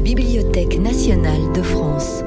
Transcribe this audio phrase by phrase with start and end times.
[0.00, 2.22] Bibliothèque nationale de France.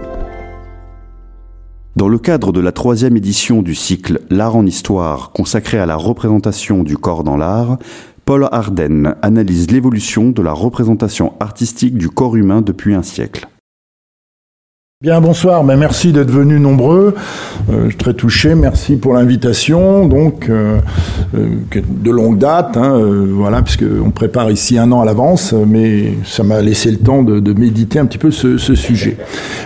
[1.96, 5.96] Dans le cadre de la troisième édition du cycle L'art en histoire consacré à la
[5.96, 7.78] représentation du corps dans l'art,
[8.26, 13.48] Paul Arden analyse l'évolution de la représentation artistique du corps humain depuis un siècle.
[15.02, 17.16] Bien, bonsoir, mais merci d'être venus nombreux.
[17.72, 20.06] Euh, je suis très touché, merci pour l'invitation.
[20.06, 20.78] Donc, euh,
[21.34, 26.44] euh, de longue date, hein, voilà, puisqu'on prépare ici un an à l'avance, mais ça
[26.44, 29.18] m'a laissé le temps de, de, méditer un petit peu ce, ce sujet.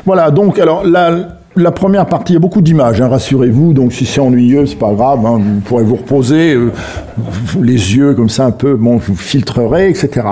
[0.06, 1.12] Voilà, donc, alors là,
[1.58, 4.78] la première partie, il y a beaucoup d'images, hein, rassurez-vous, donc si c'est ennuyeux, c'est
[4.78, 6.72] pas grave, hein, vous pourrez vous reposer, euh,
[7.62, 10.28] les yeux comme ça un peu, bon, vous filtrerez, etc.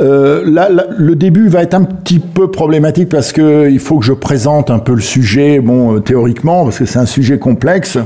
[0.00, 4.04] Euh, là, le début va être un petit peu problématique parce que il faut que
[4.04, 7.98] je présente un peu le sujet, bon, euh, théoriquement, parce que c'est un sujet complexe.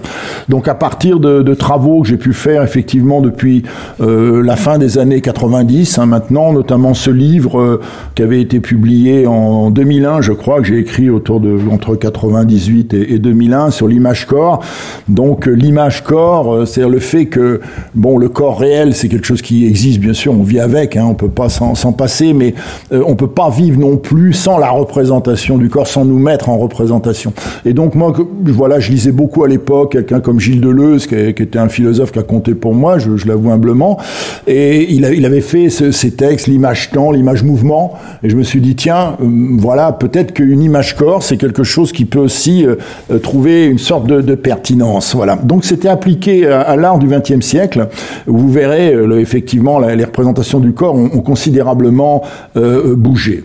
[0.49, 3.63] Donc à partir de, travaux que j'ai pu faire effectivement depuis
[4.01, 7.81] la fin des années 90, hein, maintenant, notamment ce livre
[8.15, 12.54] qui avait été publié en 2001, je crois, que j'ai écrit autour de entre 90
[12.93, 14.61] et, 2001 sur l'image corps.
[15.09, 17.61] Donc euh, l'image corps, euh, c'est-à-dire le fait que
[17.95, 21.07] bon, le corps réel, c'est quelque chose qui existe, bien sûr, on vit avec, hein,
[21.09, 22.55] on peut pas s'en passer, mais
[22.93, 26.49] euh, on peut pas vivre non plus sans la représentation du corps, sans nous mettre
[26.49, 27.33] en représentation.
[27.65, 28.13] Et donc moi,
[28.45, 32.19] voilà, je lisais beaucoup à l'époque quelqu'un comme Gilles Deleuze, qui, était un philosophe qui
[32.19, 33.99] a compté pour moi, je, l'avoue humblement,
[34.47, 38.61] et il, avait fait ce, ces textes, l'image temps, l'image mouvement, et je me suis
[38.61, 42.77] dit tiens, voilà, peut-être qu'une image corps, c'est quelque chose qui peut aussi euh,
[43.11, 45.15] euh, trouver une sorte de, pertinence.
[45.15, 45.37] Voilà.
[45.37, 47.89] Donc c'était appliqué à, l'art du XXe siècle.
[48.27, 52.23] Vous verrez, euh, effectivement, les représentations du corps ont, considérablement
[52.55, 53.45] bougé.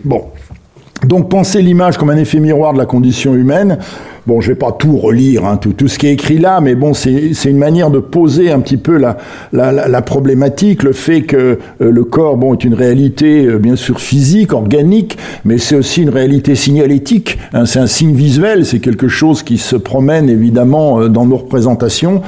[1.04, 3.78] Donc penser l'image comme un effet miroir de la condition humaine,
[4.26, 6.74] Bon, je vais pas tout relire, hein, tout, tout ce qui est écrit là, mais
[6.74, 9.16] bon, c'est une manière de poser un petit peu la,
[9.52, 11.36] la, la, problématique, le fait que
[11.80, 16.02] euh, le corps, bon, est une réalité euh, bien sûr physique, organique, mais c'est aussi
[16.02, 17.38] une réalité signalétique.
[17.54, 21.38] Hein, c'est un signe visuel, c'est quelque chose qui se promène évidemment euh, dans nos
[21.38, 22.22] représentations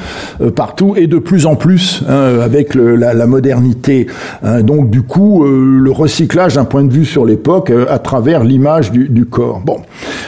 [0.56, 4.06] partout et de plus en plus hein, avec le, la, modernité.
[4.42, 4.62] Hein.
[4.62, 9.08] donc du coup, le recyclage d'un point de vue sur l'époque à travers l'image du,
[9.08, 9.60] du corps.
[9.64, 9.78] Bon,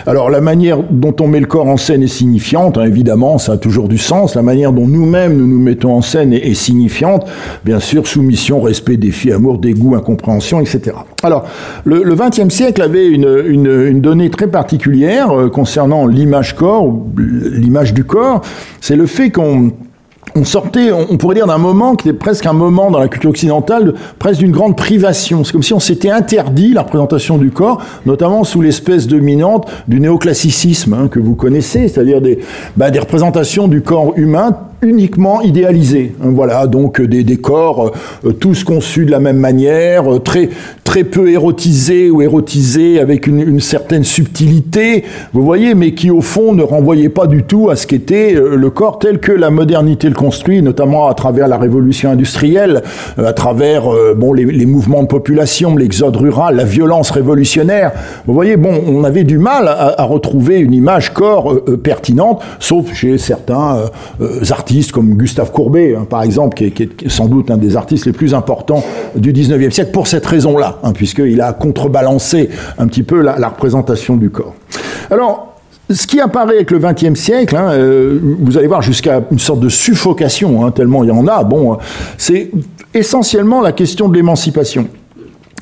[0.07, 3.53] alors la manière dont on met le corps en scène est signifiante, hein, évidemment, ça
[3.53, 4.35] a toujours du sens.
[4.35, 7.29] La manière dont nous-mêmes nous nous mettons en scène est, signifiante.
[7.65, 10.97] Bien sûr, soumission, respect, défi, amour, dégoût, incompréhension, etc.
[11.23, 11.45] Alors,
[11.85, 18.43] le XXe siècle avait une, donnée très particulière euh, concernant l'image corps, l'image du corps.
[18.81, 19.71] C'est le fait qu'on
[20.37, 23.31] on sortait, on pourrait dire d'un moment qui était presque un moment dans la culture
[23.31, 25.45] occidentale, presque d'une grande privation.
[25.45, 30.01] C'est comme si on s'était interdit la représentation du corps, notamment sous l'espèce dominante du
[30.01, 32.41] néoclassicisme hein, que vous connaissez, c'est-à-dire des,
[32.77, 36.15] bah, des représentations du corps humain uniquement idéalisés.
[36.23, 37.93] Hein, voilà, donc des, des corps
[38.25, 40.51] euh, tous conçus de la même manière, euh, très
[40.85, 46.55] très peu érotisés ou érotisés avec une, certaine subtilité, vous voyez, mais qui au fond
[46.55, 50.09] ne renvoyaient pas du tout à ce qu'était euh, le corps tel que la modernité
[50.09, 52.83] le construit, notamment à travers la révolution industrielle,
[53.17, 53.85] à travers
[54.17, 57.93] bon les, mouvements de population, l'exode rural, la violence révolutionnaire.
[58.27, 63.19] Vous voyez, bon, on avait du mal à retrouver une image corps pertinente, sauf chez
[63.19, 63.85] certains
[64.51, 68.13] artistes comme Gustave Courbet, hein, par exemple, qui est, sans doute un des artistes les
[68.13, 68.83] plus importants
[69.15, 72.49] du 19e siècle, pour cette raison-là, hein, puisqu'il a contrebalancé
[72.79, 74.55] un petit peu la, représentation du corps.
[75.11, 75.55] Alors,
[75.91, 79.61] ce qui apparaît avec le XXe siècle, hein, euh, vous allez voir jusqu'à une sorte
[79.61, 81.79] de suffocation, tellement il y en a, bon,
[82.17, 82.51] c'est
[82.95, 84.89] essentiellement la question de l'émancipation.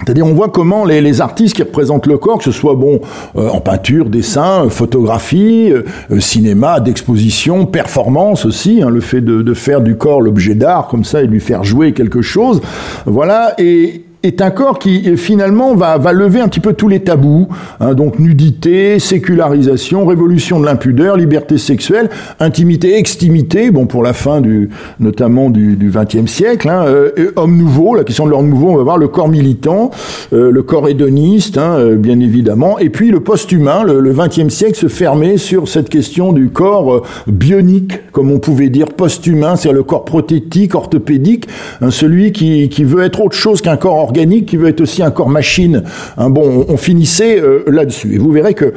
[0.05, 3.01] C'est-à-dire, on voit comment les, artistes qui représentent le corps, que ce soit bon
[3.37, 9.55] euh, en peinture, dessin, photographie, euh, cinéma, d'exposition, performance aussi, hein, le fait de, de,
[9.55, 12.61] faire du corps l'objet d'art comme ça et lui faire jouer quelque chose,
[13.07, 13.55] voilà.
[13.59, 17.49] Et, est un corps qui finalement va, va lever un petit peu tous les tabous,
[17.81, 22.09] hein, donc nudité, sécularisation, révolution de l'impudeur, liberté sexuelle,
[22.41, 27.94] intimité, extimité, bon pour la fin du notamment du XXe siècle, hein, euh, homme nouveau,
[27.94, 29.91] la question de l'homme nouveau, on va voir le corps militant,
[30.32, 34.76] euh, le corps hédoniste, hein, euh, bien évidemment, et puis le post-humain, le XXe siècle
[34.76, 39.79] se fermait sur cette question du corps euh, bionique, comme on pouvait dire post-humain, c'est-à-dire
[39.79, 41.49] le corps prothétique, orthopédique,
[41.81, 45.03] hein, celui qui, qui veut être autre chose qu'un corps organique qui veut être aussi
[45.03, 45.85] un corps machine.
[46.19, 48.14] Hein, bon, on, finissait euh, là-dessus.
[48.14, 48.75] Et vous verrez que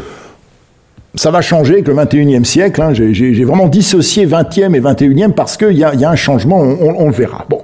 [1.15, 2.81] ça va changer avec le 21e siècle.
[2.81, 2.93] Hein.
[2.93, 7.45] J'ai vraiment dissocié 20e et 21e parce qu'il y a, un changement, on, le verra.
[7.49, 7.61] Bon.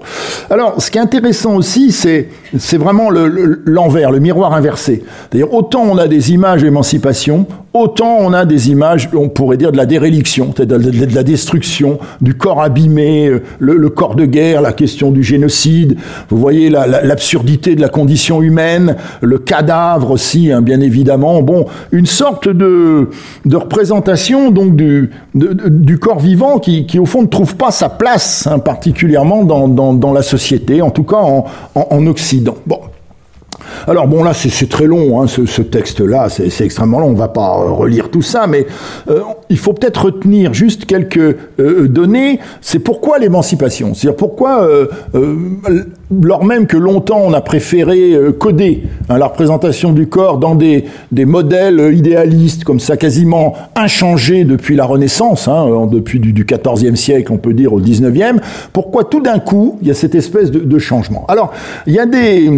[0.50, 2.28] Alors, ce qui est intéressant aussi, c'est
[2.78, 5.04] vraiment l'envers, le, le, le, miroir inversé.
[5.32, 9.72] D'ailleurs, autant on a des images d'émancipation, autant on a des images, on pourrait dire
[9.72, 14.74] de la déréliction, de, la destruction, du corps abîmé, euh, le, corps de guerre, la
[14.74, 15.98] question du génocide.
[16.30, 21.42] Vous voyez l'absurdité de la condition humaine, le cadavre aussi, hein, bien évidemment.
[21.42, 23.10] Bon, une sorte de,
[23.46, 27.90] de représentation donc du, du corps vivant qui, qui, au fond ne trouve pas sa
[27.90, 31.46] place, hein, particulièrement dans, dans, dans, la société, en tout cas en,
[31.76, 32.56] en, en Occident.
[32.66, 32.80] Bon.
[33.88, 37.50] Alors bon, là, c'est très long, hein, ce, texte-là, c'est extrêmement long, on va pas
[37.50, 38.66] relire tout ça, mais
[39.10, 42.40] euh, il faut peut-être retenir juste quelques euh, données.
[42.62, 43.94] C'est pourquoi l'émancipation?
[43.94, 44.68] C'est-à-dire pourquoi,
[46.12, 50.56] euh, lors même que longtemps on a préféré coder hein, la représentation du corps dans
[50.56, 56.46] des, des modèles idéalistes, comme ça, quasiment inchangés depuis la Renaissance, hein, depuis du, du
[56.46, 58.38] 14e siècle, on peut dire, au 19e,
[58.74, 61.26] pourquoi tout d'un coup, il y a cette espèce de, changement?
[61.28, 61.52] Alors,
[61.86, 62.50] il y a des,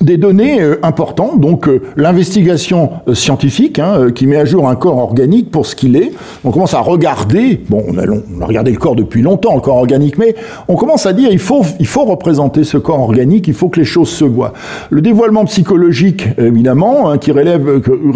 [0.00, 4.74] des données euh, important, donc euh, l'investigation euh, scientifique hein, qui met à jour un
[4.74, 6.12] corps organique pour ce qu'il est.
[6.44, 9.60] On commence à regarder, bon, on a, on a, regardé le corps depuis longtemps, le
[9.60, 10.34] corps organique, mais
[10.68, 13.80] on commence à dire il faut, il faut représenter ce corps organique, il faut que
[13.80, 14.52] les choses se voient.
[14.90, 17.60] Le dévoilement psychologique, évidemment, hein, qui révèle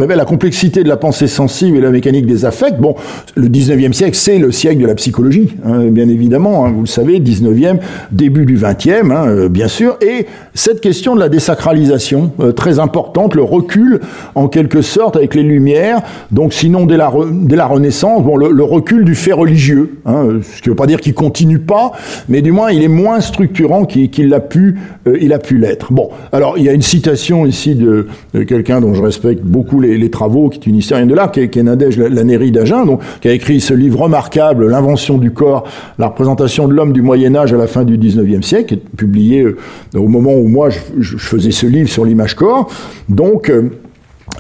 [0.09, 2.79] la complexité de la pensée sensible et la mécanique des affects.
[2.79, 2.95] Bon,
[3.35, 7.21] le 19e siècle, c'est le siècle de la psychologie, hein, bien évidemment, vous le savez,
[7.21, 7.79] 19e,
[8.11, 13.43] début du 20e, bien sûr, et cette question de la désacralisation, euh, très importante, le
[13.43, 14.01] recul
[14.35, 16.01] en quelque sorte avec les Lumières,
[16.31, 17.13] donc sinon dès la,
[17.49, 21.01] la Renaissance, bon, le, recul du fait religieux, hein, ce qui ne veut pas dire
[21.01, 21.93] qu'il continue pas,
[22.29, 24.66] mais du moins il est moins structurant qu'il a pu,
[25.07, 25.93] euh, il a pu l'être.
[25.93, 28.07] Bon, alors il y a une citation ici de,
[28.47, 31.59] quelqu'un dont je respecte beaucoup les, travaux, qui est une historienne de l'art, qui qui
[31.59, 35.65] est Nadège Lanéry d'Agen, donc qui a écrit ce livre remarquable, L'invention du corps,
[35.99, 39.57] la représentation de l'homme du Moyen Âge à la fin du 19e siècle, publié euh,
[39.95, 42.71] au moment où moi je, je faisais ce livre sur l'image corps.
[43.09, 43.71] Donc, euh,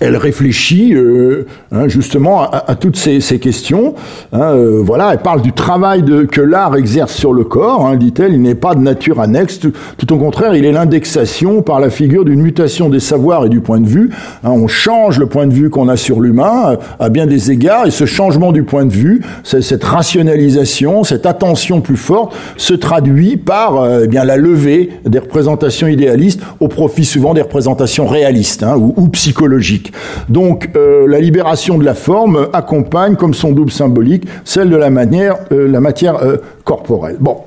[0.00, 3.94] elle réfléchit euh, hein, justement à, toutes ces, questions.
[4.32, 7.96] Hein, euh, voilà, elle parle du travail de, que l'art exerce sur le corps, hein,
[7.96, 8.34] dit-elle.
[8.34, 12.24] Il n'est pas de nature annexe, tout, au contraire, il est l'indexation par la figure
[12.24, 14.10] d'une mutation des savoirs et du point de vue.
[14.42, 17.86] on change le point de vue qu'on a sur l'humain euh, à bien des égards,
[17.86, 23.36] et ce changement du point de vue, cette rationalisation, cette attention plus forte, se traduit
[23.36, 28.94] par eh bien la levée des représentations idéalistes au profit souvent des représentations réalistes ou,
[28.96, 29.85] ou psychologiques.
[30.28, 34.90] Donc euh, la libération de la forme accompagne comme son double symbolique celle de la,
[34.90, 37.16] manière, euh, matière euh, corporelle.
[37.20, 37.38] Bon.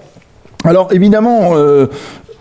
[0.66, 1.54] Alors évidemment,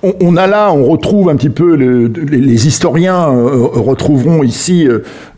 [0.03, 4.89] on, a là, on retrouve un petit peu, les, historiens retrouveront ici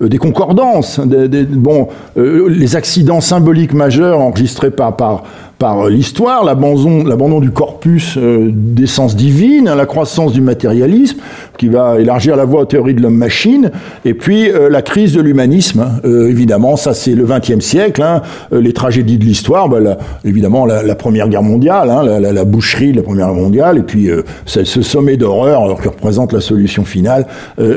[0.00, 5.24] des concordances, bon, les accidents symboliques majeurs enregistrés par,
[5.60, 11.18] par l'histoire, l'abandon du corpus euh, d'essence divine, la croissance du matérialisme,
[11.58, 13.70] qui va élargir la voie aux théories de l'homme-machine,
[14.06, 18.22] et puis euh, la crise de l'humanisme, euh, évidemment, ça c'est le XXe siècle, hein,
[18.50, 23.02] les tragédies de l'histoire, bah, évidemment la, Première Guerre mondiale, hein, la, boucherie de la
[23.02, 24.08] Première Guerre mondiale, et puis
[24.46, 27.26] ce sommet d'horreur qui représente la solution finale,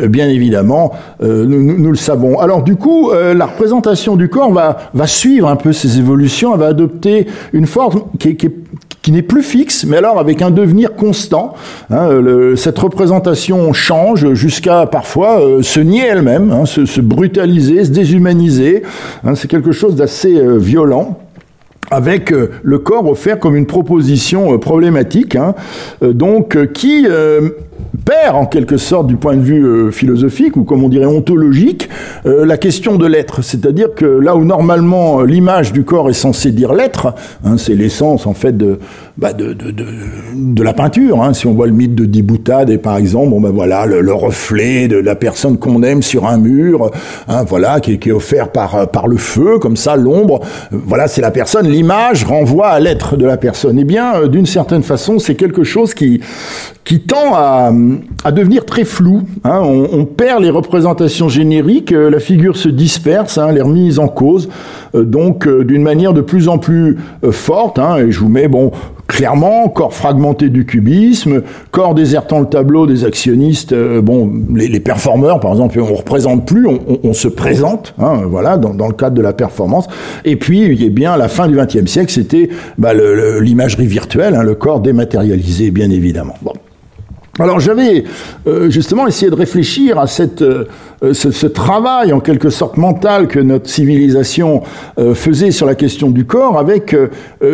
[0.08, 2.40] bien évidemment, nous, le savons.
[2.40, 6.60] Alors du coup, la représentation du corps va, va suivre un peu ces évolutions, elle
[6.60, 11.56] va adopter une forme qui, n'est plus fixe, mais alors avec un devenir constant.
[11.90, 12.10] Hein,
[12.56, 18.84] cette représentation change jusqu'à parfois euh, se nier elle-même, hein, se, brutaliser, se déshumaniser.
[19.24, 21.18] Hein, c'est quelque chose d'assez euh, violent
[21.90, 25.36] avec euh, le corps offert comme une proposition problématique,
[26.02, 27.08] donc qui
[28.06, 31.90] perd en quelque sorte du point de vue euh, philosophique ou comme on dirait ontologique
[32.26, 33.44] euh, la question de l'être.
[33.44, 37.14] C'est-à-dire que là où normalement euh, l'image du corps est censée dire l'être,
[37.46, 38.80] hein, c'est l'essence en fait de,
[39.18, 39.86] bah de, de, de,
[40.34, 41.22] de, la peinture.
[41.22, 41.34] Hein.
[41.34, 44.88] Si on voit le mythe de Diboutade, par exemple, bon ben voilà le, le, reflet
[44.88, 46.90] de la personne qu'on aime sur un mur,
[47.28, 50.40] hein, voilà qui, qui, est offert par par le feu, comme ça l'ombre.
[50.72, 51.68] Voilà, c'est la personne.
[51.68, 53.78] L'image renvoie à l'être de la personne.
[53.78, 56.22] Eh bien, d'une certaine façon, c'est quelque chose qui
[56.84, 57.72] qui tend à,
[58.24, 59.22] à devenir très flou.
[59.44, 59.62] Hein.
[59.64, 64.10] On, on, perd les représentations génériques, euh, la figure se disperse, hein, les remises en
[64.10, 66.98] cause, euh, donc euh, d'une manière de plus en plus
[67.32, 67.80] forte.
[67.80, 68.72] Hein, et je vous mets bon
[69.08, 73.74] clairement corps fragmenté du cubisme, corps désertant le tableau des actionnistes.
[73.74, 77.94] bon, les, les, performeurs, par exemple, on représente plus, on, on, se présente.
[78.00, 79.88] Hein, voilà, dans, dans, le cadre de la performance.
[80.26, 84.56] Et puis, eh bien, la fin du XXe siècle, c'était bah, l'imagerie virtuelle, hein, le
[84.56, 86.36] corps dématérialisé, bien évidemment.
[86.42, 86.54] Bon.
[87.40, 88.04] Alors j'avais
[88.46, 90.66] euh, justement essayé de réfléchir à cette, euh,
[91.12, 94.64] ce, ce, travail en quelque sorte mental que notre civilisation
[95.14, 96.96] faisait sur la question du corps avec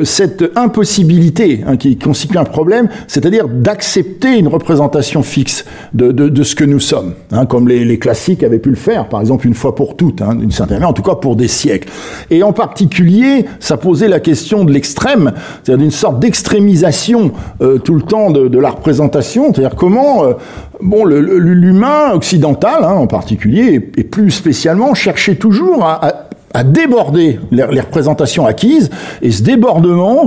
[0.03, 6.44] cette impossibilité hein, qui constitue un problème, c'est-à-dire d'accepter une représentation fixe de, de, de,
[6.44, 9.48] ce que nous sommes, hein, comme les, les, classiques avaient pu le faire, par exemple
[9.48, 11.89] une fois pour toutes, hein, d'une certaine manière, en tout cas pour des siècles.
[12.29, 15.32] Et en particulier, ça posait la question de l'extrême,
[15.63, 20.34] c'est-à-dire d'une sorte d'extrémisation euh, tout le temps de, de la représentation, c'est-à-dire comment euh,
[20.81, 27.39] bon, l'humain occidental hein, en particulier, et, plus spécialement, cherchait toujours à, à à déborder
[27.51, 28.89] les, représentations acquises,
[29.22, 30.25] et ce débordement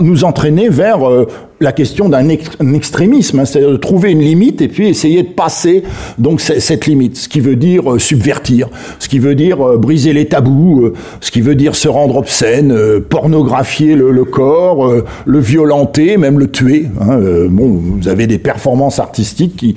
[0.00, 1.26] nous entraînait vers euh,
[1.60, 5.84] la question d'un extrémisme, hein, c'est-à-dire de trouver une limite et puis essayer de passer
[6.18, 10.12] donc cette limite, ce qui veut dire euh, subvertir, ce qui veut dire euh, briser
[10.12, 14.92] les tabous, ce qui veut dire se rendre obscène, pornographier le, corps,
[15.24, 16.86] le violenter, même le tuer.
[17.00, 19.76] Hein, bon, vous avez des performances artistiques qui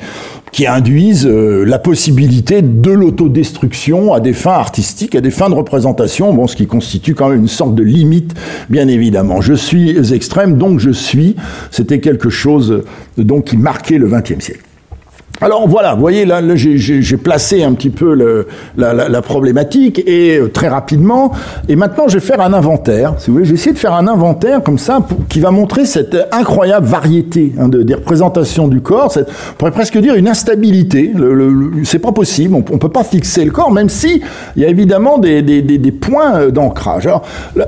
[0.56, 5.54] qui induisent euh, la possibilité de l'autodestruction à des fins artistiques, à des fins de
[5.54, 8.34] représentation, bon, ce qui constitue quand même une sorte de limite,
[8.70, 9.42] bien évidemment.
[9.42, 11.36] Je suis extrême, donc je suis.
[11.72, 12.86] C'était quelque chose
[13.18, 14.65] donc qui marquait le XXe siècle.
[15.42, 20.38] Alors voilà, vous voyez, là, j'ai placé un petit peu le, la, la, problématique et
[20.38, 21.32] euh, très rapidement.
[21.68, 23.16] Et maintenant, je vais faire un inventaire.
[23.18, 26.16] Si vous voulez, j'ai essayé de faire un inventaire comme ça qui va montrer cette
[26.32, 29.12] incroyable variété hein, de, des représentations du corps.
[29.12, 31.12] Cette, on pourrait presque dire une instabilité.
[31.14, 32.56] Le, le, c'est pas possible.
[32.56, 34.22] On, on, peut pas fixer le corps, même si
[34.56, 37.08] il y a évidemment des, des, des, des points euh, d'ancrage.
[37.08, 37.24] Alors,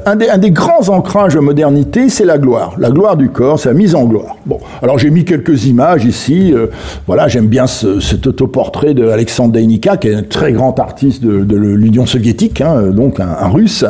[0.06, 2.76] un des, un des grands ancrages de modernité, c'est la gloire.
[2.78, 4.38] La gloire du corps, c'est la mise en gloire.
[4.46, 6.54] Bon, alors j'ai mis quelques images ici.
[6.54, 6.68] Euh,
[7.08, 9.58] voilà, j'aime bien bien ce, cet autoportrait de Alexandre
[10.00, 13.84] qui est un très grand artiste de, l'Union soviétique, hein, donc un, russe,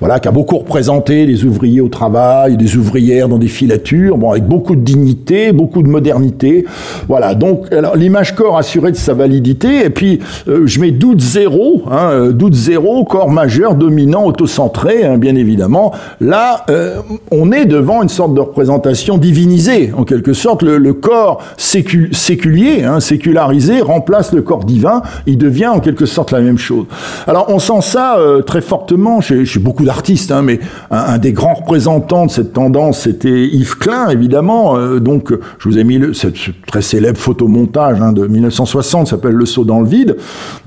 [0.00, 4.32] voilà, qui a beaucoup représenté des ouvriers au travail, des ouvrières dans des filatures, bon,
[4.32, 6.66] avec beaucoup de dignité, beaucoup de modernité.
[7.08, 10.18] Voilà, donc l'image corps assurée de sa validité, et puis
[10.48, 15.36] euh, je mets doute zéro, hein, euh, doute zéro, corps majeur, dominant, autocentré, hein, bien
[15.36, 15.92] évidemment.
[16.20, 21.42] Là, euh, on est devant une sorte de représentation divinisée, en quelque sorte, le, corps
[21.56, 26.58] sécu, séculier, hein, sécularisé remplace le corps divin, il devient en quelque sorte la même
[26.58, 26.86] chose.
[27.26, 30.60] Alors on sent ça euh, très fortement chez, beaucoup d'artistes, hein, mais
[30.90, 34.76] un, des grands représentants de cette tendance, c'était Yves Klein, évidemment.
[34.76, 39.08] Euh, donc je vous ai mis le, ce, ce très célèbre photomontage hein, de 1960,
[39.08, 40.16] s'appelle Le saut dans le vide.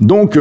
[0.00, 0.38] Donc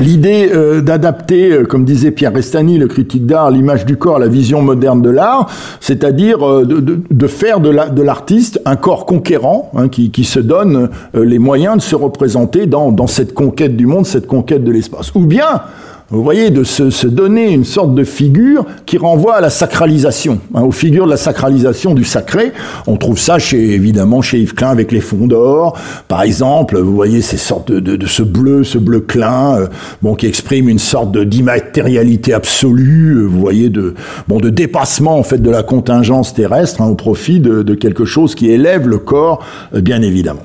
[0.00, 4.26] L'idée euh, d'adapter, euh, comme disait Pierre Restani, le critique d'art, l'image du corps la
[4.26, 5.48] vision moderne de l'art,
[5.80, 10.24] c'est-à-dire euh, de, de, de, faire de l'artiste la, un corps conquérant hein, qui, qui,
[10.24, 14.26] se donne euh, les moyens de se représenter dans, dans cette conquête du monde, cette
[14.26, 15.14] conquête de l'espace.
[15.14, 15.62] Ou bien
[16.10, 20.38] vous voyez, de se, se, donner une sorte de figure qui renvoie à la sacralisation,
[20.54, 22.52] hein, aux figures de la sacralisation du sacré.
[22.86, 26.78] On trouve ça chez, évidemment chez Yves Klein avec les fonds d'or, par exemple.
[26.78, 29.66] Vous voyez ces sortes de, de, de ce bleu, ce bleu Klein, euh,
[30.02, 33.16] bon, qui exprime une sorte d'immatérialité absolue.
[33.16, 33.94] Euh, vous voyez de
[34.28, 38.04] bon de dépassement en fait de la contingence terrestre hein, au profit de, de, quelque
[38.04, 39.42] chose qui élève le corps,
[39.74, 40.42] euh, bien évidemment.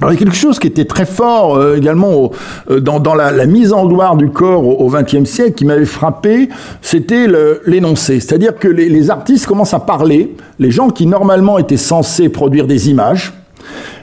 [0.00, 2.30] Alors, il y a quelque chose qui était très fort euh, également
[2.70, 6.48] euh, dans, la, mise en gloire du corps au XXe siècle qui m'avait frappé,
[6.80, 7.26] c'était
[7.66, 8.20] l'énoncé.
[8.20, 12.88] C'est-à-dire que les artistes commencent à parler, les gens qui normalement étaient censés produire des
[12.88, 13.34] images,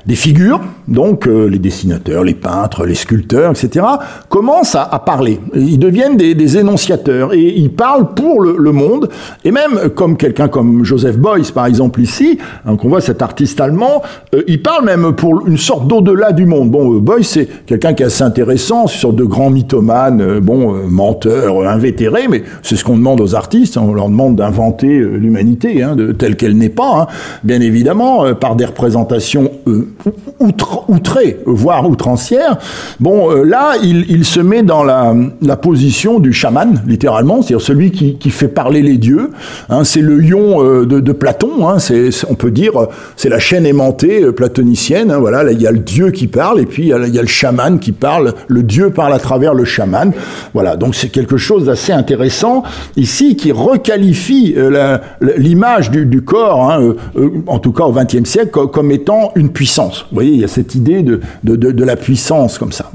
[0.08, 3.86] des figures, donc euh, les dessinateurs, les peintres, les sculpteurs, etc.,
[4.30, 5.40] commencent à, à parler.
[5.54, 9.10] Ils deviennent des, des, énonciateurs et ils parlent pour le, le monde.
[9.44, 13.60] Et même comme quelqu'un comme Joseph Beuys, par exemple ici, hein, qu'on voit cet artiste
[13.60, 14.02] allemand,
[14.34, 16.72] euh, il parle même pour une sorte d'au-delà du monde.
[16.72, 20.74] Bon, euh, Beuys, c'est quelqu'un qui est assez intéressant, sur de grands mythomanes, euh, bon,
[20.74, 23.78] euh, menteurs, invétérés, mais c'est ce qu'on demande aux artistes.
[23.78, 27.08] Hein, on leur demande d'inventer l'humanité, hein, de, telle qu'elle n'est pas, hein.
[27.44, 29.52] bien évidemment, par des représentations
[30.40, 32.58] outre, outrée, voire outrancière.
[33.00, 35.14] Bon, euh, là, il, se met dans la,
[35.62, 39.32] position du chaman, littéralement, c'est-à-dire celui qui, fait parler les dieux.
[39.70, 41.68] Hein, c'est le ion euh, de, Platon.
[41.68, 41.78] Hein,
[42.30, 42.74] on peut dire,
[43.16, 45.12] c'est la chaîne aimantée euh, platonicienne.
[45.12, 47.22] Hein, voilà, là, il y a le dieu qui parle, et puis il y, a,
[47.22, 48.34] le chaman qui parle.
[48.48, 50.12] Le dieu parle à travers le chaman.
[50.54, 52.64] Voilà, donc c'est quelque chose d'assez intéressant
[52.96, 54.98] ici qui requalifie euh,
[55.38, 56.94] l'image du, du, corps, euh,
[57.48, 59.87] en tout cas au XXe siècle, comme étant une puissance.
[59.90, 62.92] Vous voyez, il y a cette idée de, la puissance comme ça.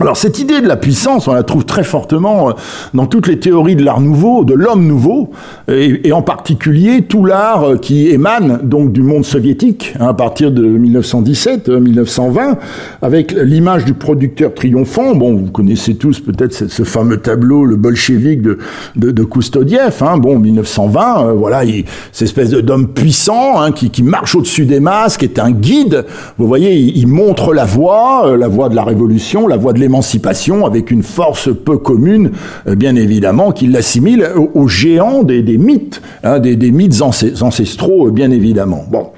[0.00, 2.52] Alors cette idée de la puissance, on la trouve très fortement euh,
[2.94, 5.30] dans toutes les théories de l'art nouveau, de l'homme nouveau,
[5.68, 10.50] et, en particulier tout l'art euh, qui émane donc du monde soviétique hein, à partir
[10.50, 12.54] de 1917-1920, euh,
[13.02, 15.14] avec l'image du producteur triomphant.
[15.14, 18.58] Bon, vous connaissez tous peut-être ce, fameux tableau, le bolchevique de,
[18.96, 20.02] de, de Koustodiev.
[20.02, 24.80] Hein, bon, 1920, voilà, il, cette espèce d'homme puissant hein, qui, qui, marche au-dessus des
[24.80, 26.06] masques, qui est un guide.
[26.38, 29.81] Vous voyez, il, il montre la voie, la voie de la révolution, la voie de
[29.82, 32.32] l'émancipation avec une force peu commune,
[32.66, 38.30] euh, bien évidemment, qui l'assimile aux géants des, mythes, hein, des, des, mythes ancestraux, bien
[38.30, 38.84] évidemment.
[38.90, 39.10] Bon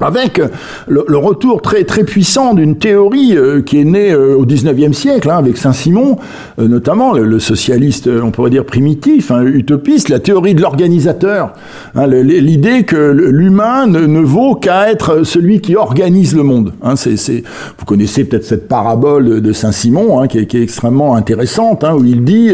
[0.00, 0.40] avec
[0.88, 5.30] le, retour très très puissant d'une théorie euh, qui est née euh, au 19e siècle,
[5.30, 6.16] hein, avec Saint-Simon,
[6.58, 11.52] euh, notamment le, socialiste, on pourrait dire primitif, hein, utopiste, la théorie de l'organisateur,
[11.94, 16.72] hein, l'idée que l'humain ne, vaut qu'à être celui qui organise le monde.
[16.82, 22.52] Vous connaissez peut-être cette parabole de Saint-Simon, qui, est extrêmement intéressante, où il dit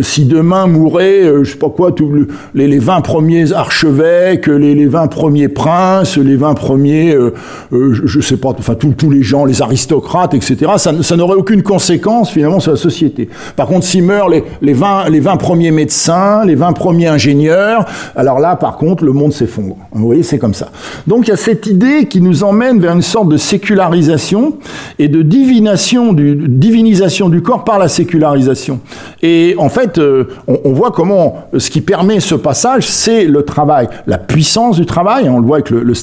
[0.00, 2.10] si demain mouraient, je sais pas quoi, tous
[2.54, 7.34] les, les 20 premiers archevêques, les, les 20 premiers princes, les 20 premier, euh,
[7.72, 10.72] euh, je, sais pas, enfin tous les gens, les aristocrates, etc.
[10.78, 13.28] Ça, n'aurait aucune conséquence finalement sur la société.
[13.54, 17.84] Par contre, s'ils meurent les, les, 20, les 20 premiers médecins, les 20 premiers ingénieurs,
[18.16, 19.76] alors là, par contre, le monde s'effondre.
[19.92, 20.70] Vous voyez, c'est comme ça.
[21.06, 24.56] Donc il y a cette idée qui nous emmène vers une sorte de sécularisation
[24.98, 28.80] et de divination du, divinisation du corps par la sécularisation.
[29.22, 33.88] Et en fait, euh, on, voit comment ce qui permet ce passage, c'est le travail,
[34.06, 35.28] la puissance du travail.
[35.28, 35.94] On le voit avec le, le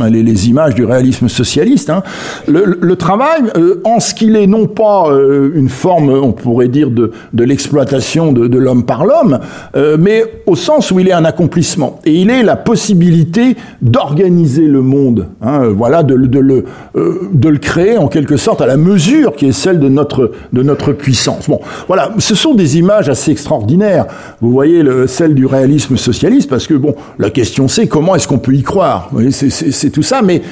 [0.00, 1.90] Hein, les, images du réalisme socialiste.
[1.90, 2.02] Hein.
[2.46, 6.90] Le, travail, euh, en ce qu'il est non pas euh, une forme, on pourrait dire,
[6.90, 9.38] de, l'exploitation de, l'homme par l'homme,
[9.76, 12.00] euh, mais au sens où il est un accomplissement.
[12.04, 18.36] Et il est la possibilité d'organiser le monde, hein, voilà, de, le, créer en quelque
[18.36, 21.48] sorte à la mesure qui est celle de notre, de notre puissance.
[21.48, 24.06] Bon, voilà, ce sont des images assez extraordinaires.
[24.40, 28.28] Vous voyez le, celle du réalisme socialiste, parce que bon, la question c'est comment est-ce
[28.28, 29.10] qu'on peut y croire?
[29.92, 30.42] Tout ça, mais,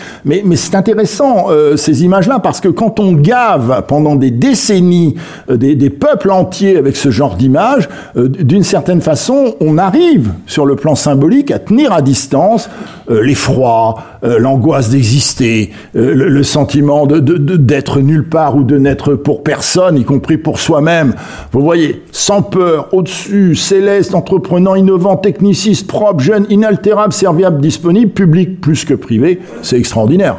[0.56, 5.16] c'est intéressant euh, ces images-là parce que quand on gave pendant des décennies
[5.50, 10.32] euh, des, des, peuples entiers avec ce genre d'images, euh, d'une certaine façon, on arrive
[10.46, 12.68] sur le plan symbolique à tenir à distance
[13.08, 19.98] l'effroi, l'angoisse d'exister, le, le, sentiment de d'être nulle part ou de n'être pour personne,
[19.98, 21.14] y compris pour soi-même.
[21.52, 28.60] Vous voyez, sans peur, au-dessus, céleste, entreprenant, innovant, techniciste, propre, jeune, inaltérable, serviable, disponible, public
[28.60, 30.36] plus que privé, c'est extraordinaire.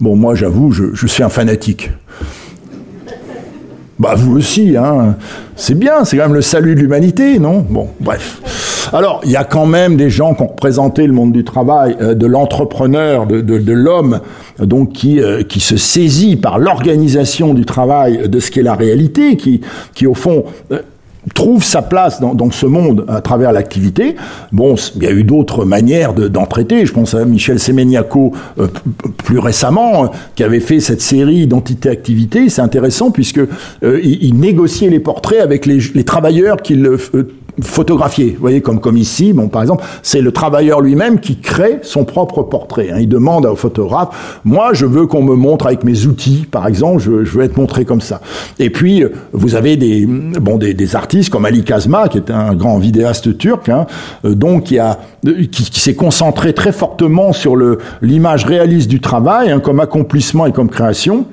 [0.00, 1.90] Bon, moi, j'avoue, je, suis un fanatique.
[3.98, 5.16] Bah, vous aussi, hein.
[5.56, 7.66] C'est bien, c'est quand même le salut de l'humanité, non?
[7.68, 8.40] Bon, bref.
[8.92, 11.96] Alors, il y a quand même des gens qui ont représenté le monde du travail,
[12.00, 14.20] euh, de l'entrepreneur, de, l'homme,
[14.60, 18.74] donc qui, euh, qui se saisit par l'organisation du travail de ce qui est la
[18.74, 19.60] réalité, qui,
[19.94, 20.80] qui au fond, euh,
[21.28, 24.16] trouve sa place dans, ce monde à travers l'activité.
[24.52, 26.14] Bon, il y a eu d'autres manières
[26.46, 26.86] traiter.
[26.86, 28.66] Je pense à Michel Semeniaco euh,
[29.24, 32.48] plus récemment, euh, qui avait fait cette série Identité-Activité.
[32.48, 36.88] C'est intéressant puisque euh, il, négociait les portraits avec les, les travailleurs qu'il
[37.60, 38.32] photographier.
[38.32, 42.04] Vous voyez, comme, comme ici, bon, par exemple, c'est le travailleur lui-même qui crée son
[42.04, 42.90] propre portrait.
[42.90, 42.98] Hein.
[43.00, 47.00] Il demande au photographe, moi, je veux qu'on me montre avec mes outils, par exemple,
[47.00, 48.20] je, veux être montré comme ça.
[48.58, 52.78] Et puis, vous avez des, bon, des, artistes comme Ali Kazma, qui est un grand
[52.78, 53.86] vidéaste turc, hein,
[54.24, 54.98] euh, donc qui a
[55.50, 57.56] qui, s'est concentré très fortement sur
[58.02, 61.26] l'image réaliste du travail hein, comme accomplissement et comme création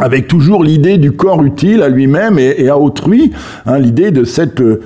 [0.00, 3.32] avec toujours l'idée du corps utile à lui-même et, à autrui,
[3.64, 4.80] hein, l'idée de cette euh,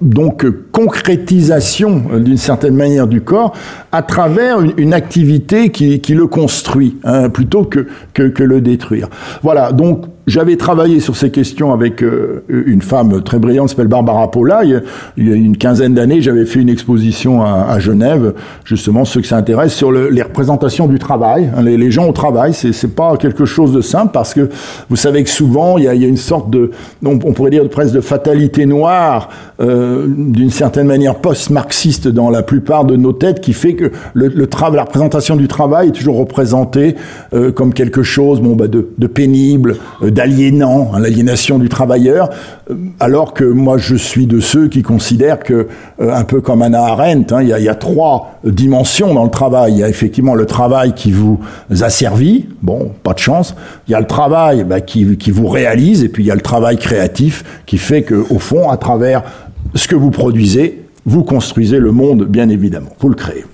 [0.00, 3.54] donc concrétisation euh, d'une certaine manière du corps
[3.92, 9.08] à travers une, activité qui, qui, le construit hein, plutôt que, que, que le détruire.
[9.42, 13.88] Voilà, donc j'avais travaillé sur ces questions avec euh, une femme très brillante, qui s'appelle
[13.88, 14.64] Barbara Paula.
[14.64, 14.70] Il
[15.18, 19.36] y a, une quinzaine d'années, j'avais fait une exposition à, Genève, justement, ceux que ça
[19.36, 21.50] intéresse, sur le, les représentations du travail.
[21.56, 24.48] Hein, les, gens au travail, c'est pas quelque chose de simple parce que
[24.88, 26.70] vous savez que souvent, il y a, une sorte de,
[27.04, 29.30] on, pourrait dire presque de fatalité noire,
[29.60, 34.82] euh, d'une certaine manière post-marxiste dans la plupart de nos têtes, qui fait que la
[34.82, 36.94] représentation du travail est toujours représentée
[37.34, 39.76] euh, comme quelque chose, bon, bah, de, pénible,
[40.20, 42.30] aliénant, hein, l'aliénation du travailleur,
[42.70, 45.68] euh, alors que moi je suis de ceux qui considèrent que,
[46.00, 49.72] euh, un peu comme Anna Arendt, hein, il, y a, trois dimensions dans le travail.
[49.72, 51.40] Il y a effectivement le travail qui vous
[51.80, 53.54] a servi, bon, pas de chance.
[53.88, 56.36] Il y a le travail bah, qui, qui vous réalise, et puis il y a
[56.36, 59.22] le travail créatif qui fait que, au fond, à travers
[59.74, 62.90] ce que vous produisez, vous construisez le monde, bien évidemment.
[63.00, 63.44] Vous le créez.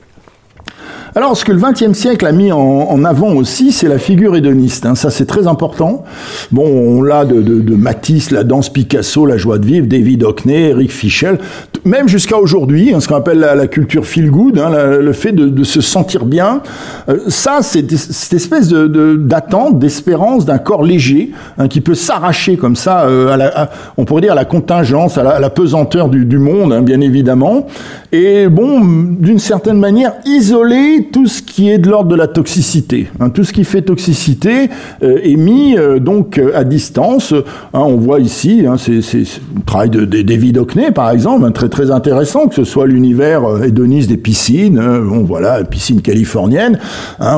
[1.16, 4.85] Alors, ce que le XXe siècle a mis en, avant aussi, c'est la figure hédoniste.
[4.85, 4.94] Hein.
[4.94, 6.05] Ça, c'est très important.
[6.52, 10.68] Bon, on l'a de, de, Matisse, la danse Picasso, la joie de vivre, David Hockney,
[10.68, 11.38] Eric Fischel,
[11.87, 14.70] même jusqu'à aujourd'hui, hein, ce qu'on appelle la, culture feel good, hein,
[15.01, 16.61] le fait de, se sentir bien.
[17.09, 21.31] Euh, ça, c'est cette espèce d'attente, d'espérance d'un corps léger
[21.70, 25.22] qui peut s'arracher comme ça, euh, à la, on pourrait dire à la contingence, à
[25.22, 27.66] la, à la pesanteur du, du monde, bien évidemment.
[28.12, 33.08] Et bon, d'une certaine manière, isoler tout ce qui est de l'ordre de la toxicité.
[33.18, 34.68] Hein, tout ce qui fait toxicité
[35.02, 37.32] euh, est mis euh, donc à distance.
[37.32, 41.70] Hein, on voit ici, hein, c'est le travail de, de David Hockney, par exemple, très
[41.70, 46.78] très intéressant, que ce soit l'univers euh, hédoniste des piscines, bon voilà, piscine californienne,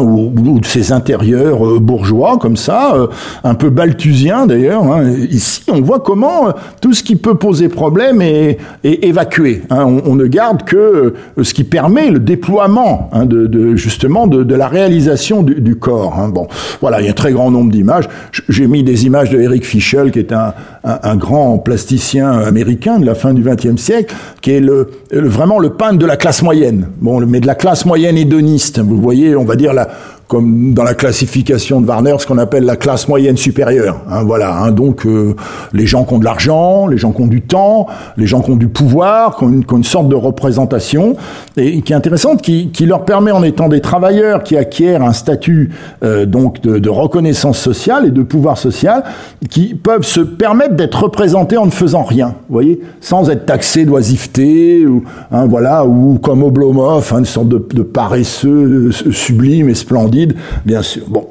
[0.02, 2.96] ou, de ces intérieurs bourgeois comme ça,
[3.44, 4.82] un peu balthusiens d'ailleurs.
[5.30, 9.62] Ici, on voit comment tout ce qui peut poser problème est, évacué.
[9.70, 15.76] On, ne garde que ce qui permet le déploiement de justement de, la réalisation du,
[15.76, 16.18] corps.
[16.18, 16.28] Hein.
[16.28, 16.48] Bon,
[16.80, 18.08] voilà, il y a un très grand nombre d'images.
[18.48, 22.98] J'ai mis des images de Eric Fischel, qui est un, un, un, grand plasticien américain
[22.98, 26.42] de la fin du XXe siècle, qui est le, vraiment le peintre de la classe
[26.42, 26.88] moyenne.
[27.00, 28.80] Bon, mais de la classe moyenne hédoniste.
[28.80, 29.88] Vous voyez, on va dire la
[30.28, 34.02] comme dans la classification de Warner, ce qu'on appelle la classe moyenne supérieure.
[34.10, 35.34] Hein, voilà, hein, donc euh,
[35.72, 37.86] les gens qui ont de l'argent, les gens qui ont du temps,
[38.18, 41.16] les gens qui ont du pouvoir, qui ont une, qui ont une sorte de représentation,
[41.56, 45.14] et qui est intéressante, qui, qui, leur permet, en étant des travailleurs qui acquièrent un
[45.14, 45.70] statut
[46.02, 49.04] euh, donc de, de, reconnaissance sociale et de pouvoir social,
[49.48, 53.86] qui peuvent se permettre d'être représentés en ne faisant rien, vous voyez, sans être taxés
[53.86, 59.70] d'oisiveté, ou hein, voilà, ou comme Oblomov, hein, une sorte de, de paresseux euh, sublime
[59.70, 60.17] et splendide
[60.64, 61.04] bien sûr.
[61.08, 61.28] Bon.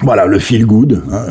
[0.00, 1.26] Voilà, le feel good, hein,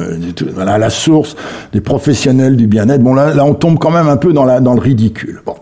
[0.54, 1.36] voilà, la source
[1.74, 3.04] des professionnels du bien-être.
[3.04, 5.42] Bon, là, là, on tombe quand même un peu dans, la, dans le ridicule.
[5.46, 5.56] Bon.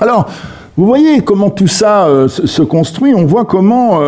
[0.00, 0.28] Alors,
[0.76, 3.98] vous voyez comment tout ça euh, se construit, on voit comment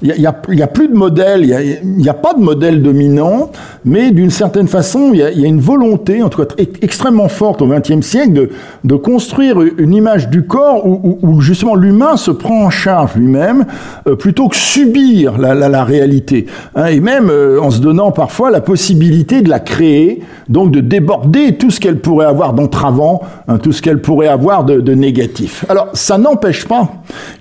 [0.00, 3.50] il euh, n'y a, plus de modèle, il n'y a, pas de modèle dominant,
[3.84, 7.66] mais d'une certaine façon, il y, a, une volonté, en tout cas extrêmement forte au
[7.66, 8.48] XXe siècle,
[8.84, 13.66] de, construire une image du corps où, justement l'humain se prend en charge lui-même,
[14.08, 19.42] euh, plutôt que subir la réalité, hein, et même en se donnant parfois la possibilité
[19.42, 23.82] de la créer, donc de déborder tout ce qu'elle pourrait avoir d'entravant, hein, tout ce
[23.82, 25.66] qu'elle pourrait avoir de, de négatif.
[25.68, 26.88] Alors ça ça n'empêche pas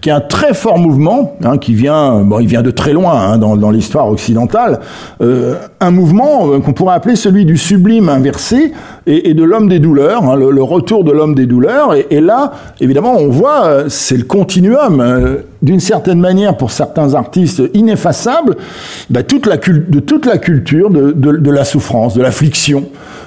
[0.02, 2.92] qu'il y a un très fort mouvement hein, qui vient, bon, il vient de très
[2.92, 4.80] loin hein, dans, l'histoire occidentale,
[5.22, 8.74] euh, un mouvement euh, qu'on pourrait appeler celui du sublime inversé
[9.06, 11.94] et, de l'homme des douleurs, hein, le, retour de l'homme des douleurs.
[12.10, 15.04] Et, là, évidemment, on voit, euh, c'est le continuum.
[15.62, 18.58] D'une certaine manière, pour certains artistes, ineffaçable,
[19.12, 22.86] bah, de toute la culture de la souffrance, de l'affliction,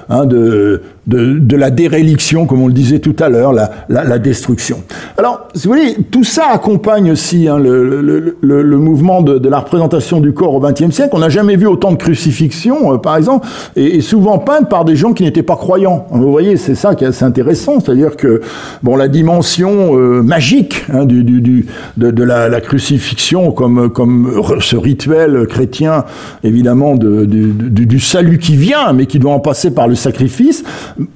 [0.09, 4.79] hein, de, de, la déréliction, comme on le disait tout à l'heure, la, la, destruction.
[5.16, 9.61] Alors, si vous voulez, tout ça accompagne aussi hein, le, le, le, mouvement de, la
[9.61, 11.11] représentation du corps au XXe siècle.
[11.12, 14.97] On n'a jamais vu autant de crucifixions, euh, par exemple, et, souvent peintes par des
[14.97, 16.07] gens qui n'étaient pas croyants.
[16.11, 18.40] Vous voyez, c'est ça qui est assez intéressant, c'est-à-dire que
[18.83, 21.66] bon, la dimension euh, magique hein, du, du,
[21.97, 26.05] de, la, crucifixion comme, comme ce rituel chrétien,
[26.42, 30.64] évidemment, de, du, du, salut qui vient, mais qui doit en passer par le sacrifice.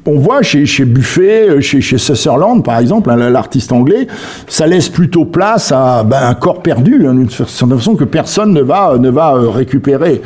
[0.06, 4.06] On voit chez, Buffet, chez, chez Sutherland, par exemple, hein, l'artiste anglais,
[4.48, 8.62] ça laisse plutôt place à ben, un corps perdu, hein, d'une façon que personne ne
[8.62, 10.22] va, ne va euh, récupérer.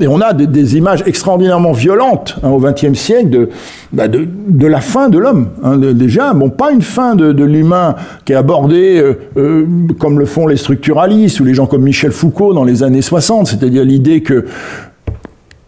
[0.00, 3.48] Et on a des, images extraordinairement violentes hein, au XXe siècle de,
[3.92, 5.48] ben, de, la fin de l'homme.
[5.62, 9.66] Hein, déjà, pas une fin de, l'humain qui est abordée euh, euh,
[9.98, 13.46] comme le font les structuralistes ou les gens comme Michel Foucault dans les années 60,
[13.46, 14.46] c'est-à-dire l'idée que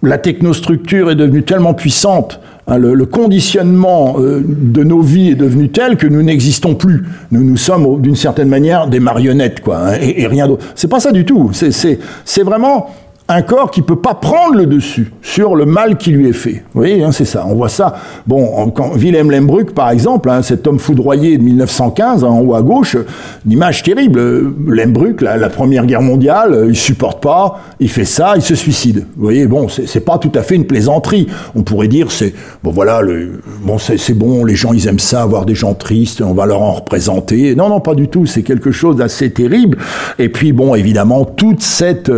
[0.03, 5.71] la technostructure est devenue tellement puissante, hein, le, conditionnement euh, de nos vies est devenu
[5.71, 7.05] tel que nous n'existons plus.
[7.31, 10.65] Nous nous sommes d'une certaine manière des marionnettes, quoi, hein, et, et, rien d'autre.
[10.75, 11.51] C'est pas ça du tout.
[11.53, 12.91] C'est vraiment
[13.29, 16.63] un corps qui peut pas prendre le dessus sur le mal qui lui est fait.
[16.73, 17.45] Vous voyez, hein, c'est ça.
[17.49, 17.95] On voit ça.
[18.27, 22.55] Bon, quand Wilhelm Lembruck, par exemple, hein, cet homme foudroyé de 1915, hein, en haut
[22.55, 22.97] à gauche,
[23.45, 24.21] une image terrible.
[24.69, 29.07] Lembruck, la, Première Guerre mondiale, il supporte pas, il fait ça, il se suicide.
[29.17, 31.27] Vous voyez, bon, c'est pas tout à fait une plaisanterie.
[31.57, 35.23] On pourrait dire, c'est bon, voilà, le, bon, c'est bon, les gens, ils aiment ça,
[35.23, 37.57] avoir des gens tristes, on va leur en représenter.
[37.57, 38.27] Non, non, pas du tout.
[38.27, 39.79] C'est quelque chose d'assez terrible.
[40.19, 42.11] Et puis, bon, évidemment, toute cette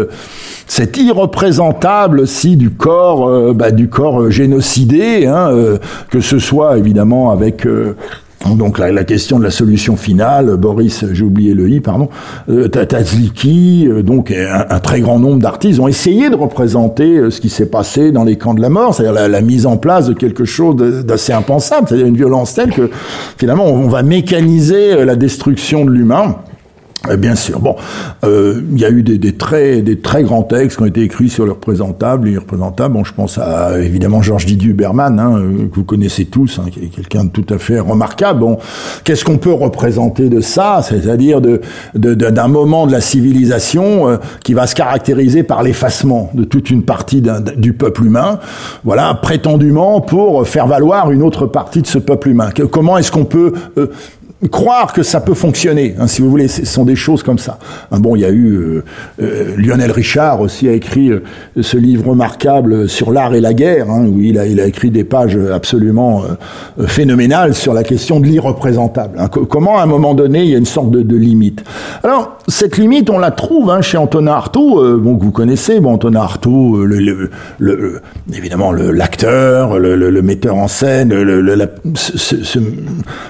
[0.69, 5.79] cette irreprésentable si du corps, euh, bah, du corps euh, génocidé, hein, euh,
[6.11, 7.67] que ce soit évidemment avec
[8.57, 12.09] donc la, question de la solution finale, Boris, j'ai oublié le i, pardon,
[12.49, 12.69] euh,
[14.03, 18.25] donc un, très grand nombre d'artistes ont essayé de représenter ce qui s'est passé dans
[18.25, 21.89] les camps de la mort, c'est-à-dire la, mise en place de quelque chose d'assez impensable,
[21.89, 22.91] c'est-à-dire une violence telle que
[23.37, 26.37] finalement on va mécaniser la destruction de l'humain
[27.17, 27.61] bien sûr.
[27.61, 27.77] Bon,
[28.25, 31.03] euh, il y a eu des, des, très, des très grands textes qui ont été
[31.03, 32.95] écrits sur le représentable et représentable.
[32.95, 36.69] Bon, je pense à évidemment Georges Didier Huberman, hein, euh, que vous connaissez tous, hein,
[36.71, 38.41] qui est quelqu'un de tout à fait remarquable.
[38.41, 38.59] Bon,
[39.05, 40.81] qu'est-ce qu'on peut représenter de ça?
[40.83, 41.61] C'est-à-dire de,
[41.95, 46.71] d'un de, moment de la civilisation euh, qui va se caractériser par l'effacement de toute
[46.71, 47.23] une partie
[47.57, 48.39] du peuple humain.
[48.85, 52.51] Voilà, prétendument pour faire valoir une autre partie de ce peuple humain.
[52.71, 53.53] comment est-ce qu'on peut
[54.47, 57.59] croire que ça peut fonctionner, hein, si vous voulez, ce sont des choses comme ça.
[57.91, 58.85] Hein, bon, il y a eu euh,
[59.21, 61.25] euh, Lionel Richard aussi a écrit euh,
[61.61, 64.91] ce livre remarquable sur l'art et la guerre, hein, où il a, il a écrit
[64.91, 66.23] des pages absolument
[66.87, 69.19] phénoménales sur la question de l'irreprésentable.
[69.49, 71.65] Comment, à un moment donné, il y a une sorte de, limite.
[72.05, 76.87] Alors, cette limite, on la trouve chez Antonin Artaud, bon, que vous connaissez, Antonin Artaud,
[78.33, 81.13] évidemment l'acteur, le, metteur en scène,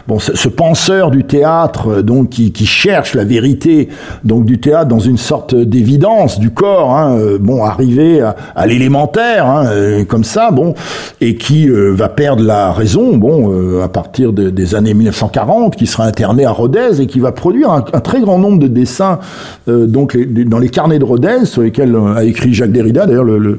[0.07, 3.89] bon, ce penseur du théâtre, euh, donc qui, qui, cherche la vérité,
[4.25, 9.47] donc du théâtre dans une sorte d'évidence du corps, hein, euh, bon, arrivé à, l'élémentaire,
[9.47, 10.75] hein, euh, comme ça, bon,
[11.21, 16.05] et qui va perdre la raison, bon, à partir de, des années 1940, qui sera
[16.05, 19.19] interné à Rodez et qui va produire un, très grand nombre de dessins,
[19.67, 23.57] donc dans les carnets de Rodez, sur lesquels a écrit Jacques Derrida, d'ailleurs le,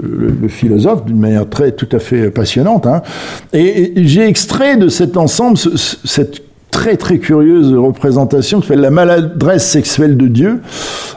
[0.47, 2.88] philosophe, d'une manière très tout à fait passionnante.
[2.88, 3.02] Hein.
[3.54, 9.67] Et j'ai extrait de cet ensemble cette très très curieuse représentation qui fait la maladresse
[9.67, 10.62] sexuelle de Dieu.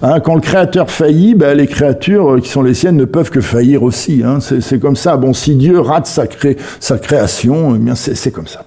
[0.02, 3.40] Hein, quand le Créateur faillit, ben, les créatures qui sont les siennes ne peuvent que
[3.40, 4.22] faillir aussi.
[4.24, 4.38] Hein.
[4.40, 5.16] C'est comme ça.
[5.16, 8.64] Bon, si Dieu rate sa création, eh bien c'est comme ça.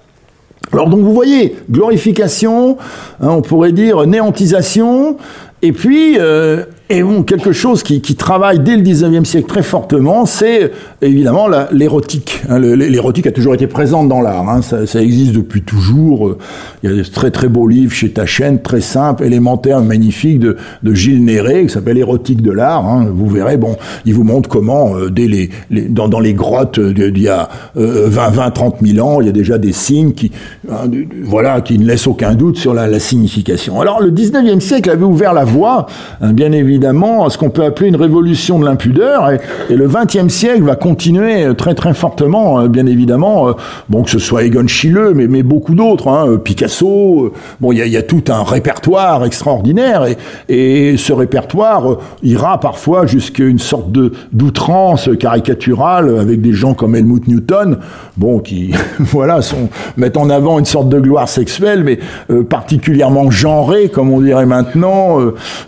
[0.71, 2.77] Alors donc vous voyez, glorification,
[3.21, 5.17] hein, on pourrait dire néantisation,
[5.61, 9.63] et puis euh, et bon, quelque chose qui, qui, travaille dès le 19e siècle très
[9.63, 10.71] fortement, c'est
[11.01, 12.43] évidemment l'érotique.
[12.47, 16.37] Hein, l'érotique a toujours été présente dans l'art, hein, ça, ça, existe depuis toujours.
[16.83, 20.57] Il y a des très très beaux livres chez Tachen, très simples, élémentaires, magnifiques, de,
[20.83, 22.85] de Gilles Néré, qui s'appelle Érotique de l'art.
[22.85, 23.07] Hein.
[23.11, 26.79] Vous verrez, bon, il vous montre comment, euh, dès les, les, dans, dans, les grottes
[26.79, 30.13] d'il y a euh, 20, 20, 30 000 ans, il y a déjà des signes
[30.13, 30.31] qui,
[30.69, 30.87] hein,
[31.23, 33.81] voilà, qui ne laissent aucun doute sur la, la, signification.
[33.81, 35.87] Alors le 19e siècle avait ouvert la voie,
[36.21, 39.87] hein, bien évidemment, évidemment ce qu'on peut appeler une révolution de l'impudeur, et, et, le
[39.87, 43.53] XXe siècle va continuer très très fortement, euh, bien évidemment, euh,
[43.89, 47.97] bon que ce soit Egon Schiele, mais, beaucoup d'autres, hein, euh, Picasso, bon il y
[47.97, 50.05] a, tout un répertoire extraordinaire,
[50.49, 56.95] et, ce répertoire ira parfois jusqu'à une sorte de d'outrance caricaturale avec des gens comme
[56.95, 57.77] Helmut Newton,
[58.17, 61.99] bon qui voilà sont mettent en avant une sorte de gloire sexuelle, mais
[62.43, 65.19] particulièrement genrée comme on dirait maintenant,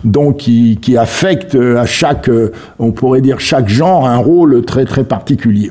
[0.04, 4.64] donc qui, qui affecte euh, à chaque, euh, on pourrait dire chaque genre, un rôle
[4.64, 5.70] très très particulier.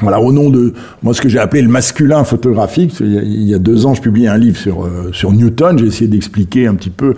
[0.00, 2.94] Voilà, au nom de moi, ce que j'ai appelé le masculin photographique.
[3.00, 5.78] Il y a deux ans, je publiais un livre sur euh, sur Newton.
[5.78, 7.14] J'ai essayé d'expliquer un petit peu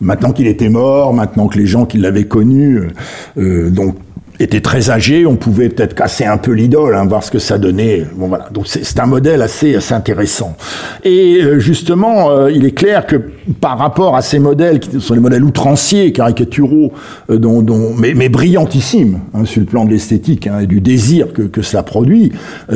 [0.00, 2.90] maintenant qu'il était mort, maintenant que les gens qui l'avaient connu,
[3.36, 3.96] donc
[4.40, 7.58] était très âgé, on pouvait peut-être casser un peu l'idole, hein, voir ce que ça
[7.58, 8.04] donnait.
[8.14, 10.56] Bon voilà, donc c'est un modèle assez, assez intéressant.
[11.04, 13.16] Et euh, justement, euh, il est clair que
[13.60, 16.92] par rapport à ces modèles, qui sont les modèles outranciers, caricaturaux,
[17.30, 20.80] euh, dont, dont, mais, mais brillantissimes hein, sur le plan de l'esthétique hein, et du
[20.80, 22.32] désir que, que cela produit,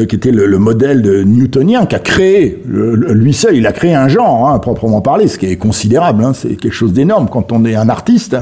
[0.08, 3.94] qui était le, le, modèle de newtonien qui a créé, lui seul, il a créé
[3.94, 7.52] un genre, hein, proprement parler, ce qui est considérable, hein, c'est quelque chose d'énorme quand
[7.52, 8.36] on est un artiste.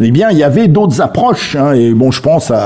[0.00, 2.57] Eh bien, il y avait d'autres approches, hein, et bon, je pense à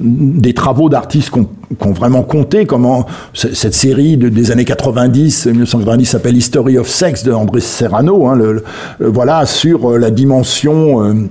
[0.00, 6.04] des travaux d'artistes qui ont, vraiment compté, comment cette série de, des années 90, 1990
[6.04, 8.38] s'appelle History of Sex de André Serrano, hein,
[9.00, 11.30] voilà, sur euh, la dimension...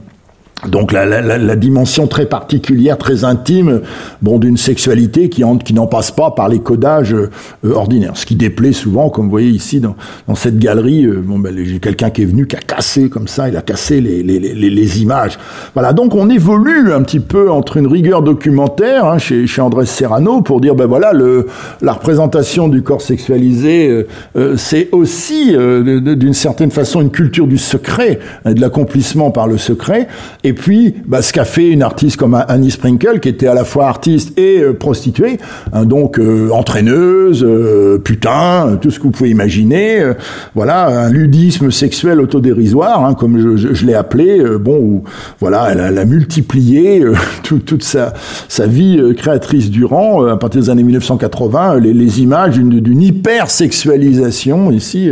[0.64, 3.82] Euh, donc la, la, la, dimension très particulière, très intime,
[4.22, 7.30] bon, d'une sexualité qui, en, qui n'en passe pas par les codages euh,
[7.74, 8.16] ordinaires.
[8.16, 9.96] Ce qui déplaît souvent, comme vous voyez ici dans,
[10.28, 13.28] dans cette galerie, euh, bon, ben, j'ai quelqu'un qui est venu qui a cassé comme
[13.28, 15.38] ça, il a cassé les, les, les, les, images.
[15.74, 19.86] Voilà, donc on évolue un petit peu entre une rigueur documentaire hein, chez, chez André
[19.86, 21.48] Serrano pour dire ben voilà le,
[21.82, 27.58] la représentation du corps sexualisé, euh, euh c'est aussi d'une certaine façon une culture du
[27.58, 30.08] secret, hein, de l'accomplissement par le secret.
[30.44, 33.54] Et et puis, bah, ce qu'a fait une artiste comme Annie Sprinkle, qui était à
[33.54, 35.38] la fois artiste et euh, prostituée,
[35.72, 40.12] hein, donc euh, entraîneuse, euh, putain, tout ce que vous pouvez imaginer.
[40.54, 44.44] Voilà, un ludisme sexuel autodérisoire, hein, comme je, l'ai appelé.
[44.60, 45.04] bon, où,
[45.40, 47.02] voilà, elle a, multiplié
[47.44, 48.14] tout, toute sa,
[48.50, 55.10] sa vie créatrice durant, à partir des années 1980, les, les images d'une hyper-sexualisation ici,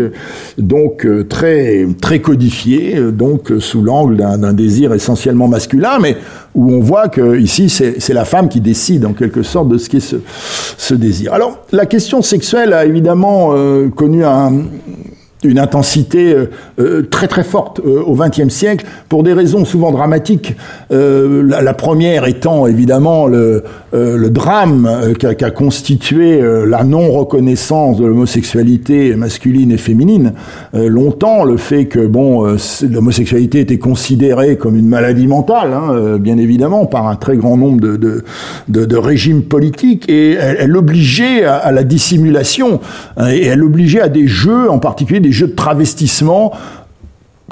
[0.57, 6.17] donc très très codifiée, donc sous l'angle d'un désir essentiel masculin, mais
[6.55, 9.89] où on voit que ici c'est la femme qui décide en quelque sorte de ce
[9.89, 10.17] qui est ce,
[10.77, 11.33] ce désir.
[11.33, 14.53] Alors la question sexuelle a évidemment euh, connu un,
[15.43, 19.91] une intensité euh, euh, très très forte euh, au XXe siècle pour des raisons souvent
[19.91, 20.55] dramatiques.
[20.89, 28.05] La, la, première étant évidemment le, le drame qu'a qu constitué la non reconnaissance de
[28.05, 30.33] l'homosexualité masculine et féminine.
[30.73, 32.55] longtemps, le fait que bon,
[32.89, 37.81] l'homosexualité était considérée comme une maladie mentale, hein, bien évidemment, par un très grand nombre
[37.81, 38.23] de, de,
[38.67, 42.79] de, de régimes politiques, et elle, elle obligeait à, à, la dissimulation,
[43.17, 46.53] hein, et elle obligeait à des jeux, en particulier des jeux de travestissement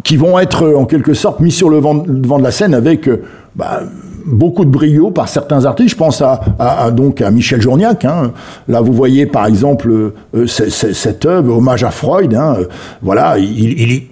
[0.04, 3.23] qui vont être en quelque sorte mis sur le devant de la scène avec euh,
[3.56, 3.82] bah,
[4.28, 5.92] beaucoup de brio par certains artistes.
[5.92, 8.06] Je pense à, donc à Michel Journiac.
[8.06, 8.32] Hein.
[8.68, 9.90] Là, vous voyez par exemple
[10.36, 12.36] euh, cette œuvre, hommage à Freud.
[12.36, 12.58] Hein.
[13.02, 14.04] Voilà, il,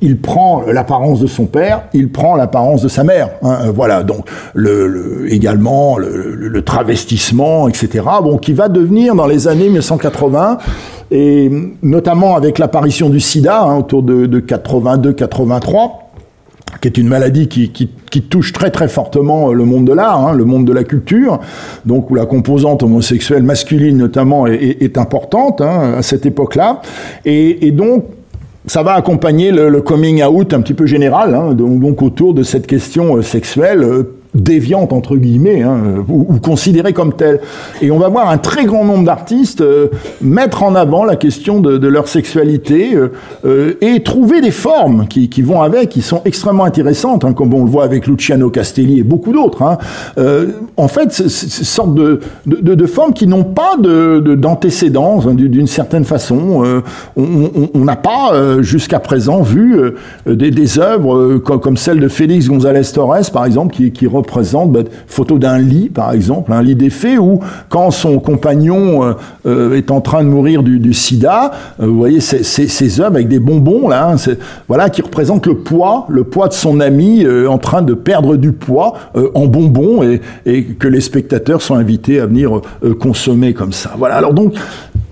[0.00, 3.30] il, prend l'apparence de son père, il prend l'apparence de sa mère.
[3.42, 8.04] Hein, euh, voilà, donc le, également le, travestissement, etc.
[8.22, 10.58] Bon, qui va devenir dans les années 1980
[11.10, 11.50] et
[11.82, 16.03] notamment avec l'apparition du SIDA autour de, 82-83
[16.84, 20.44] qui est une maladie qui, touche très très fortement le monde de l'art, hein, le
[20.44, 21.40] monde de la culture,
[21.86, 26.82] donc où la composante homosexuelle masculine notamment est, importante à cette époque-là,
[27.24, 28.04] et, et donc
[28.66, 32.66] ça va accompagner le, coming out un petit peu général, hein, donc, autour de cette
[32.66, 37.40] question euh, sexuelle euh, déviante entre guillemets hein, ou, ou, considérée comme telle.
[37.80, 39.88] Et on va voir un très grand nombre d'artistes euh,
[40.20, 43.12] mettre en avant la question de, de leur sexualité euh,
[43.44, 47.52] euh et trouver des formes qui, qui, vont avec, qui sont extrêmement intéressantes, hein, comme
[47.54, 49.62] on le voit avec Luciano Castelli et beaucoup d'autres.
[49.62, 49.78] Hein.
[50.18, 55.34] Euh, en fait, c'est une sorte de, de, de, formes qui n'ont pas d'antécédents hein,
[55.34, 56.64] d'une certaine façon.
[56.64, 56.80] Euh,
[57.16, 59.78] on n'a pas jusqu'à présent vu
[60.26, 64.72] des, des œuvres comme, comme, celle de Félix González Torres, par exemple, qui, qui représente
[64.72, 69.12] bah, photo d'un lit, par exemple, un lit défait, où quand son compagnon euh,
[69.46, 73.38] euh, est en train de mourir du, sida, euh, vous voyez ces, œuvres avec des
[73.38, 74.16] bonbons là, hein,
[74.68, 78.52] voilà, qui représentent le poids, le poids de son ami en train de perdre du
[78.52, 78.94] poids
[79.34, 82.60] en bonbons et, et, que les spectateurs sont invités à venir
[83.00, 83.92] consommer comme ça.
[83.98, 84.16] Voilà.
[84.16, 84.54] Alors donc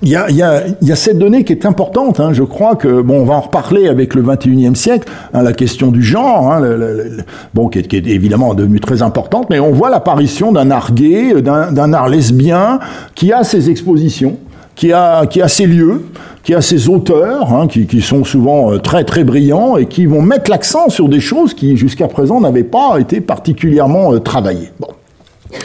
[0.03, 2.19] il y a, y, a, y a, cette donnée qui est importante.
[2.19, 2.33] Hein.
[2.33, 5.93] Je crois que bon, on va en reparler avec le 21e siècle, hein, la question
[5.93, 7.19] du genre, hein, le, le,
[7.55, 10.93] bon, qui est, qui est, évidemment devenue très importante, mais on voit l'apparition d'un art
[10.93, 12.81] gay, d'un art lesbien,
[13.15, 14.39] qui a ses expositions,
[14.75, 16.03] qui a, qui a ses lieux,
[16.43, 20.07] qui a ses auteurs, hein, qui, qui, sont souvent euh, très très brillants et qui
[20.07, 24.73] vont mettre l'accent sur des choses qui jusqu'à présent n'avaient pas été particulièrement euh, travaillées.
[24.81, 24.89] Bon.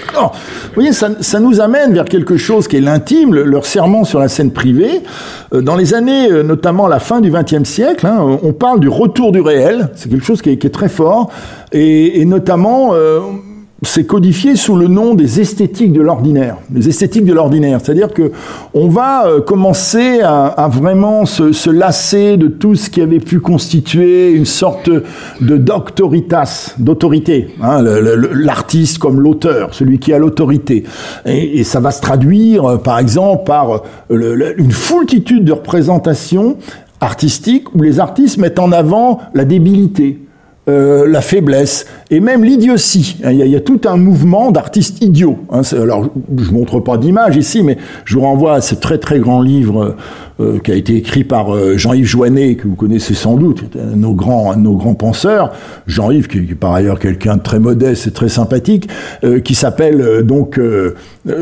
[0.10, 4.04] Alors, vous voyez, ça, ça, nous amène vers quelque chose qui est l'intime, leur serment
[4.04, 5.02] sur la scène privée.
[5.54, 8.89] Euh, dans les années, euh, notamment la fin du XXe siècle, hein, on parle du
[8.89, 9.89] retour du réel.
[9.95, 11.30] C'est quelque chose qui est, qui est, très fort.
[11.71, 13.19] Et, et notamment, euh,
[13.84, 16.58] c'est codifié sous le nom des esthétiques de l'ordinaire.
[16.74, 18.32] Les esthétiques de l'ordinaire, c'est-à-dire que
[18.74, 23.40] on va euh, commencer à, vraiment se, se, lasser de tout ce qui avait pu
[23.40, 30.84] constituer une sorte de doctoritas, d'autorité, hein, l'artiste comme l'auteur, celui qui a l'autorité.
[31.26, 36.58] Et, ça va se traduire, euh, par exemple, par euh, une foultitude de représentations
[37.00, 40.20] artistiques où les artistes mettent en avant la débilité,
[40.67, 43.17] euh, la faiblesse et même l'idiotie.
[43.23, 45.39] Il, il, y a tout un mouvement d'artistes idiots.
[45.51, 45.62] Hein.
[45.73, 49.41] Alors, je montre pas d'image ici, mais je vous renvoie à ce très très grand
[49.41, 49.95] livre
[50.39, 53.63] euh, qui a été écrit par euh, Jean-Yves Joannet, que vous connaissez sans doute,
[53.95, 55.51] nos grands, nos grands penseurs.
[55.88, 58.88] Jean-Yves, qui, qui, est par ailleurs quelqu'un de très modeste et très sympathique,
[59.23, 60.60] euh, qui s'appelle euh, donc,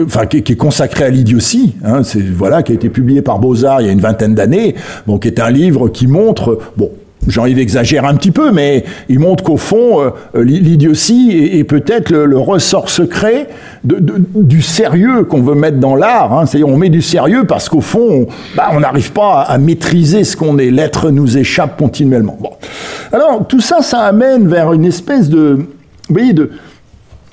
[0.05, 1.75] enfin, qui, qui, est consacré à l'idiotie.
[1.83, 4.33] Hein, c'est voilà, qui a été publié par Beaux Arts il y a une vingtaine
[4.33, 4.75] d'années.
[5.19, 6.89] Qui est un livre qui montre, bon
[7.27, 12.37] Jean-Yves exagère un petit peu, mais il montre qu'au fond, euh, l'idiotie est, peut-être le,
[12.37, 13.47] ressort secret
[13.83, 16.33] du sérieux qu'on veut mettre dans l'art.
[16.33, 16.45] Hein.
[16.45, 18.27] C'est-à-dire, on met du sérieux parce qu'au fond,
[18.71, 20.69] on n'arrive bah, pas à, à, maîtriser ce qu'on est.
[20.69, 22.37] L'être nous échappe continuellement.
[22.39, 22.51] Bon.
[23.11, 25.65] Alors, tout ça, ça amène vers une espèce de,
[26.07, 26.51] vous voyez, de,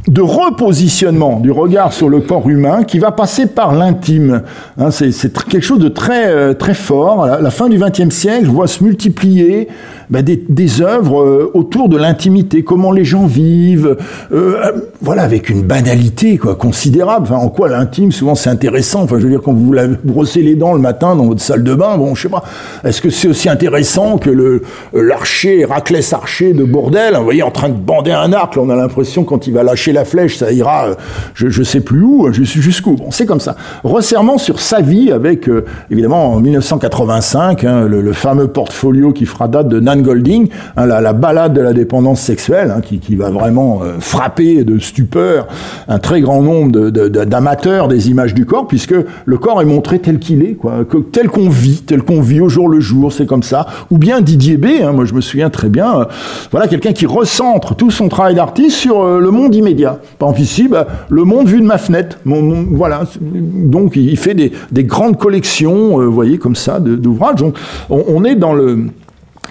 [0.08, 4.42] de repositionnement du regard sur le corps humain qui va passer par l'intime.
[4.76, 5.12] Hein, c'est
[5.48, 7.24] quelque chose de très euh, très fort.
[7.24, 9.68] À la, fin du XXe siècle, je vois se multiplier
[10.10, 13.96] ben, des, œuvres euh, autour de l'intimité, comment les gens vivent,
[14.32, 17.32] euh, voilà, avec une banalité quoi considérable.
[17.32, 19.02] En quoi l'intime, souvent, c'est intéressant.
[19.02, 21.64] Enfin, je veux dire, quand vous vous brossez les dents le matin dans votre salle
[21.64, 22.44] de bain, bon, je sais pas,
[22.84, 24.62] est-ce que c'est aussi intéressant que le
[24.92, 28.70] l'archer, Héraclès archer de Bordel, vous voyez, en train de bander un arc, là, on
[28.70, 30.94] a l'impression quand il va lâcher la flèche, ça ira, euh,
[31.34, 32.92] je, je sais plus où, suis jusqu'où.
[32.92, 33.56] Bon, c'est comme ça.
[33.84, 39.48] Resserrement sur sa vie avec, euh, évidemment, en 1985, hein, le, fameux portfolio qui fera
[39.48, 43.30] date de Golding, hein, la, la, balade de la dépendance sexuelle, hein, qui, qui, va
[43.30, 45.46] vraiment euh, frapper de stupeur
[45.88, 49.98] un très grand nombre d'amateurs de, des images du corps, puisque le corps est montré
[49.98, 53.12] tel qu'il est, quoi, que, tel qu'on vit, tel qu'on vit au jour le jour,
[53.12, 53.66] c'est comme ça.
[53.90, 56.04] Ou bien Didier B, hein, moi je me souviens très bien, euh,
[56.50, 59.98] voilà quelqu'un qui recentre tout son travail d'artiste sur euh, le monde immédiat.
[60.18, 62.18] Par exemple ici, bah, le monde vu de ma fenêtre.
[62.24, 67.42] voilà, donc il fait des, des grandes collections, vous voyez, comme ça, d'ouvrages.
[67.90, 68.86] On, on, est dans le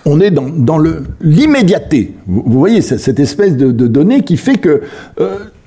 [0.06, 0.80] on est dans, dans
[1.22, 2.14] l'immédiateté.
[2.28, 4.82] Vous, voyez cette espèce de, de donnée qui fait que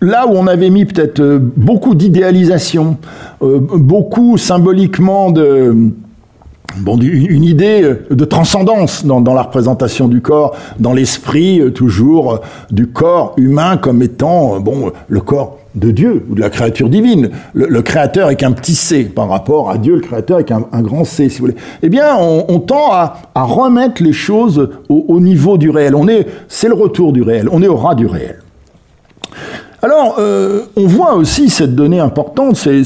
[0.00, 2.98] là où on avait mis peut-être beaucoup d'idéalisation,
[3.40, 5.74] beaucoup symboliquement de
[6.78, 12.32] bon, une idée euh, de transcendance dans, la représentation du corps, dans l'esprit euh, toujours
[12.32, 12.38] euh,
[12.70, 17.30] du corps humain comme étant bon le corps de Dieu ou de la créature divine.
[17.52, 21.04] Le, créateur est qu'un petit c par rapport à Dieu, le créateur est qu'un grand
[21.04, 21.56] c, si vous voulez.
[21.82, 25.96] Eh bien, on, tend à, remettre les choses au, au niveau du réel.
[25.96, 27.48] On est, c'est le retour du réel.
[27.50, 28.43] On est au ras du réel.
[29.84, 32.84] Alors, euh, on voit aussi cette donnée importante, c'est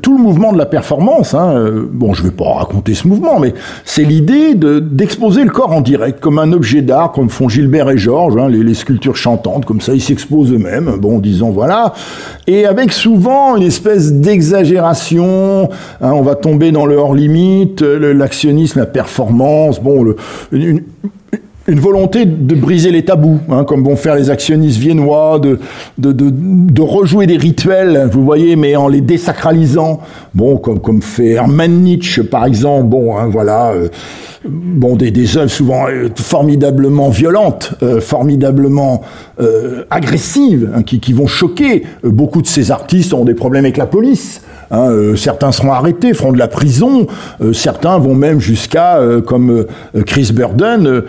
[0.00, 1.34] tout le mouvement de la performance.
[1.34, 1.52] Hein.
[1.54, 3.52] Euh, bon, je ne vais pas raconter ce mouvement, mais
[3.84, 7.98] c'est l'idée d'exposer le corps en direct, comme un objet d'art, comme font Gilbert et
[7.98, 11.92] Georges, hein, les, sculptures chantantes, comme ça, ils s'exposent eux-mêmes, bon, disons voilà,
[12.46, 15.68] et avec souvent une espèce d'exagération,
[16.00, 20.14] hein, on va tomber dans le hors-limite, l'actionnisme, la performance, bon,
[20.52, 20.84] une,
[21.70, 27.26] une volonté de briser les tabous, hein, comme vont faire les actionnistes viennois, de, rejouer
[27.26, 30.00] des rituels, vous voyez, mais en les désacralisant.
[30.34, 32.88] Bon, comme, comme fait Hermann Nietzsche, par exemple.
[32.88, 33.70] Bon, hein, voilà.
[33.70, 33.88] Euh,
[34.44, 39.02] bon, des, des œuvres souvent euh, formidablement violentes, euh, formidablement
[39.90, 41.84] agressives, hein, qui, qui vont choquer.
[42.04, 44.42] beaucoup de ces artistes ont des problèmes avec la police.
[44.70, 47.06] Hein, euh, certains seront arrêtés, feront de la prison.
[47.40, 49.66] Euh, certains vont même jusqu'à, euh, comme
[50.06, 51.02] Chris Burden,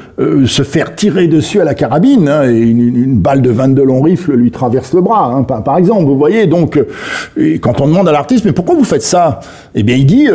[0.45, 2.27] se faire tirer dessus à la carabine.
[2.27, 6.05] Hein, et une, balle de 22 long rifle lui traverse le bras, hein, par, exemple.
[6.05, 6.79] Vous voyez, donc,
[7.61, 9.39] quand on demande à l'artiste, mais pourquoi vous faites ça?
[9.75, 10.27] Eh bien, il dit...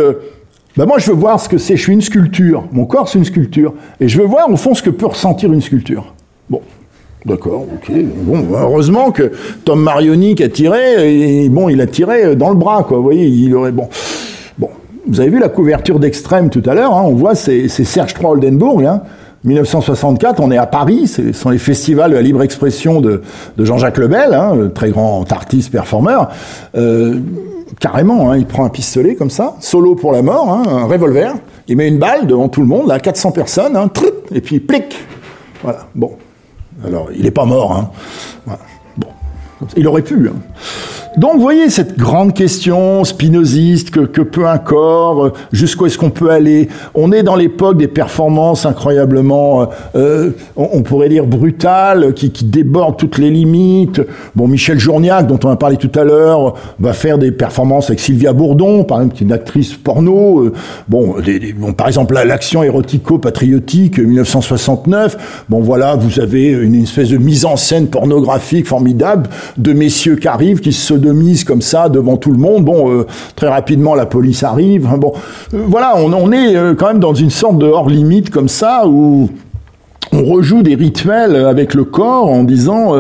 [0.77, 1.77] Ben moi, je veux voir ce que c'est.
[1.77, 2.65] Je suis une sculpture.
[2.73, 3.73] Mon corps, c'est une sculpture.
[4.01, 6.13] Et je veux voir, au fond, ce que peut ressentir une sculpture.
[6.51, 6.61] Bon,
[7.27, 7.93] D'accord, ok.
[8.23, 9.33] Bon, heureusement que
[9.65, 12.99] Tom Marioni qui a tiré, et bon, il a tiré dans le bras, quoi.
[12.99, 13.89] Vous voyez, il aurait bon.
[14.59, 14.69] Bon,
[15.09, 16.95] vous avez vu la couverture d'extrême tout à l'heure.
[16.95, 18.85] Hein, on voit c'est Serge III Oldenburg.
[18.85, 19.03] Hein,
[19.43, 23.23] 1964, on est à Paris, ce sont les festivals de la libre expression de,
[23.57, 26.31] de Jean-Jacques Lebel, hein, très grand artiste, performeur.
[26.77, 27.19] Euh,
[27.81, 31.35] carrément, hein, il prend un pistolet comme ça, solo pour la mort, hein, un revolver,
[31.69, 33.91] il met une balle devant tout le monde, là, 400 personnes, hein,
[34.33, 34.97] et puis plic.
[35.63, 36.17] Voilà, bon.
[36.85, 37.73] Alors, il n'est pas mort.
[37.73, 37.91] Hein.
[38.97, 39.09] Bon.
[39.77, 40.29] Il aurait pu.
[40.29, 40.37] Hein.
[41.17, 45.97] Donc, vous voyez cette grande question spinoziste que, que peut un corps, euh, jusqu'où est-ce
[45.97, 46.69] qu'on peut aller?
[46.95, 52.45] On est dans l'époque des performances incroyablement, euh, euh on, pourrait dire brutales, qui, qui,
[52.45, 54.03] débordent toutes les limites.
[54.35, 58.01] Bon, Michel Journiac, dont on a parlé tout à l'heure, va faire des performances avec
[58.01, 60.51] Sylvia Bourdon, par exemple, qui est une actrice porno.
[60.87, 61.15] Bon,
[61.57, 65.45] bon, par exemple, l'action érotico-patriotique 1969.
[65.49, 70.29] Bon, voilà, vous avez une espèce de mise en scène pornographique formidable de messieurs qui
[70.29, 72.65] arrivent, qui se de mise comme ça devant tout le monde.
[72.65, 74.89] Bon, euh, très rapidement la police arrive.
[74.99, 75.13] Bon,
[75.55, 78.87] euh, voilà, on, est euh, quand même dans une sorte de hors limite comme ça
[78.87, 79.31] où
[80.13, 82.95] on rejoue des rituels avec le corps en disant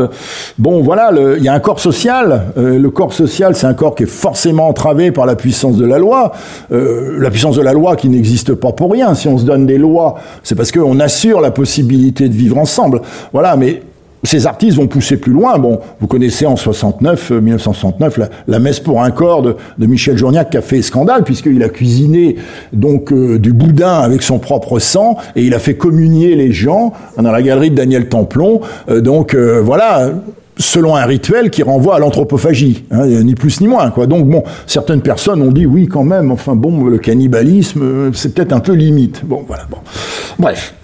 [0.58, 4.02] bon voilà il y a un corps social le corps social c'est un corps qui
[4.02, 6.32] est forcément entravé par la puissance de la loi
[6.68, 9.78] la puissance de la loi qui n'existe pas pour rien si on se donne des
[9.78, 13.00] lois c'est parce qu'on assure la possibilité de vivre ensemble
[13.32, 13.82] voilà mais
[14.26, 15.58] ces artistes vont pousser plus loin.
[15.58, 20.50] Bon, vous connaissez en 69, 1969, euh, la, messe pour un corps de, Michel Journiac
[20.50, 22.36] qui a fait scandale puisqu'il a cuisiné
[22.72, 26.92] donc euh, du boudin avec son propre sang et il a fait communier les gens
[27.16, 28.60] dans la galerie de Daniel Templon.
[28.88, 30.10] Euh, donc voilà,
[30.56, 33.90] selon un rituel qui renvoie à l'anthropophagie, hein, ni plus ni moins.
[33.90, 34.06] Quoi.
[34.06, 38.52] Donc bon, certaines personnes ont dit oui quand même, enfin bon, le cannibalisme, c'est peut-être
[38.52, 39.22] un peu limite.
[39.24, 39.78] Bon, voilà, bon.
[40.38, 40.75] Bref.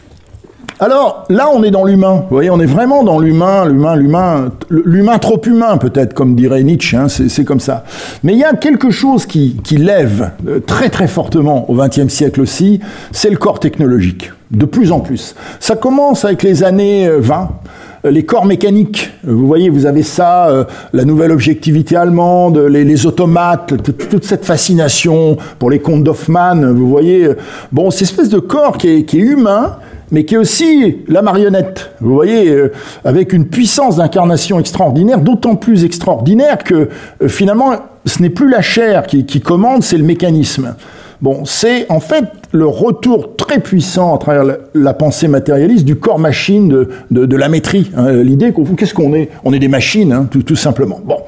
[0.81, 2.25] Alors là, on est dans l'humain.
[2.29, 6.62] Vous voyez, on est vraiment dans l'humain, l'humain, l'humain, l'humain trop humain peut-être, comme dirait
[6.62, 6.97] Nietzsche.
[6.97, 7.85] Hein, c'est comme ça.
[8.23, 12.09] Mais il y a quelque chose qui, qui lève euh, très très fortement au XXe
[12.09, 12.81] siècle aussi,
[13.12, 14.33] c'est le corps technologique.
[14.51, 15.35] De plus en plus.
[15.61, 19.11] Ça commence avec les années 20 euh, euh, les corps mécaniques.
[19.25, 23.75] Vous voyez, vous avez ça, la nouvelle objectivité allemande, les, automates,
[24.11, 26.73] toute cette fascination pour les contes d'Hoffmann.
[26.73, 27.29] Vous voyez,
[27.70, 29.77] bon, cette espèce de corps qui est, qui est humain,
[30.12, 31.90] mais qui est aussi la marionnette.
[32.00, 32.70] Vous voyez, euh,
[33.04, 36.90] avec une puissance d'incarnation extraordinaire, d'autant plus extraordinaire que
[37.22, 37.72] euh, finalement,
[38.04, 40.76] ce n'est plus la chair qui, qui commande, c'est le mécanisme.
[41.23, 46.18] Bon, c'est en fait le retour très puissant à travers la, pensée matérialiste du corps
[46.18, 47.93] machine de, de, de la maîtrise.
[47.97, 49.31] Hein, L'idée qu'est-ce qu'on est?
[49.45, 50.99] On est des machines, hein, tout, tout, simplement.
[51.05, 51.18] Bon,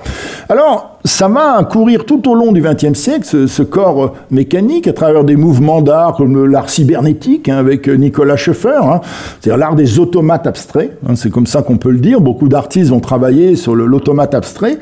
[0.49, 4.93] alors ça va courir tout au long du XXe siècle ce, ce, corps mécanique à
[4.93, 9.01] travers des mouvements d'art comme l'art cybernétique hein, avec Nicolas Schoeffer, hein.
[9.41, 10.99] c'est-à-dire l'art des automates abstraits.
[11.09, 12.21] Hein, c'est comme ça qu'on peut le dire.
[12.21, 14.79] Beaucoup d'artistes vont travailler sur l'automate abstrait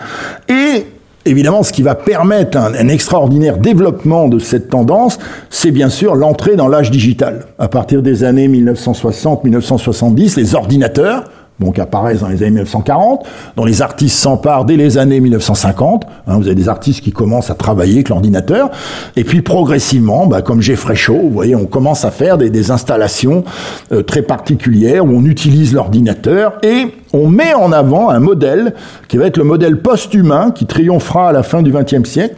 [0.49, 0.87] et
[1.25, 5.19] Évidemment, ce qui va permettre un, extraordinaire développement de cette tendance,
[5.51, 7.47] c'est bien sûr l'entrée dans l'âge digital.
[7.59, 11.25] À partir des années 1960-1970, les ordinateurs,
[11.61, 13.25] donc apparaissent dans les années 1940,
[13.57, 16.07] dont les artistes s'emparent dès les années 1950.
[16.27, 18.71] Hein, vous avez des artistes qui commencent à travailler avec l'ordinateur,
[19.17, 22.71] et puis progressivement, bah, comme Jeffrey Shaw, vous voyez, on commence à faire des, des
[22.71, 23.45] installations
[23.93, 28.75] euh, très particulières où on utilise l'ordinateur et on met en avant un modèle
[29.09, 32.37] qui va être le modèle post-humain qui triomphera à la fin du XXe siècle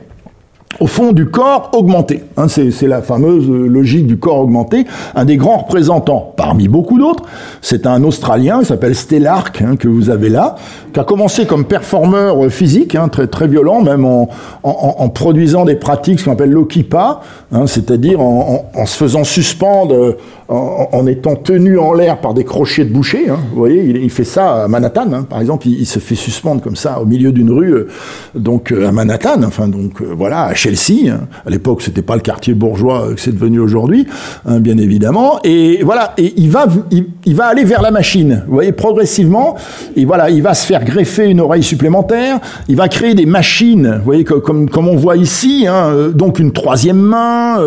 [0.80, 2.24] au fond du corps augmenté.
[2.36, 4.84] Hein, c'est la fameuse logique du corps augmenté.
[5.14, 7.24] Un des grands représentants, parmi beaucoup d'autres,
[7.60, 10.56] c'est un Australien, il s'appelle Stellark, hein, que vous avez là,
[10.92, 16.20] qui a commencé comme performeur physique, hein, très, très violent, même en, produisant des pratiques,
[16.20, 17.20] ce qu'on appelle l'okipa,
[17.66, 20.16] c'est-à-dire en, se faisant suspendre,
[20.48, 23.26] en, étant tenu en l'air par des crochets de boucher.
[23.26, 27.00] Vous voyez, il, fait ça à Manhattan, par exemple, il, se fait suspendre comme ça
[27.00, 27.88] au milieu d'une rue, euh,
[28.34, 31.10] donc euh, à Manhattan, enfin donc euh, voilà, à Chelsea.
[31.10, 31.28] Hein.
[31.46, 34.06] À l'époque, c'était pas le quartier bourgeois que c'est devenu aujourd'hui,
[34.46, 35.38] hein, bien évidemment.
[35.44, 38.42] Et voilà, et il va, il, va aller vers la machine.
[38.46, 39.56] Vous voyez, progressivement.
[39.96, 42.40] Et voilà, il va se faire greffer une oreille supplémentaire.
[42.68, 43.96] Il va créer des machines.
[43.98, 45.66] Vous voyez, comme comme on voit ici.
[45.68, 47.58] Hein, donc une troisième main.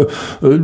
[0.43, 0.59] Euh,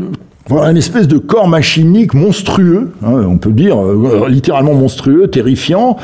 [0.48, 5.96] voilà une espèce de corps machinique monstrueux, hein, on peut dire euh, littéralement monstrueux, terrifiant,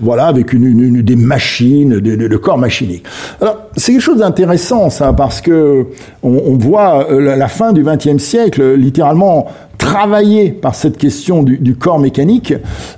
[0.00, 3.04] voilà, avec des machines, de, corps machinique.
[3.40, 5.88] Alors c'est quelque chose d'intéressant ça, parce que
[6.22, 11.74] on, voit euh, la, fin du XXe siècle littéralement travaillé par cette question du, du
[11.74, 12.54] corps mécanique,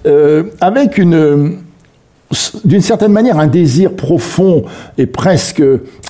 [0.06, 1.56] euh, avec une
[2.64, 4.64] d'une certaine manière un désir profond
[4.98, 5.62] et presque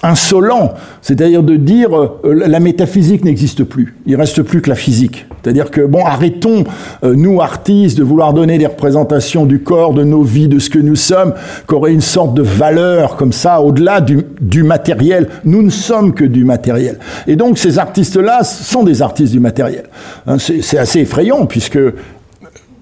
[0.03, 5.27] insolent, c'est-à-dire de dire euh, la métaphysique n'existe plus, il reste plus que la physique.
[5.43, 6.65] C'est-à-dire que bon, arrêtons
[7.05, 10.71] euh, nous artistes de vouloir donner des représentations du corps, de nos vies, de ce
[10.71, 11.35] que nous sommes,
[11.67, 15.29] qu'aurait une sorte de valeur comme ça au-delà du, matériel.
[15.45, 16.99] Nous ne sommes que du matériel.
[17.27, 19.85] Et donc ces artistes-là sont des artistes du matériel.
[20.27, 21.79] Hein, C'est assez effrayant puisque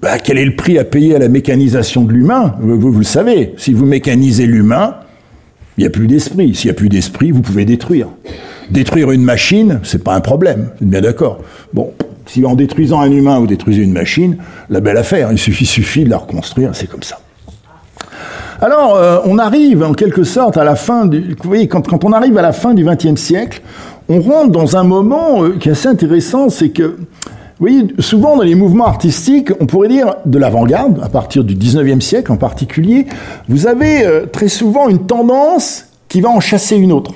[0.02, 2.56] bah, quel est le prix à payer à la mécanisation de l'humain?
[2.60, 4.96] Vous, le savez, si vous mécanisez l'humain,
[5.78, 6.54] il n'y a plus d'esprit.
[6.56, 8.08] S'il n'y a plus d'esprit, vous pouvez détruire.
[8.70, 11.38] Détruire une machine, c'est pas un problème, vous êtes bien d'accord?
[11.72, 11.92] Bon,
[12.26, 14.38] si en détruisant un humain, vous détruisez une machine,
[14.70, 17.20] la belle affaire, il suffit, suffit de la reconstruire, c'est comme ça.
[18.60, 21.36] Alors, euh, on arrive en quelque sorte à la fin du...
[21.42, 23.60] Vous voyez, quand, quand on arrive à la fin du XXe siècle,
[24.08, 26.96] on rentre dans un moment euh, qui est assez intéressant, c'est que
[27.62, 32.00] oui, souvent dans les mouvements artistiques, on pourrait dire de l'avant-garde, à partir du 19e
[32.00, 33.06] siècle en particulier,
[33.48, 37.12] vous avez euh, très souvent une tendance qui va en chasser une autre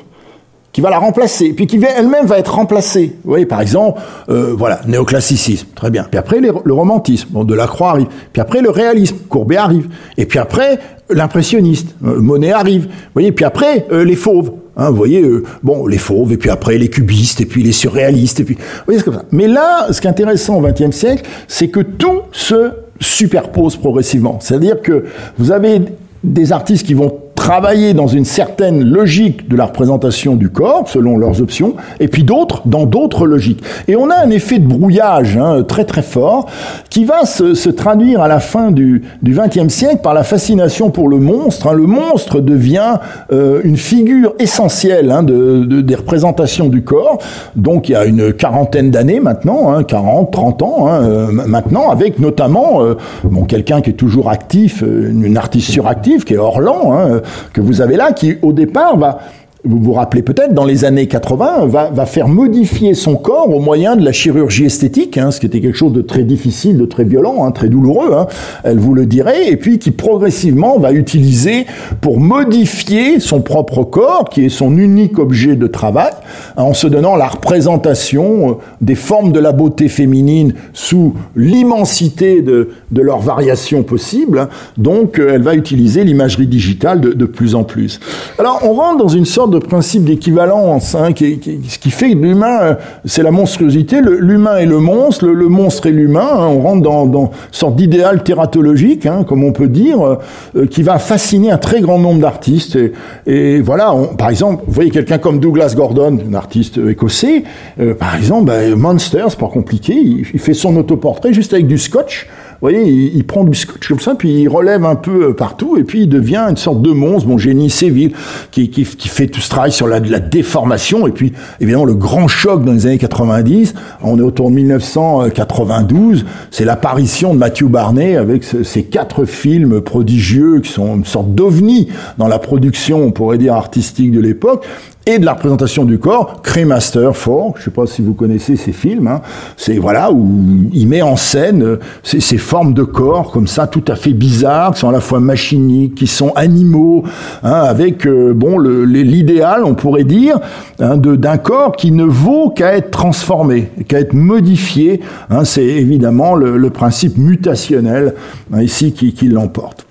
[0.73, 3.17] qui va la remplacer, puis qui elle-même va être remplacée.
[3.25, 6.05] Vous voyez, par exemple, euh, voilà, néoclassicisme, très bien.
[6.05, 8.09] Puis après, le romantisme, bon, Delacroix arrive.
[8.35, 9.89] Puis après, le réalisme, Courbet arrive.
[10.19, 10.79] Et puis après,
[11.09, 12.85] l'impressionniste, euh, Monet arrive.
[12.85, 14.53] Vous voyez, puis après, les fauves.
[14.77, 17.73] Hein, vous voyez, euh, bon, les fauves, et puis après les cubistes, et puis les
[17.73, 19.25] surréalistes, et puis, vous voyez, comme ça.
[19.33, 24.39] Mais là, ce qui est intéressant au XXe siècle, c'est que tout se superpose progressivement.
[24.41, 25.05] C'est-à-dire que
[25.39, 25.81] vous avez
[26.23, 31.17] des artistes qui vont travailler dans une certaine logique de la représentation du corps, selon
[31.17, 33.63] leurs options, et puis d'autres dans d'autres logiques.
[33.87, 36.47] Et on a un effet de brouillage hein, très très fort
[36.91, 41.09] qui va se, se, traduire à la fin du XXe siècle par la fascination pour
[41.09, 41.69] le monstre.
[41.69, 41.75] Hein.
[41.75, 42.95] Le monstre devient
[43.33, 47.19] euh, une figure essentielle hein, de, de, des représentations du corps.
[47.55, 51.91] Donc il y a une quarantaine d'années maintenant, 40, hein, 30 ans hein, euh, maintenant,
[51.91, 56.39] avec notamment euh, bon, quelqu'un qui est toujours actif, euh, une artiste suractive, qui est
[56.39, 57.21] Orlan, hein,
[57.53, 59.19] que vous avez là, qui au départ va
[59.67, 63.97] vous vous rappelez peut-être, dans les années 80, va, faire modifier son corps au moyen
[63.97, 67.05] de la chirurgie esthétique, hein, ce qui était quelque chose de très difficile, de très
[67.05, 68.27] violent, hein, très douloureux, hein,
[68.65, 71.67] elle vous le dirait, et puis qui progressivement va utiliser
[72.01, 76.13] pour modifier son propre corps, qui est son unique objet de travail,
[76.57, 82.71] en se donnant la représentation euh, des formes de la beauté féminine sous l'immensité de,
[82.91, 84.49] de leurs variations possibles.
[84.77, 88.01] Donc, euh, elle va utiliser l'imagerie digitale de, de plus en plus.
[88.39, 92.61] Alors, on rentre dans une sorte de principe d'équivalence, hein, ce qui fait que l'humain,
[92.61, 96.83] euh, c'est la monstruosité, l'humain et le monstre, le, monstre et l'humain, hein, on rentre
[96.83, 100.19] dans, une sorte d'idéal thératologique, hein, comme on peut dire,
[100.57, 102.79] euh, qui va fasciner un très grand nombre d'artistes.
[103.27, 107.45] Et, voilà, par exemple, vous voyez quelqu'un comme Douglas Gordon, un artiste écossais,
[107.81, 111.79] euh, par exemple, ben, Monster, c'est pas compliqué, il fait son autoportrait juste avec du
[111.79, 112.27] scotch,
[112.61, 112.85] vous voyez,
[113.15, 116.03] il, prend du scotch comme ça, puis il relève un peu euh, partout, et puis
[116.03, 118.13] il devient une sorte de monstre, bon génie Séville,
[118.51, 121.95] qui, qui, qui, fait tout ce travail sur la, la, déformation, et puis évidemment le
[121.95, 127.65] grand choc dans les années 90, on est autour de 1992, c'est l'apparition de Matthew
[127.65, 133.11] Barney avec ces quatre films prodigieux qui sont une sorte d'ovni dans la production, on
[133.11, 134.65] pourrait dire, artistique de l'époque,
[135.09, 138.73] et de la représentation du corps, Cremaster 4, je sais pas si vous connaissez ces
[138.73, 139.21] films, hein,
[139.57, 143.69] c'est voilà où il met en scène euh, ces, ces, formes de corps comme ça,
[143.69, 147.05] tout à fait bizarres, qui sont à la fois machiniques, qui sont animaux,
[147.45, 150.41] hein, avec euh, bon l'idéal, on pourrait dire,
[150.81, 155.01] hein, d'un corps qui ne vaut qu'à être transformé, qu'à être modifié.
[155.31, 158.15] Hein, c'est évidemment le, le, principe mutationnel
[158.53, 159.86] hein, ici qui, qui l'emporte.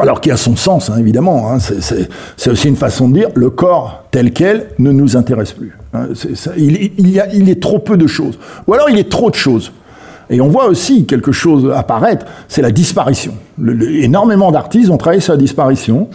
[0.00, 1.52] Alors qui a son sens, hein, évidemment.
[1.52, 5.76] Hein, c'est aussi une façon de dire le corps tel quel ne nous intéresse plus.
[5.92, 6.08] Hein,
[6.56, 8.38] il, il, y a, il est trop peu de choses.
[8.66, 9.72] Ou alors il est trop de choses.
[10.30, 13.34] Et on voit aussi quelque chose apparaître, c'est la disparition.
[14.00, 16.08] Énormément d'artistes ont travaillé sur la disparition.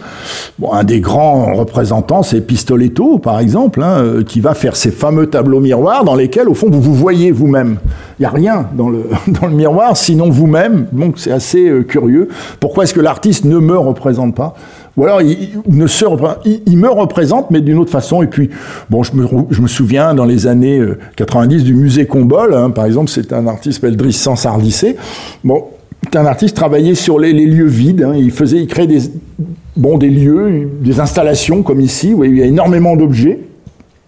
[0.58, 5.28] Bon, un des grands représentants, c'est Pistoletto, par exemple, hein, qui va faire ces fameux
[5.28, 7.78] tableaux miroirs dans lesquels, au fond, vous vous voyez vous-même.
[8.18, 10.86] Il n'y a rien dans le, dans le miroir, sinon vous-même.
[10.92, 12.28] Donc c'est assez euh, curieux.
[12.58, 14.54] Pourquoi est-ce que l'artiste ne me représente pas?
[14.98, 18.20] Ou alors, il, me représente, mais d'une autre façon.
[18.20, 18.50] Et puis,
[18.90, 20.82] bon, je me, souviens dans les années
[21.14, 24.96] 90 du musée Combol, hein, par exemple, c'est un artiste s'appelle Drissan Sardissé.
[25.44, 25.66] Bon,
[26.02, 28.02] c'est un artiste travaillait sur les, les lieux vides.
[28.02, 29.02] Hein, il faisait, il créait des,
[29.76, 33.38] bon, des lieux, des installations comme ici, où il y a énormément d'objets.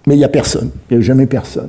[0.06, 1.68] Mais il n'y a personne, il n'y a jamais personne.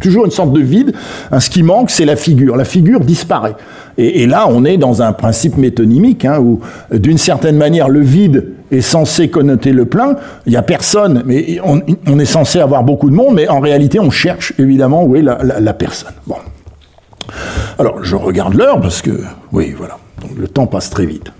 [0.00, 0.94] Toujours une sorte de vide.
[1.38, 2.56] Ce qui manque, c'est la figure.
[2.56, 3.54] La figure disparaît.
[3.98, 8.54] Et, là, on est dans un principe métonymique, hein, où, d'une certaine manière, le vide
[8.70, 10.16] est censé connoter le plein.
[10.46, 14.00] Il n'y a personne, mais on, est censé avoir beaucoup de monde, mais en réalité,
[14.00, 16.14] on cherche évidemment où est la, personne.
[16.26, 16.36] Bon.
[17.78, 19.10] Alors, je regarde l'heure parce que,
[19.52, 21.30] oui, voilà, donc, le temps passe très vite.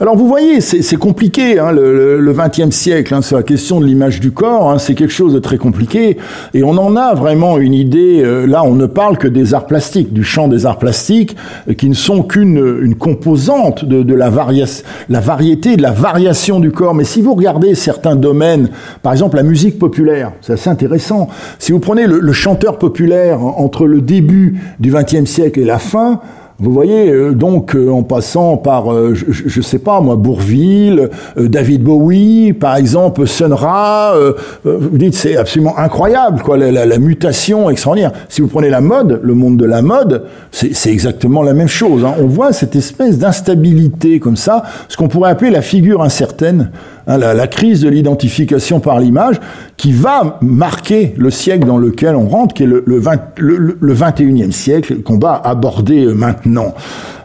[0.00, 4.20] Alors vous voyez, c'est compliqué, hein, le XXe siècle, hein, sur la question de l'image
[4.20, 6.16] du corps, hein, c'est quelque chose de très compliqué,
[6.54, 9.66] et on en a vraiment une idée, euh, là on ne parle que des arts
[9.66, 11.36] plastiques, du champ des arts plastiques,
[11.68, 16.94] euh, qui ne sont qu'une une composante de, la variété, de la variation du corps,
[16.94, 18.70] mais si vous regardez certains domaines,
[19.02, 23.42] par exemple la musique populaire, c'est assez intéressant, si vous prenez le, le chanteur populaire
[23.42, 26.20] entre le début du XXe siècle et la fin,
[26.58, 31.08] vous voyez, euh, donc euh, en passant par, euh, je, je, sais pas moi, Bourville,
[31.36, 34.34] David Bowie, par exemple, Sun Ra, euh,
[34.64, 38.12] vous dites c'est absolument incroyable, quoi, la, la, la, mutation extraordinaire.
[38.28, 42.04] Si vous prenez la mode, le monde de la mode, c'est exactement la même chose.
[42.04, 42.14] Hein.
[42.20, 46.70] On voit cette espèce d'instabilité comme ça, ce qu'on pourrait appeler la figure incertaine
[47.06, 49.40] Hein, la, crise de l'identification par l'image,
[49.76, 53.76] qui va marquer le siècle dans lequel on rentre, qui est le, le, 20, le,
[53.80, 56.74] le 21e siècle, qu'on va aborder maintenant.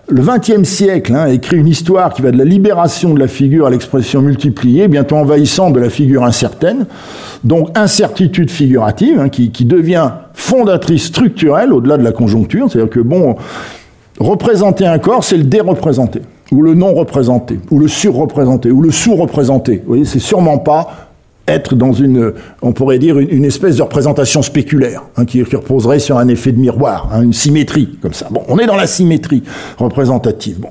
[0.09, 3.67] Le XXe siècle hein, écrit une histoire qui va de la libération de la figure
[3.67, 6.85] à l'expression multipliée, bientôt envahissante de la figure incertaine,
[7.43, 13.01] donc incertitude figurative, hein, qui, qui devient fondatrice structurelle au-delà de la conjoncture, c'est-à-dire que
[13.01, 13.35] bon,
[14.19, 16.21] représenter un corps, c'est le déreprésenter
[16.51, 19.77] ou le non représenté, ou le surreprésenté, ou le sous-représenté.
[19.77, 21.07] Vous voyez, c'est sûrement pas
[21.47, 25.99] être dans une, on pourrait dire, une, espèce de représentation spéculaire, hein, qui, qui, reposerait
[25.99, 28.27] sur un effet de miroir, hein, une symétrie, comme ça.
[28.29, 29.43] Bon, on est dans la symétrie
[29.77, 30.59] représentative.
[30.59, 30.69] Bon.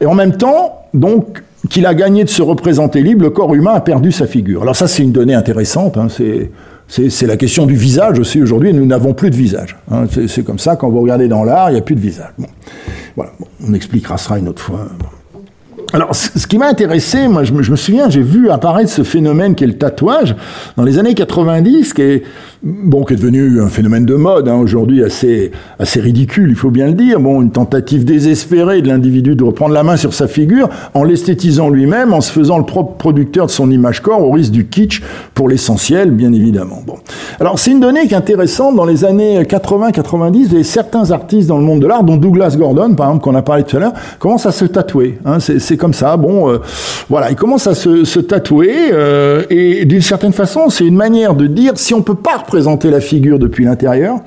[0.00, 3.72] Et en même temps, donc, qu'il a gagné de se représenter libre, le corps humain
[3.74, 4.62] a perdu sa figure.
[4.62, 6.50] Alors ça, c'est une donnée intéressante, hein, c'est...
[6.90, 8.42] C'est la question du visage aussi.
[8.42, 9.76] Aujourd'hui, nous n'avons plus de visage.
[9.92, 10.06] Hein.
[10.26, 12.32] C'est comme ça, quand vous regardez dans l'art, il n'y a plus de visage.
[12.36, 12.48] Bon.
[13.14, 13.30] Voilà,
[13.64, 14.88] on expliquera ça une autre fois.
[15.92, 19.64] Alors, ce qui m'a intéressé, moi, je me, souviens, j'ai vu apparaître ce phénomène qui
[19.64, 20.36] est le tatouage
[20.76, 22.22] dans les années 90, qui est,
[22.62, 26.70] bon, qui est devenu un phénomène de mode, hein, aujourd'hui assez, assez ridicule, il faut
[26.70, 27.18] bien le dire.
[27.18, 31.70] Bon, une tentative désespérée de l'individu de reprendre la main sur sa figure en l'esthétisant
[31.70, 35.02] lui-même, en se faisant le propre producteur de son image corps, au risque du kitsch,
[35.34, 36.82] pour l'essentiel, bien évidemment.
[36.86, 36.98] Bon.
[37.40, 38.76] Alors, c'est une donnée qui est intéressante.
[38.76, 42.16] Dans les années 80-90, il y a certains artistes dans le monde de l'art, dont
[42.16, 45.18] Douglas Gordon, par exemple, qu'on a parlé tout à l'heure, commencent à se tatouer.
[45.24, 46.16] Hein, c'est comme ça.
[46.16, 46.58] Bon, euh,
[47.08, 51.34] voilà, il commence à se, se tatouer euh, et d'une certaine façon, c'est une manière
[51.34, 54.20] de dire si on peut pas représenter la figure depuis l'intérieur,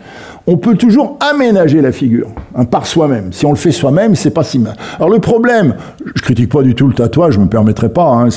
[0.46, 3.32] on peut toujours aménager la figure hein, par soi-même.
[3.32, 4.76] Si on le fait soi-même, c'est pas si mal.
[4.98, 5.76] Alors le problème,
[6.16, 8.08] je critique pas du tout le tatouage, je me permettrai pas.
[8.08, 8.30] Hein,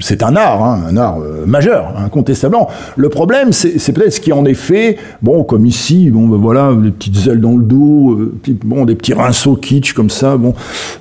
[0.00, 2.68] c'est un art, hein, un art euh, majeur, incontestablement.
[2.96, 4.96] Le problème, c'est peut-être ce qui en est fait.
[5.20, 8.94] Bon, comme ici, bon, ben voilà, des petites ailes dans le dos, euh, bon, des
[8.94, 10.38] petits rinceaux kitsch comme ça.
[10.38, 10.54] Bon,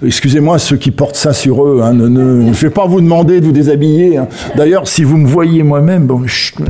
[0.06, 1.82] excusez-moi ceux qui portent ça sur eux.
[1.94, 4.20] Ne, ne, je vais pas vous demander de vous déshabiller.
[4.58, 6.24] D'ailleurs, si vous me voyez moi-même, bon,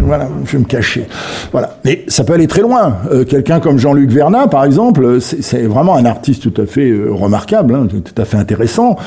[0.04, 1.08] voilà, je vais me cacher.
[1.52, 1.80] Voilà.
[1.86, 2.98] Mais ça peut aller très loin.
[3.12, 7.12] Euh, quelqu'un comme Jean-Luc Vernat, par exemple, c'est vraiment un artiste tout à fait euh,
[7.12, 8.98] remarquable, hein, tout à fait intéressant.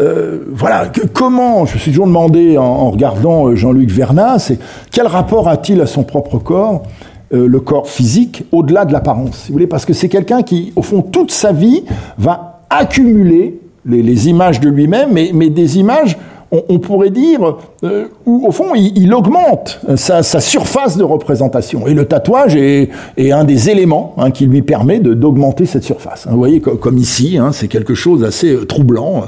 [0.00, 4.58] Euh, voilà, comment, je me suis toujours demandé en, regardant Jean-Luc Vernat, c'est
[4.90, 6.82] quel rapport a-t-il à son propre corps
[7.30, 11.50] le corps physique au-delà de l'apparence, parce que c'est quelqu'un qui, au fond, toute sa
[11.50, 11.82] vie
[12.16, 16.16] va accumuler les, images de lui-même, mais, des images
[16.50, 21.86] on, pourrait dire, euh, au fond, il, augmente sa, surface de représentation.
[21.86, 26.26] Et le tatouage est, un des éléments hein, qui lui permet d'augmenter cette surface.
[26.30, 29.24] Vous voyez, comme, ici, hein, c'est quelque chose d'assez euh, troublant.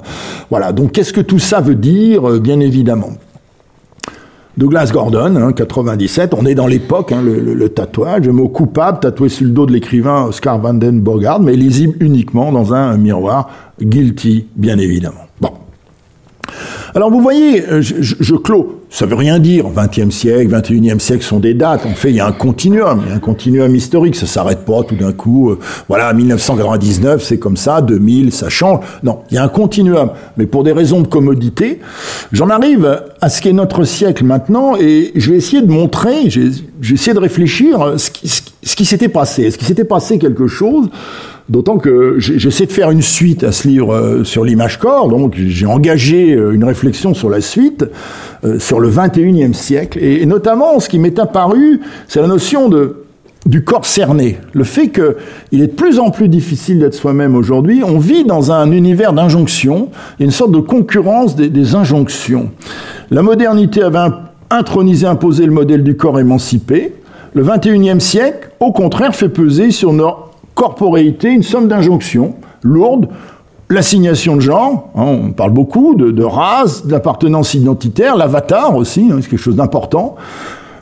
[0.50, 3.10] Voilà, donc qu'est-ce que tout ça veut dire, euh, bien évidemment?
[4.56, 9.28] Douglas Gordon, hein, 97, on est dans l'époque, hein, le, tatouage, le mot coupable tatoué
[9.28, 13.50] sur le dos de l'écrivain Oscar Vanden Bogart, mais lisible uniquement dans un miroir,
[13.82, 15.25] guilty, bien évidemment.
[16.96, 18.80] Alors vous voyez, euh, je, je, clôt.
[18.88, 19.66] Ça veut rien dire.
[19.68, 21.84] 20e siècle, 21e siècle sont des dates.
[21.84, 24.16] En fait, il y a un continuum, il y a un continuum historique.
[24.16, 25.50] Ça s'arrête pas tout d'un coup.
[25.50, 27.82] Euh, voilà, 1999, c'est comme ça.
[27.82, 28.80] 2000, ça change.
[29.02, 30.12] Non, il y a un continuum.
[30.38, 31.80] Mais pour des raisons de commodité,
[32.32, 36.94] j'en arrive à ce qu'est notre siècle maintenant, et je vais essayer de montrer, j'ai
[36.94, 39.42] essayé de réfléchir ce qui, ce qui s'était passé.
[39.42, 40.88] Est-ce qu'il s'était passé quelque chose
[41.48, 45.34] D'autant que j'essaie de faire une suite à ce livre euh, sur l'image corps, donc
[45.36, 47.84] j'ai engagé euh, une réflexion sur la suite,
[48.44, 53.04] euh, sur le 21e siècle, et, notamment ce qui m'est apparu, c'est la notion de,
[53.46, 54.38] du corps cerné.
[54.54, 58.50] Le fait qu'il est de plus en plus difficile d'être soi-même aujourd'hui, on vit dans
[58.50, 62.50] un univers d'injonctions, une sorte de concurrence des, des injonctions.
[63.12, 64.10] La modernité avait
[64.50, 66.92] intronisé, imposé le modèle du corps émancipé,
[67.34, 70.25] le 21e siècle, au contraire, fait peser sur nos
[70.56, 73.08] corporéité, une somme d'injonctions lourdes,
[73.68, 79.28] l'assignation de genre, hein, on parle beaucoup de, race, d'appartenance identitaire, l'avatar aussi, hein, c'est
[79.28, 80.16] quelque chose d'important.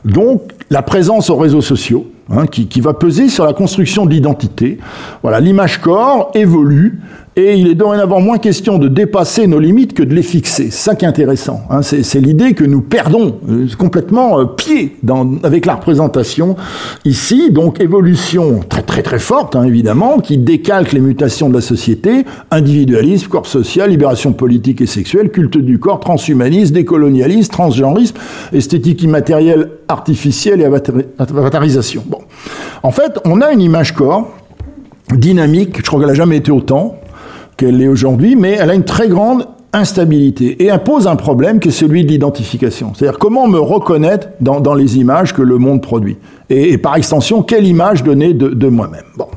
[0.05, 4.11] Donc la présence aux réseaux sociaux, hein, qui, qui, va peser sur la construction de
[4.11, 4.79] l'identité.
[5.21, 7.01] Voilà, l'image corps évolue
[7.37, 10.71] et il est dorénavant moins question de dépasser nos limites que de les fixer.
[10.71, 11.61] C'est ça qui est intéressant.
[11.69, 11.81] Hein.
[11.81, 14.95] C'est l'idée que nous perdons euh, complètement euh, pied
[15.43, 16.55] avec la représentation
[17.03, 17.51] ici.
[17.51, 22.25] Donc évolution très très très forte, hein, évidemment, qui décalque les mutations de la société.
[22.51, 28.15] Individualisme, corps social, libération politique et sexuelle, culte du corps, transhumanisme, décolonialisme, transgenrisme,
[28.53, 32.03] esthétique immatérielle, artificielle et avatarisation.
[32.07, 32.19] Bon.
[32.81, 34.31] En fait, on a une image corps
[35.13, 36.95] dynamique, je crois qu'elle n'a jamais été autant,
[37.57, 41.67] qu'elle est aujourd'hui, mais elle a une très grande instabilité et impose un problème qui
[41.67, 42.93] est celui de l'identification.
[42.95, 46.17] C'est-à-dire comment me reconnaître dans, dans, les images que le monde produit.
[46.49, 49.03] Et, par extension, quelle image donner de, de moi-même.
[49.17, 49.27] Bon.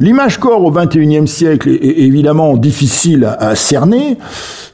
[0.00, 4.16] L'image corps au XXIe siècle est, est, évidemment difficile à, à, cerner.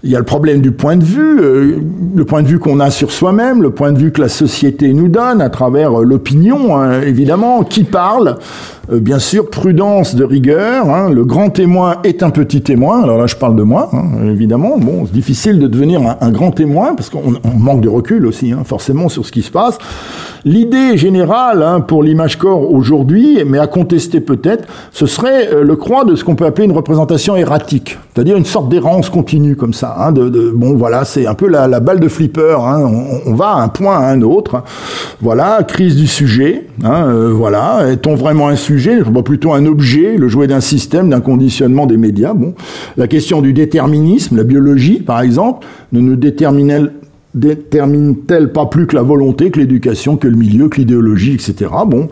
[0.05, 1.77] Il y a le problème du point de vue, euh,
[2.15, 4.93] le point de vue qu'on a sur soi-même, le point de vue que la société
[4.95, 8.37] nous donne à travers euh, l'opinion, hein, évidemment, qui parle,
[8.91, 10.89] euh, bien sûr, prudence de rigueur.
[10.89, 11.11] Hein.
[11.11, 13.03] le grand témoin est un petit témoin.
[13.03, 14.79] Alors là, je parle de moi, hein, évidemment.
[14.79, 18.63] Bon, c'est difficile de devenir un, grand témoin parce qu'on manque de recul aussi, hein,
[18.65, 19.79] forcément, sur ce qui se passe.
[20.45, 25.77] L'idée générale hein, pour l'image corps aujourd'hui, mais à contester peut-être, ce serait euh, le
[25.77, 29.75] croix de ce qu'on peut appeler une représentation erratique, c'est-à-dire une sorte d'errance continue comme
[29.75, 30.13] ça.
[30.55, 32.57] Bon, voilà, c'est un peu la, la, balle de flipper.
[32.59, 34.63] On, on, va à un point à un autre.
[35.21, 36.68] Voilà, crise du sujet.
[36.85, 41.21] Hein, euh, voilà, est-on vraiment un sujet plutôt un objet, le jouet d'un système, d'un
[41.21, 42.35] conditionnement des médias.
[42.35, 42.55] Bon,
[42.97, 49.03] la question du déterminisme, la biologie, par exemple, ne nous détermine-t-elle pas plus que la
[49.03, 51.73] volonté, que l'éducation, que le milieu, que l'idéologie, etc.
[51.87, 52.09] Bon,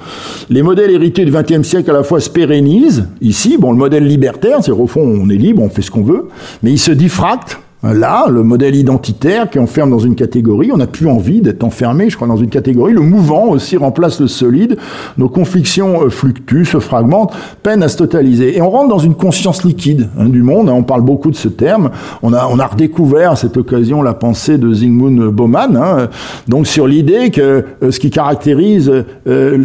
[0.50, 3.06] les modèles hérités du XXe siècle à la fois se pérennisent.
[3.20, 6.02] Ici, bon, le modèle libertaire, c'est au fond, on est libre, on fait ce qu'on
[6.02, 6.26] veut,
[6.62, 7.58] mais il se diffracte
[7.93, 12.11] Là, le modèle identitaire qui enferme dans une catégorie, on n'a plus envie d'être enfermé,
[12.11, 12.93] je crois, dans une catégorie.
[12.93, 14.76] Le mouvant aussi remplace le solide.
[15.18, 18.57] Nos conflictions euh, fluctuent, se fragmentent, peinent à se totaliser.
[18.57, 20.68] Et on rentre dans une conscience liquide hein, du monde.
[20.68, 21.91] Hein, on parle beaucoup de ce terme.
[22.22, 26.09] On a, redécouvert à cette occasion la pensée de Zygmunt Bauman, hein,
[26.49, 28.91] donc sur l'idée que euh, ce qui caractérise
[29.28, 29.59] euh,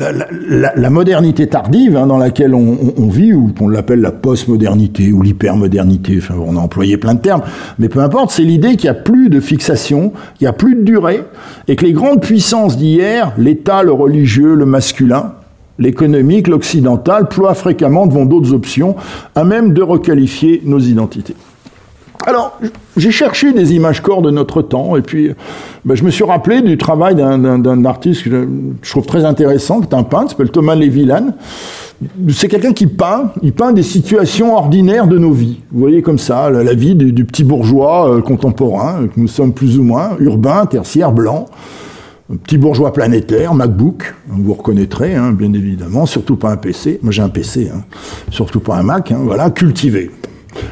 [0.76, 6.18] la, modernité tardive dans laquelle on, on, vit, ou qu'on l'appelle la postmodernité ou l'hypermodernité,
[6.18, 7.42] enfin, on a employé plein de termes,
[7.80, 10.76] mais peu importe, c'est l'idée qu'il n'y a plus de fixation, qu'il n'y a plus
[10.76, 11.24] de durée,
[11.68, 15.34] et que les grandes puissances d'hier, l'État, le religieux, le masculin,
[15.80, 18.96] l'économique, l'occidental, ploie fréquemment devant d'autres options,
[19.36, 21.36] à même de requalifier nos identités.
[22.28, 22.60] Alors,
[22.98, 25.32] j'ai cherché des images corps de notre temps, et puis
[25.86, 28.48] ben, je me suis rappelé du travail d'un artiste que
[28.82, 31.34] je trouve très intéressant, qui est un peintre, s'appelle Thomas Lévilan.
[32.30, 35.60] C'est quelqu'un qui peint, il peint des situations ordinaires de nos vies.
[35.72, 39.78] Vous voyez comme ça, la, vie du, petit bourgeois euh, contemporain, que nous sommes plus
[39.78, 41.46] ou moins, urbain, tertiaire, blanc.
[42.44, 47.22] Petit bourgeois planétaire, MacBook, vous reconnaîtrez, hein, bien évidemment, surtout pas un PC, moi j'ai
[47.22, 47.82] un PC, hein.
[48.30, 50.12] surtout pas un Mac, hein, voilà, cultivé.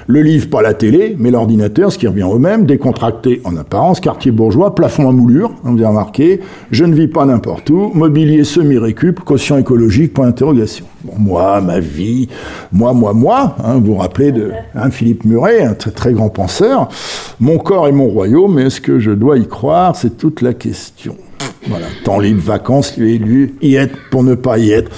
[0.07, 3.99] Le livre, pas la télé, mais l'ordinateur, ce qui revient au même, décontracté en apparence,
[3.99, 7.91] quartier bourgeois, plafond à moulure, on vous avez remarqué, je ne vis pas n'importe où,
[7.93, 10.86] mobilier semi-récup, caution écologique, point d'interrogation.
[11.03, 12.27] Bon, moi, ma vie,
[12.71, 16.89] moi, moi, moi, hein, vous vous rappelez de hein, Philippe Muret, un très, grand penseur,
[17.39, 19.95] mon corps et mon royaume, est-ce que je dois y croire?
[19.95, 21.15] C'est toute la question.
[21.67, 24.91] Voilà, temps libre, vacances, élu, y être pour ne pas y être,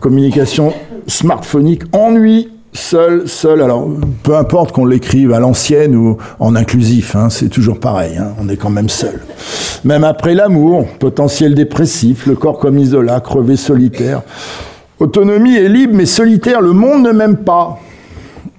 [0.00, 0.72] communication
[1.06, 2.48] smartphonique, ennui,
[2.80, 3.86] Seul, seul, alors
[4.22, 8.48] peu importe qu'on l'écrive à l'ancienne ou en inclusif, hein, c'est toujours pareil, hein, on
[8.48, 9.20] est quand même seul.
[9.84, 14.22] Même après l'amour, potentiel dépressif, le corps comme isolat, crevé solitaire.
[15.00, 17.78] Autonomie est libre mais solitaire, le monde ne m'aime pas.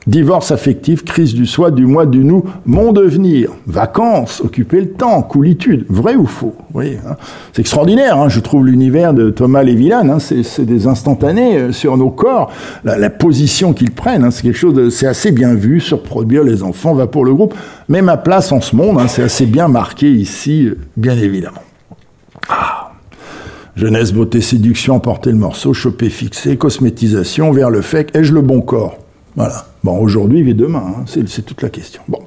[0.09, 5.21] Divorce affectif, crise du soi, du moi, du nous, mon devenir, vacances, occuper le temps,
[5.21, 6.55] coolitude, vrai ou faux?
[6.73, 7.15] Oui, hein.
[7.53, 11.95] C'est extraordinaire, hein, je trouve l'univers de Thomas Lévilan, hein, c'est des instantanés euh, sur
[11.95, 12.51] nos corps,
[12.83, 17.05] la, position qu'ils prennent, c'est quelque chose c'est assez bien vu, surproduire les enfants va
[17.05, 17.53] pour le groupe,
[17.87, 21.61] mais ma place en ce monde, c'est assez bien marqué ici, euh, bien évidemment.
[22.49, 22.93] Ah.
[23.75, 28.61] Jeunesse, beauté, séduction, emporter le morceau, choper, fixer, cosmétisation, vers le fait, ai-je le bon
[28.61, 28.97] corps?
[29.39, 29.63] Voilà.
[29.85, 32.01] Bon, aujourd'hui et demain, hein, c'est toute la question.
[32.09, 32.19] Bon.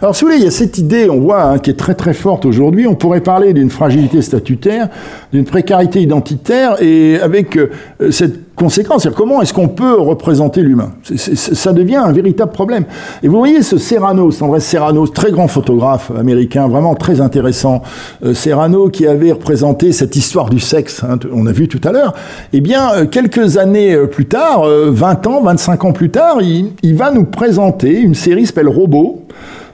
[0.00, 1.96] Alors, si vous voulez, il y a cette idée, on voit, hein, qui est très
[1.96, 2.86] très forte aujourd'hui.
[2.86, 4.88] On pourrait parler d'une fragilité statutaire,
[5.32, 7.72] d'une précarité identitaire, et avec euh,
[8.12, 12.84] cette conséquence, c'est comment est-ce qu'on peut représenter l'humain Ça devient un véritable problème.
[13.22, 17.82] Et vous voyez ce Serrano, André Serrano, très grand photographe américain, vraiment très intéressant,
[18.22, 21.92] euh, Serrano qui avait représenté cette histoire du sexe, hein, on a vu tout à
[21.92, 22.12] l'heure.
[22.52, 27.10] Eh bien, euh, quelques années plus tard, 20 ans, 25 ans plus tard, il, va
[27.10, 29.24] nous présenter une série s'appelle Robot,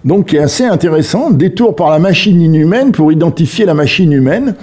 [0.05, 4.55] donc qui est assez intéressante, détour par la machine inhumaine pour identifier la machine humaine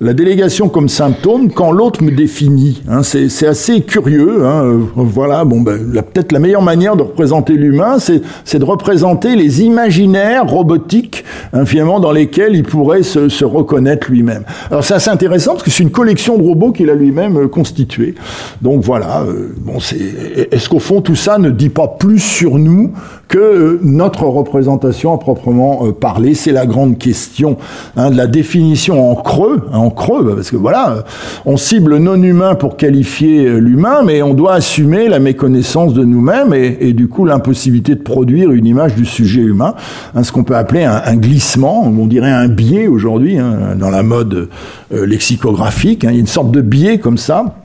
[0.00, 2.82] la délégation comme symptôme quand l'autre me définit.
[2.88, 4.44] Hein, c'est assez curieux.
[4.46, 9.34] Hein, euh, voilà, bon, ben, peut-être la meilleure manière de représenter l'humain, c'est de représenter
[9.34, 14.44] les imaginaires robotiques, hein, finalement, dans lesquels il pourrait se, se reconnaître lui-même.
[14.70, 17.48] Alors c'est assez intéressant parce que c'est une collection de robots qu'il a lui-même euh,
[17.48, 18.14] constitué.
[18.62, 22.92] Donc voilà, euh, bon, est-ce qu'au fond tout ça ne dit pas plus sur nous
[23.28, 27.58] que notre représentation à proprement parler C'est la grande question
[27.96, 29.60] hein, de la définition en creux.
[29.72, 31.04] Hein, creux, parce que voilà,
[31.44, 36.54] on cible non humain pour qualifier l'humain, mais on doit assumer la méconnaissance de nous-mêmes
[36.54, 39.74] et, du coup l'impossibilité de produire une image du sujet humain,
[40.14, 44.02] hein, ce qu'on peut appeler un, glissement, on dirait un biais aujourd'hui hein, dans la
[44.02, 44.48] mode
[44.92, 47.56] euh, lexicographique, hein, il y a une sorte de biais comme ça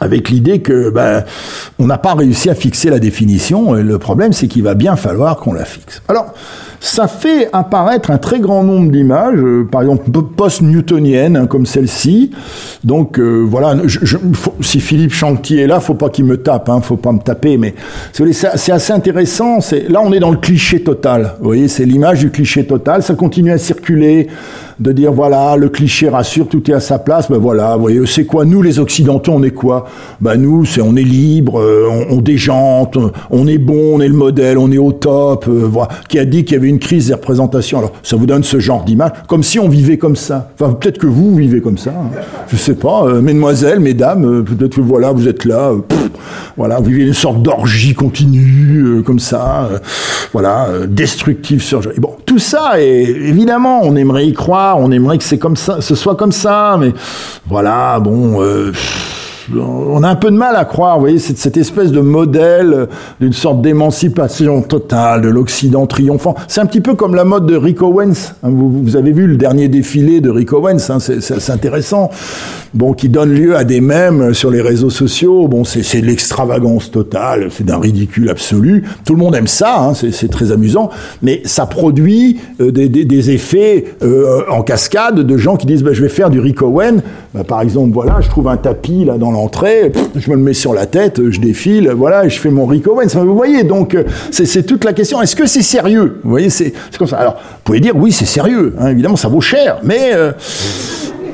[0.00, 1.24] avec l'idée que ben,
[1.78, 3.76] on n'a pas réussi à fixer la définition.
[3.76, 6.02] Et le problème, c'est qu'il va bien falloir qu'on la fixe.
[6.08, 6.34] Alors,
[6.80, 12.30] ça fait apparaître un très grand nombre d'images, euh, par exemple post-newtoniennes, hein, comme celle-ci.
[12.84, 13.76] Donc euh, voilà,
[14.62, 17.58] si Philippe Chantier est là, faut pas qu'il me tape, hein, faut pas me taper,
[17.58, 17.74] mais
[18.12, 19.58] c'est assez intéressant.
[19.88, 21.34] Là, on est dans le cliché total.
[21.40, 23.02] Vous voyez, c'est l'image du cliché total.
[23.02, 24.28] Ça continue à circuler
[24.80, 27.30] de dire voilà, le cliché rassure, tout est à sa place.
[27.30, 29.86] Ben voilà, vous voyez, c'est quoi Nous, les Occidentaux, on est quoi?
[30.20, 32.98] Ben nous, on est libre, euh, on, déjante,
[33.30, 35.46] on est bon, on est le modèle, on est au top.
[35.48, 35.88] voilà.
[36.08, 37.78] Qui a dit qu'il y avait une crise des représentations?
[37.78, 40.50] Alors, ça vous donne ce genre d'image, comme si on vivait comme ça.
[40.58, 41.90] Enfin, peut-être que vous vivez comme ça.
[41.90, 42.10] Hein.
[42.48, 45.80] Je sais pas, euh, mesdemoiselles, mesdames, euh, peut-être que voilà, vous êtes là, euh,
[46.56, 49.68] voilà, vous vivez une sorte d'orgie continue, comme ça,
[50.32, 51.80] voilà, destructive sur.
[51.98, 55.80] bon, tout ça, et évidemment, on aimerait y croire, on aimerait que c'est comme ça,
[55.80, 56.92] ce soit comme ça, mais
[57.46, 58.40] voilà, bon
[59.58, 62.88] on a un peu de mal à croire, vous voyez, cette, espèce de modèle
[63.20, 66.34] d'une sorte d'émancipation totale de l'Occident triomphant.
[66.48, 68.34] C'est un petit peu comme la mode de Rick Owens.
[68.42, 72.10] Hein, vous, avez vu le dernier défilé de Rick Owens, hein, c'est intéressant.
[72.72, 75.48] Bon, qui donne lieu à des mèmes sur les réseaux sociaux.
[75.48, 78.84] Bon, c'est l'extravagance totale, c'est d'un ridicule absolu.
[79.04, 80.90] Tout le monde aime ça, hein, c'est très amusant,
[81.20, 86.00] mais ça produit euh, des, effets euh, en cascade de gens qui disent bah, je
[86.00, 87.00] vais faire du Rick Owens.
[87.34, 90.74] Bah, par exemple, voilà, je trouve un tapis là dans je me le mets sur
[90.74, 93.14] la tête, je défile, voilà, je fais mon Rick Owens.
[93.14, 95.22] vous voyez, donc euh, c'est toute la question.
[95.22, 96.18] Est-ce que c'est sérieux?
[96.22, 97.18] Vous voyez, c'est comme ça.
[97.18, 98.74] Alors, vous pouvez dire oui, c'est sérieux.
[98.78, 100.12] Hein, évidemment, ça vaut cher, mais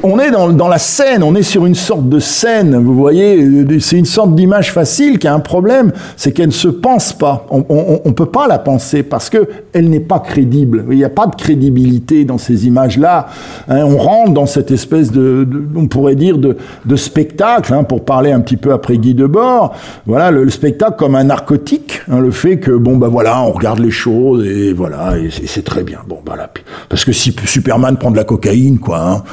[0.06, 3.44] on est dans, la scène, on est sur une sorte de scène, vous voyez,
[3.80, 7.46] c'est une sorte d'image facile qui a un problème, c'est qu'elle ne se pense pas.
[7.50, 10.84] On ne peut pas la penser parce que elle n'est pas crédible.
[10.90, 13.28] Il n'y a pas de crédibilité dans ces images-là.
[13.68, 16.56] Hein, on rentre dans cette espèce de, on pourrait dire, de,
[16.96, 19.74] spectacle, hein, pour parler un petit peu après Guy Debord.
[20.06, 23.80] Voilà, le, spectacle comme un narcotique, hein, le fait que, bon, ben voilà, on regarde
[23.80, 25.98] les choses et voilà, et c'est très bien.
[26.08, 26.50] Bon, voilà.
[26.88, 29.24] Parce que si Superman prend de la cocaïne, quoi,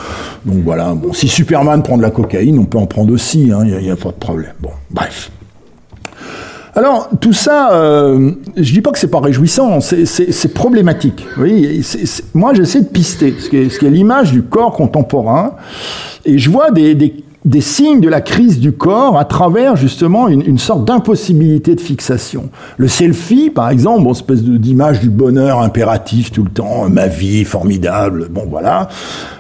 [0.45, 3.63] donc voilà, bon, si Superman prend de la cocaïne, on peut en prendre aussi, il
[3.63, 4.53] n'y a, pas de problème.
[4.59, 5.31] Bon, bref.
[6.75, 11.23] Alors tout ça, euh, je dis pas que c'est pas réjouissant, c'est problématique.
[12.33, 15.53] Moi j'essaie de pister ce qui est, l'image du corps contemporain,
[16.25, 20.41] et je vois des des signes de la crise du corps à travers justement une,
[20.41, 22.49] une sorte d'impossibilité de fixation.
[22.77, 27.43] Le selfie, par exemple, bon, espèce d'image du bonheur impératif tout le temps, ma vie
[27.43, 28.87] formidable, bon voilà.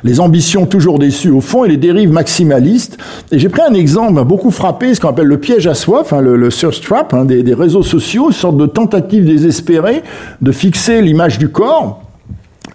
[0.03, 2.97] Les ambitions toujours déçues au fond et les dérives maximalistes.
[3.31, 6.21] Et j'ai pris un exemple beaucoup frappé, ce qu'on appelle le piège à soif, hein,
[6.21, 6.49] le, le
[6.81, 10.03] trap hein, des, des réseaux sociaux, une sorte de tentative désespérée
[10.41, 12.02] de fixer l'image du corps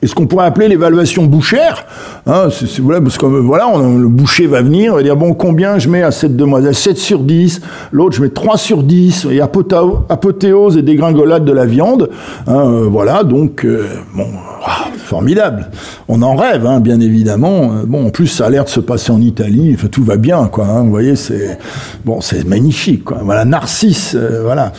[0.02, 1.86] et ce qu'on pourrait appeler l'évaluation bouchère,
[2.26, 5.78] hein, c'est, voilà, parce que voilà, on, le boucher va venir, va dire bon combien
[5.78, 6.74] je mets à cette demoiselle?
[6.74, 7.60] 7 sur 10,
[7.92, 12.10] l'autre je mets 3 sur 10, et apothéose et dégringolade de la viande,
[12.46, 14.26] hein, euh, voilà, donc euh, bon,
[14.64, 15.70] ah, formidable.
[16.08, 17.62] On en rêve, hein, bien évidemment.
[17.62, 20.16] Euh, bon, en plus ça a l'air de se passer en Italie, enfin, tout va
[20.16, 20.66] bien, quoi.
[20.66, 21.58] Hein, vous voyez, c'est
[22.04, 23.20] bon, c'est magnifique, quoi.
[23.22, 24.72] Voilà, Narcisse, voilà,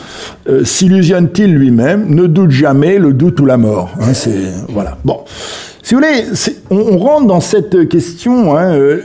[0.64, 3.90] s'illusionne-t-il lui-même Ne doute jamais, le doute ou la mort.
[4.00, 4.96] Hein, c'est voilà.
[5.04, 5.20] Bon,
[5.82, 6.24] si vous voulez,
[6.70, 8.56] on, rentre dans cette question.
[8.56, 9.00] Hein, euh,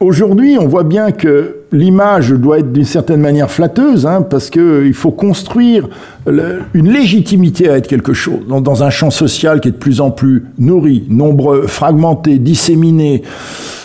[0.00, 4.94] aujourd'hui, on voit bien que l'image doit être d'une certaine manière flatteuse, hein, parce qu'il
[4.94, 5.88] faut construire
[6.26, 8.40] une légitimité à être quelque chose.
[8.48, 13.22] Dans, un champ social qui est de plus en plus nourri, nombreux, fragmenté, disséminé,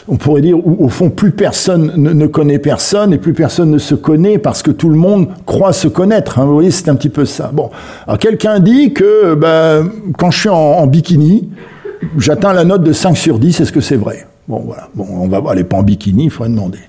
[0.08, 3.78] on pourrait dire, où, au fond, plus personne ne, connaît personne et plus personne ne
[3.78, 6.40] se connaît parce que tout le monde croit se connaître.
[6.40, 7.52] Hein, vous voyez, c'est un petit peu ça.
[7.54, 7.70] Bon,
[8.08, 11.50] alors quelqu'un dit que ben, quand je suis en bikini,
[12.18, 14.26] j'atteins la note de 5 sur 10, est-ce que c'est vrai?
[14.50, 14.90] Bon, voilà.
[14.96, 16.80] Bon, on va voir, les pas en bikini, il faudrait demander.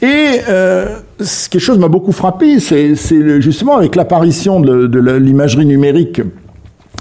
[0.00, 2.94] Et euh, quelque chose m'a beaucoup frappé, c'est
[3.40, 6.22] justement avec l'apparition de l'imagerie numérique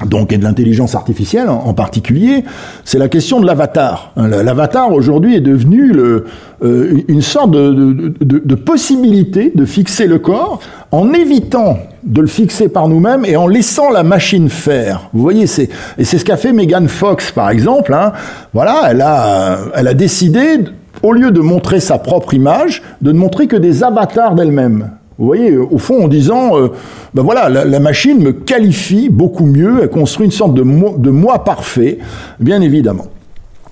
[0.05, 2.43] donc et de l'intelligence artificielle en, particulier,
[2.83, 4.11] c'est la question de l'avatar.
[4.17, 10.59] Hein, l'avatar aujourd'hui est devenu euh, une sorte de, possibilité de fixer le corps
[10.91, 15.09] en évitant de le fixer par nous-mêmes et en laissant la machine faire.
[15.13, 17.93] Vous voyez, c'est et c'est ce qu'a fait Megan Fox par exemple.
[17.93, 18.11] Hein.
[18.53, 20.59] Voilà, elle a elle a décidé
[21.03, 24.91] au lieu de montrer sa propre image, de ne montrer que des avatars d'elle-même.
[25.17, 26.67] Vous voyez, au fond, en disant, euh,
[27.13, 31.99] ben voilà, la, machine me qualifie beaucoup mieux, elle construit une sorte de, moi parfait,
[32.39, 33.05] bien évidemment.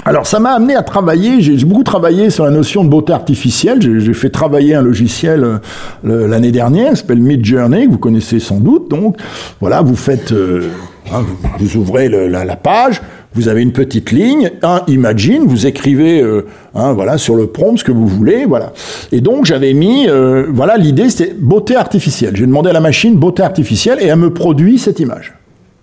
[0.06, 3.80] Alors ça m'a amené à travailler, j'ai beaucoup travaillé sur la notion de beauté artificielle,
[3.82, 5.60] j'ai fait travailler un logiciel
[6.06, 9.18] euh, l'année dernière, qui s'appelle Mid Journey, que vous connaissez sans doute, donc
[9.62, 10.70] voilà, vous faites, euh,
[11.12, 11.24] hein,
[11.58, 13.02] vous, ouvrez la, page,
[13.36, 17.78] vous avez une petite ligne, un imagine, vous écrivez euh, hein, voilà sur le prompt
[17.78, 18.74] ce que vous voulez, voilà.
[19.12, 22.36] Et donc j'avais mis euh, voilà l'idée c'était beauté artificielle.
[22.36, 25.34] J'ai demandé à la machine beauté artificielle et elle me produit cette image.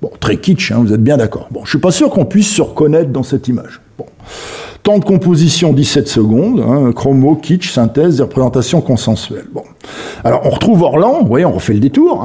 [0.00, 1.48] Bon, très kitsch, hein, vous êtes bien d'accord.
[1.50, 3.80] Bon, je suis pas sûr qu'on puisse se reconnaître dans cette image.
[3.98, 4.06] Bon.
[4.82, 9.44] Temps de composition 17 secondes, hein, chromo, kitsch, synthèse, représentation consensuelle.
[9.52, 9.64] Bon.
[10.24, 12.24] Alors on retrouve Orlan, vous voyez, on refait le détour.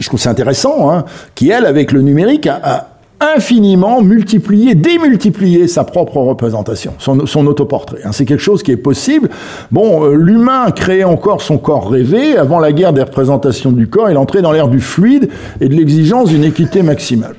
[0.00, 6.18] Je trouve c'est intéressant, qui elle, avec le numérique, a infiniment multiplier, démultiplier sa propre
[6.18, 8.00] représentation, son, autoportrait.
[8.04, 9.30] Hein, c'est quelque chose qui est possible.
[9.70, 12.36] Bon, euh, l'humain créait encore son corps rêvé.
[12.36, 15.74] Avant la guerre des représentations du corps, il entrait dans l'ère du fluide et de
[15.74, 17.36] l'exigence d'une équité maximale.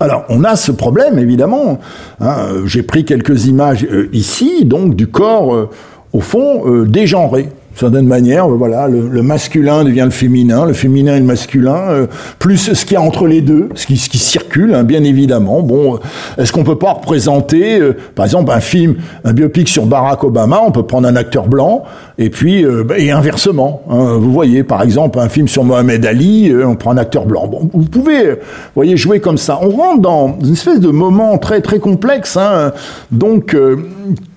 [0.00, 1.78] Alors, on a ce problème, évidemment.
[2.20, 5.68] Hein, J'ai pris quelques images euh, ici, donc du corps, euh,
[6.12, 7.50] au fond, dégenré
[7.80, 12.06] certaine manière, euh, voilà, le, masculin devient le féminin, le féminin et le masculin, euh,
[12.38, 15.02] plus ce qu'il y a entre les deux, ce qui, ce qui circule, hein, bien
[15.02, 15.62] évidemment.
[15.62, 15.98] Bon, euh,
[16.42, 17.80] est-ce qu'on peut pas représenter,
[18.14, 21.84] par exemple, un film, un biopic sur Barack Obama, on peut prendre un acteur blanc,
[22.18, 23.82] et puis bah, et inversement.
[23.88, 27.46] Hein, vous voyez, par exemple, un film sur Mohamed Ali, on prend un acteur blanc.
[27.46, 28.36] Bon, vous pouvez, vous
[28.74, 29.58] voyez, jouer comme ça.
[29.62, 32.72] On rentre dans une espèce de moment très très complexe, hein,
[33.10, 33.56] donc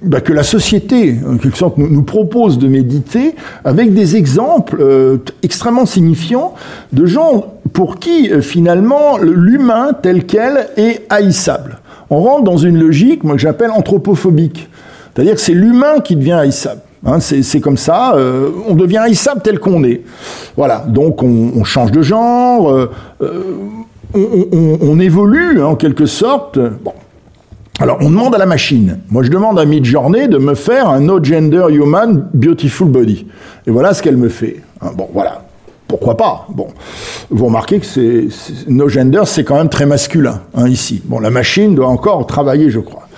[0.03, 5.17] bah, que la société, en quelque sorte, nous, propose de méditer avec des exemples euh,
[5.43, 6.53] extrêmement signifiants
[6.91, 11.79] de gens pour qui, euh, finalement, l'humain tel quel est haïssable.
[12.09, 14.69] On rentre dans une logique, moi, que j'appelle anthropophobique.
[15.13, 16.81] C'est-à-dire que c'est l'humain qui devient haïssable.
[17.05, 20.01] Hein, c'est comme ça, euh, on devient haïssable tel qu'on est.
[20.55, 22.87] Voilà, donc on, on, change de genre,
[23.19, 23.27] on,
[24.15, 26.59] on, on, évolue hein, en quelque sorte.
[26.59, 26.93] Bon,
[27.83, 28.99] Alors, on demande à la machine.
[29.09, 33.27] Moi, je demande à Midjourney de me faire un No Gender Human Beautiful Body.
[33.67, 34.61] Et voilà ce qu'elle me fait.
[34.79, 35.43] Hein, bon, voilà.
[35.89, 36.47] Pourquoi pas?
[36.47, 36.67] Bon,
[37.29, 38.29] vous remarquez que c'est,
[38.69, 41.01] No Gender, c'est quand même très masculin hein, ici.
[41.03, 43.09] Bon, la machine doit encore travailler, je crois.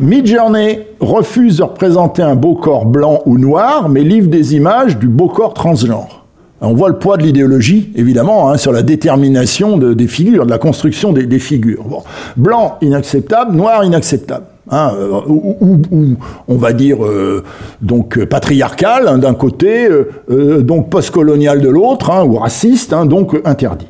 [0.00, 5.06] Midjourney refuse de représenter un beau corps blanc ou noir, mais livre des images du
[5.06, 6.21] beau corps transgenre.
[6.64, 10.58] On voit le poids de l'idéologie, évidemment, hein, sur la détermination des figures, de la
[10.58, 12.04] construction des, figures.
[12.36, 14.46] Blanc, inacceptable, noir, inacceptable.
[14.70, 17.42] Hein, euh, ou, on va dire euh,
[17.82, 19.88] donc patriarcal hein, d'un côté,
[20.30, 23.88] euh, donc postcolonial de l'autre, hein, ou raciste, donc interdit.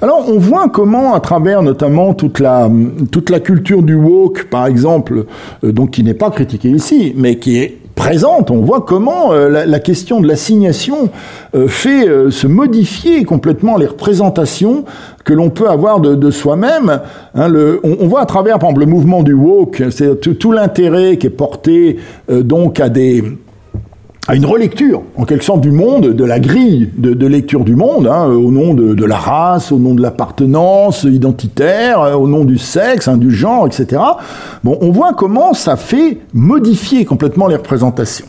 [0.00, 2.70] Alors on voit comment, à travers notamment toute la
[3.12, 5.26] toute la culture du woke, par exemple,
[5.62, 9.78] donc qui n'est pas critiquée ici, mais qui est présente, on voit comment euh, la,
[9.78, 11.08] question de l'assignation
[11.54, 14.84] euh, fait euh, se modifier complètement les représentations
[15.24, 17.00] que l'on peut avoir de, soi-même.
[17.34, 21.28] Hein, on, voit à travers, par exemple, le mouvement du woke, c'est tout l'intérêt qui
[21.28, 23.24] est porté donc à des
[24.26, 28.06] à une relecture, en quelque sorte, du monde, de la grille de, lecture du monde,
[28.06, 32.58] hein, au nom de, la race, au nom de l'appartenance identitaire, euh, au nom du
[32.58, 34.00] sexe, hein, du genre, etc.
[34.62, 38.26] Bon, on voit comment ça fait modifier complètement les représentations.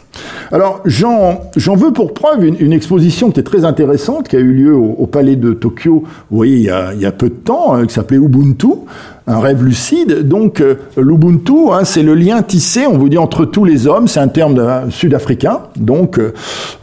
[0.51, 4.76] Alors, j'en veux pour preuve une, exposition qui est très intéressante, qui a eu lieu
[4.76, 7.74] au, Palais de Tokyo, vous voyez, il y a, il y a peu de temps,
[7.74, 8.68] hein, qui s'appelait Ubuntu,
[9.28, 10.28] un rêve lucide.
[10.28, 14.07] Donc euh, l'Ubuntu, hein, c'est le lien tissé, on vous dit, entre tous les hommes.
[14.07, 15.59] C'est un terme sud-africain.
[15.76, 16.34] Donc euh,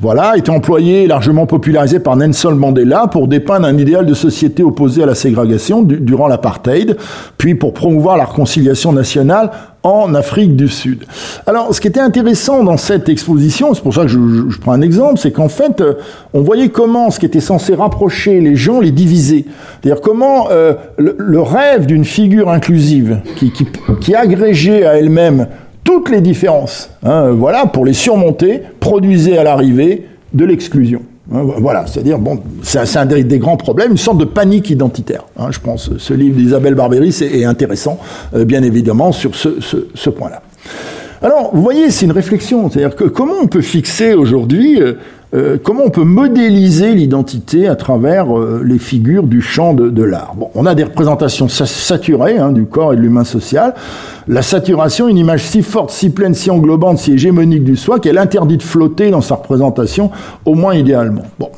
[0.00, 5.02] voilà, été employé, largement popularisé par Nelson Mandela pour dépeindre un idéal de société opposé
[5.02, 6.96] à la ségrégation durant l'apartheid,
[7.38, 9.50] puis pour promouvoir la réconciliation nationale
[9.82, 11.04] en Afrique du Sud.
[11.46, 14.80] Alors, ce qui était intéressant dans cette exposition, c'est pour ça que je, prends un
[14.80, 15.94] exemple, c'est qu'en fait, euh,
[16.34, 19.44] on voyait comment ce qui était censé rapprocher les gens les divisait.
[19.80, 23.66] C'est-à-dire comment euh, le, rêve d'une figure inclusive qui, qui,
[24.00, 25.48] qui agrégeait à elle-même
[25.84, 31.02] toutes les différences, hein, voilà, pour les surmonter, produisait à l'arrivée de l'exclusion.
[31.30, 35.24] Hein, voilà, c'est-à-dire, bon, c'est un des, grands problèmes, une sorte de panique identitaire.
[35.38, 37.98] Hein, je pense ce livre d'Isabelle Barberis est, intéressant,
[38.34, 40.42] euh, bien évidemment, sur ce, point-là.
[41.22, 44.94] Alors, vous voyez, c'est une réflexion, c'est-à-dire que comment on peut fixer aujourd'hui euh,
[45.34, 50.34] euh, comment on peut modéliser l'identité à travers euh, les figures du champ de, l'art?
[50.54, 53.74] On a des représentations saturées hein, du corps et de l'humain social.
[54.28, 58.18] La saturation, une image si forte, si pleine, si englobante, si hégémonique du soi qu'elle
[58.18, 60.10] interdit de flotter dans sa représentation,
[60.44, 61.24] au moins idéalement.
[61.38, 61.48] Bon.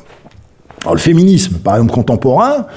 [0.83, 2.67] Alors, le féminisme, par exemple contemporain,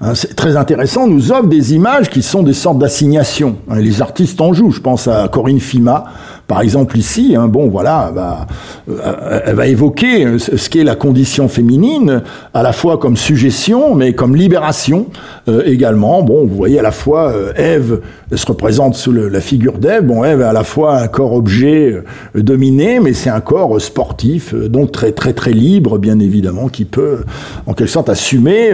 [0.00, 3.56] hein, c'est très intéressant, nous offre des images qui sont des sortes d'assignations.
[3.70, 4.72] Hein, les artistes en jouent.
[4.72, 6.04] Je pense à Corinne Fima,
[6.48, 12.22] par exemple ici, hein, bon voilà, elle va, euh, évoquer ce qu'est la condition féminine,
[12.54, 15.08] à la fois comme suggestion, mais comme libération
[15.48, 16.22] euh, également.
[16.22, 18.00] Bon, vous voyez à la fois euh, Ève
[18.34, 20.04] se représente sous la figure d'Ève.
[20.06, 22.02] Bon, Ève a à la fois un corps objet
[22.34, 27.24] dominé, mais c'est un corps sportif, donc très très très libre, bien évidemment, qui peut
[27.66, 28.70] en quelque sorte assumer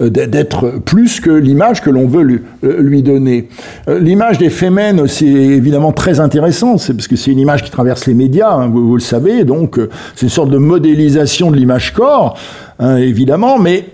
[0.00, 3.48] d'être plus que l'image que l'on veut lui, lui donner.
[3.86, 8.06] L'image des fémènes, c'est évidemment très intéressant, c'est parce que c'est une image qui traverse
[8.06, 11.92] les médias, hein, vous, le savez, donc euh, c'est une sorte de modélisation de l'image
[11.92, 12.38] corps,
[12.78, 13.84] hein, évidemment, mais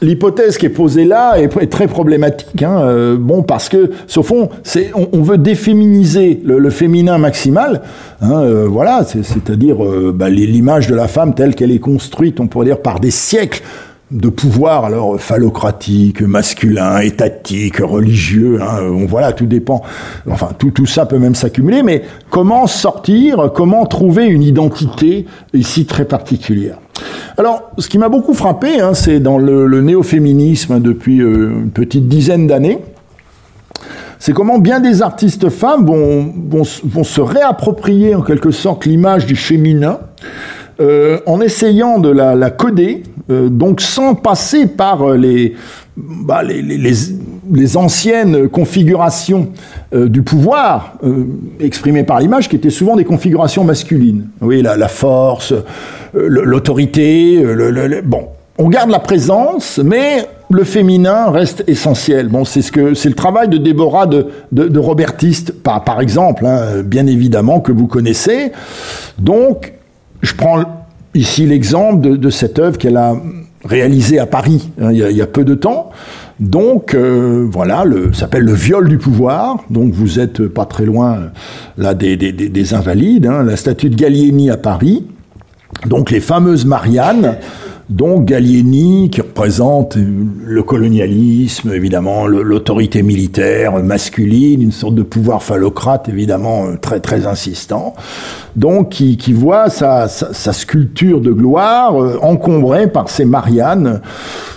[0.00, 2.62] l'hypothèse qui est posée là est, très problématique.
[2.62, 7.82] Hein, euh, bon, parce que, au fond, c'est, on, veut déféminiser le, féminin maximal.
[8.22, 9.76] Euh, voilà, c'est-à-dire
[10.12, 13.62] bah, l'image de la femme telle qu'elle est construite, on pourrait dire, par des siècles
[14.12, 19.82] de pouvoir alors phallocratique, masculin, étatique, religieux, hein, voilà, tout dépend.
[20.30, 26.04] Enfin, tout, ça peut même s'accumuler, mais comment sortir, comment trouver une identité ici très
[26.04, 26.76] particulière?
[27.38, 32.06] Alors, ce qui m'a beaucoup frappé, hein, c'est dans le, néo-féminisme depuis euh, une petite
[32.06, 32.78] dizaine d'années,
[34.18, 39.98] c'est comment bien des artistes femmes vont, se réapproprier en quelque sorte l'image du féminin,
[40.80, 43.02] euh, en essayant de la, coder
[43.48, 45.52] donc sans passer par euh,
[45.96, 49.48] bah, les, les, anciennes configurations
[49.94, 50.94] euh, du pouvoir
[51.60, 54.28] exprimées par l'image, qui étaient souvent des configurations masculines.
[54.40, 55.54] Oui, la, force,
[56.14, 57.44] l'autorité,
[58.04, 58.28] bon.
[58.58, 62.28] On garde la présence, mais le féminin reste essentiel.
[62.28, 66.44] Bon, c'est ce que c'est le travail de Déborah de, de, Robertiste, par, par exemple,
[66.44, 68.52] hein, bien évidemment que vous connaissez.
[69.18, 69.72] Donc,
[70.20, 70.62] je prends
[71.14, 73.14] ici l'exemple de, cette œuvre qu'elle a
[73.64, 75.90] réalisée à Paris hein, il, y a, peu de temps.
[76.40, 79.58] Donc euh, voilà, le, s'appelle le viol du pouvoir.
[79.70, 81.30] Donc vous êtes pas très loin
[81.78, 83.26] là des, des, invalides.
[83.26, 85.06] Hein, la statue de Gallieni à Paris.
[85.86, 87.36] Donc les fameuses Mariannes.
[87.92, 96.08] Donc Gallieni, qui représente le colonialisme, évidemment, l'autorité militaire masculine, une sorte de pouvoir phallocrate,
[96.08, 97.94] évidemment, très très insistant.
[98.56, 104.02] Donc qui, voit sa, sculpture de gloire euh, encombrée par ces Mariannes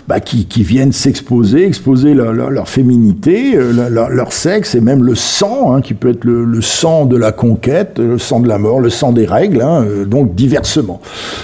[0.07, 5.81] bah, qui, viennent s'exposer, exposer leur, féminité, euh, leur, sexe et même le sang, hein,
[5.81, 9.13] qui peut être le, sang de la conquête, le sang de la mort, le sang
[9.13, 10.99] des règles, hein, euh, donc diversement.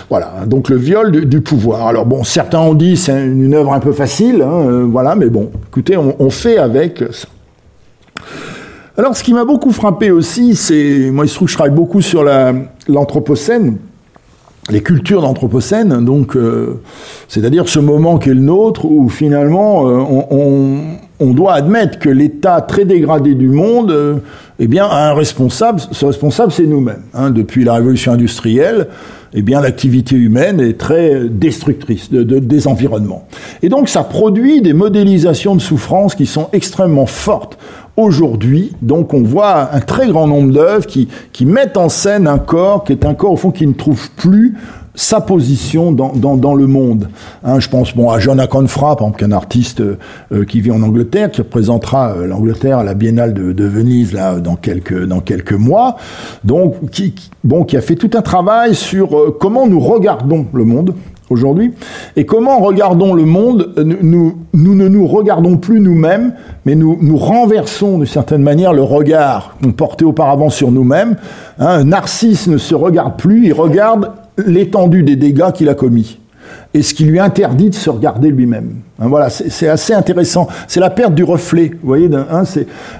[0.09, 1.87] Voilà, donc le viol du, pouvoir.
[1.87, 5.49] Alors bon, certains ont dit c'est une œuvre un peu facile, hein, voilà, mais bon,
[5.69, 7.27] écoutez, on, fait avec ça.
[9.01, 11.73] Alors, ce qui m'a beaucoup frappé aussi, c'est, moi, il se trouve que je travaille
[11.73, 12.23] beaucoup sur
[12.87, 13.77] l'anthropocène,
[14.69, 16.81] les cultures d'anthropocène, donc, euh,
[17.27, 20.03] c'est-à-dire ce moment qui est le nôtre où finalement euh,
[21.19, 24.21] on, doit admettre que l'état très dégradé du monde,
[24.59, 25.81] eh bien, a un responsable.
[25.91, 27.01] Ce responsable, c'est nous-mêmes.
[27.15, 28.87] Hein, depuis la révolution industrielle,
[29.33, 33.27] eh bien, l'activité humaine est très destructrice de, des environnements.
[33.63, 37.57] Et donc, ça produit des modélisations de souffrance qui sont extrêmement fortes.
[37.97, 42.39] Aujourd'hui, donc, on voit un très grand nombre d'œuvres qui, qui mettent en scène un
[42.39, 44.55] corps qui est un corps, au fond, qui ne trouve plus
[44.93, 47.09] sa position dans, dans, le monde.
[47.43, 50.81] Hein, je pense bon, à John Aconfra, par exemple, un artiste euh, qui vit en
[50.81, 55.21] Angleterre, qui représentera euh, l'Angleterre à la Biennale de, de, Venise là, dans, quelques, dans
[55.21, 55.95] quelques mois,
[56.43, 60.93] donc, qui, qui a fait tout un travail sur euh, comment nous regardons le monde
[61.31, 61.73] aujourd'hui
[62.15, 63.73] et comment regardons le monde.
[63.77, 66.33] Nous, nous ne nous regardons plus nous-mêmes,
[66.65, 71.15] mais nous, renversons d'une certaine manière le regard qu'on portait auparavant sur nous-mêmes.
[71.59, 74.11] Hein, Narcisse ne se regarde plus, il regarde
[74.45, 76.17] l'étendue des dégâts qu'il a commis
[76.73, 78.75] et ce qui lui interdit de se regarder lui-même.
[78.99, 80.47] Hein, voilà, c'est assez intéressant.
[80.67, 81.71] C'est la perte du reflet.
[81.81, 82.43] Vous voyez, hein,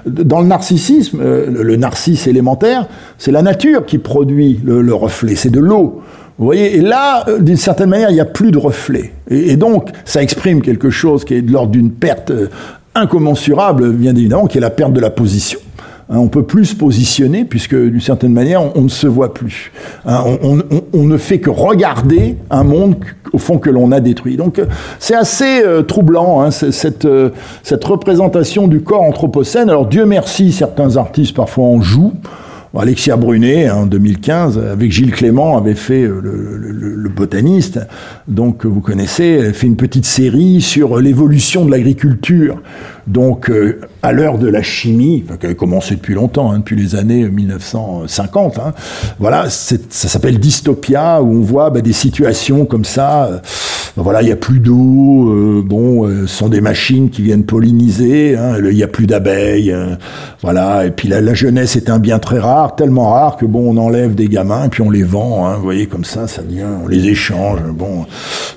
[0.06, 2.86] dans le narcissisme, euh, le, narcisse élémentaire,
[3.18, 5.36] c'est la nature qui produit le, reflet.
[5.36, 6.02] C'est de l'eau.
[6.38, 9.12] Vous voyez, et là, euh, d'une certaine manière, il n'y a plus de reflet.
[9.30, 12.48] Et, donc, ça exprime quelque chose qui est de l'ordre d'une perte euh,
[12.94, 15.60] incommensurable, bien évidemment, qui est la perte de la position.
[16.10, 19.72] Hein, on peut plus se positionner puisque d'une certaine manière on, ne se voit plus.
[20.04, 20.24] Hein,
[20.92, 22.96] on, ne fait que regarder un monde
[23.32, 24.36] au fond que l'on a détruit.
[24.36, 24.66] Donc euh,
[24.98, 27.04] c'est assez troublant hein, cette
[27.84, 29.70] représentation du corps anthropocène.
[29.70, 32.14] Alors Dieu merci, certains artistes parfois en jouent.
[32.80, 37.80] Alexia Brunet, en 2015, avec Gilles Clément, avait fait le, le, botaniste.
[38.28, 42.62] Donc, vous connaissez, elle fait une petite série sur l'évolution de l'agriculture
[43.06, 46.94] donc, euh, à l'heure de la chimie, qui a commencé depuis longtemps, hein, depuis les
[46.94, 48.74] années 1950, hein,
[49.18, 53.24] voilà, ça s'appelle dystopia, où on voit bah, des situations comme ça.
[53.24, 53.38] Euh,
[53.96, 58.36] voilà, il n'y a plus d'eau, euh, bon, ce sont des machines qui viennent polliniser,
[58.36, 59.74] hein, il n'y a plus d'abeilles,
[60.40, 63.70] voilà, et puis la, la, jeunesse est un bien très rare, tellement rare que bon,
[63.70, 66.66] on enlève des gamins puis on les vend, hein, vous voyez, comme ça, ça devient,
[66.82, 68.06] on les échange, bon,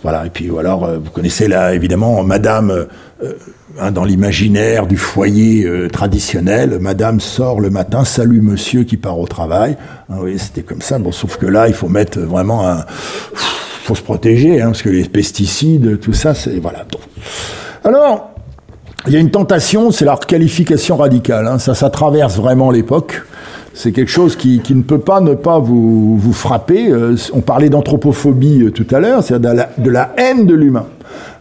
[0.03, 2.85] voilà, et puis alors, vous connaissez là, évidemment, Madame
[3.77, 9.19] Hein, dans l'imaginaire du foyer euh, traditionnel, Madame sort le matin, salue Monsieur qui part
[9.19, 9.75] au travail.
[10.37, 10.97] C'était comme ça.
[10.97, 12.85] Bon, sauf que là, il faut mettre vraiment un,
[13.85, 16.85] faut se protéger, hein, parce que les pesticides, tout ça, c'est voilà.
[17.83, 18.31] Alors,
[19.07, 21.47] il y a une tentation, c'est la qualification radicale.
[21.47, 21.59] Hein.
[21.59, 23.21] Ça, ça traverse vraiment l'époque.
[23.73, 26.89] C'est quelque chose qui, qui, ne peut pas ne pas vous, vous frapper.
[26.89, 30.55] Euh, on parlait d'anthropophobie euh, tout à l'heure, c'est-à-dire de la, de la haine de
[30.55, 30.85] l'humain.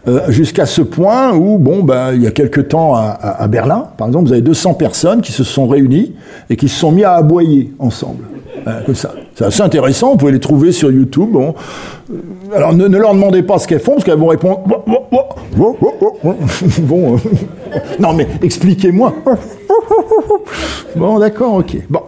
[0.07, 3.87] Euh, jusqu'à ce point où, bon, bah, il y a quelque temps à, à, Berlin,
[3.97, 6.13] par exemple, vous avez 200 personnes qui se sont réunies
[6.49, 8.25] et qui se sont mis à aboyer ensemble.
[8.67, 9.13] Euh, ça.
[9.35, 11.35] C'est assez intéressant, vous pouvez les trouver sur YouTube.
[11.35, 11.51] Euh,
[12.55, 14.61] alors ne, ne, leur demandez pas ce qu'elles font, parce qu'elles vont répondre.
[16.79, 17.17] bon,
[17.99, 19.13] non mais expliquez-moi.
[20.95, 21.75] bon, d'accord, ok.
[21.89, 22.01] Bon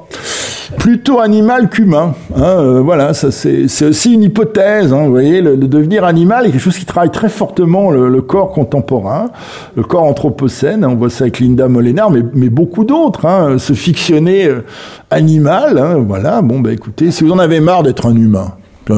[0.78, 2.14] plutôt animal qu'humain.
[2.36, 4.94] Hein, euh, voilà, ça c'est aussi une hypothèse.
[4.94, 8.52] Hein, vous voyez, le, devenir animal est quelque chose qui travaille très fortement le, corps
[8.52, 9.30] contemporain,
[9.76, 10.86] le corps anthropocène.
[10.86, 13.26] On voit ça avec Linda Molenar, mais, beaucoup d'autres.
[13.26, 14.64] Hein, se fictionner euh,
[15.12, 15.78] animal.
[15.78, 16.42] Hein, voilà.
[16.42, 18.54] Bon, bah écoutez, si vous en avez marre d'être un humain,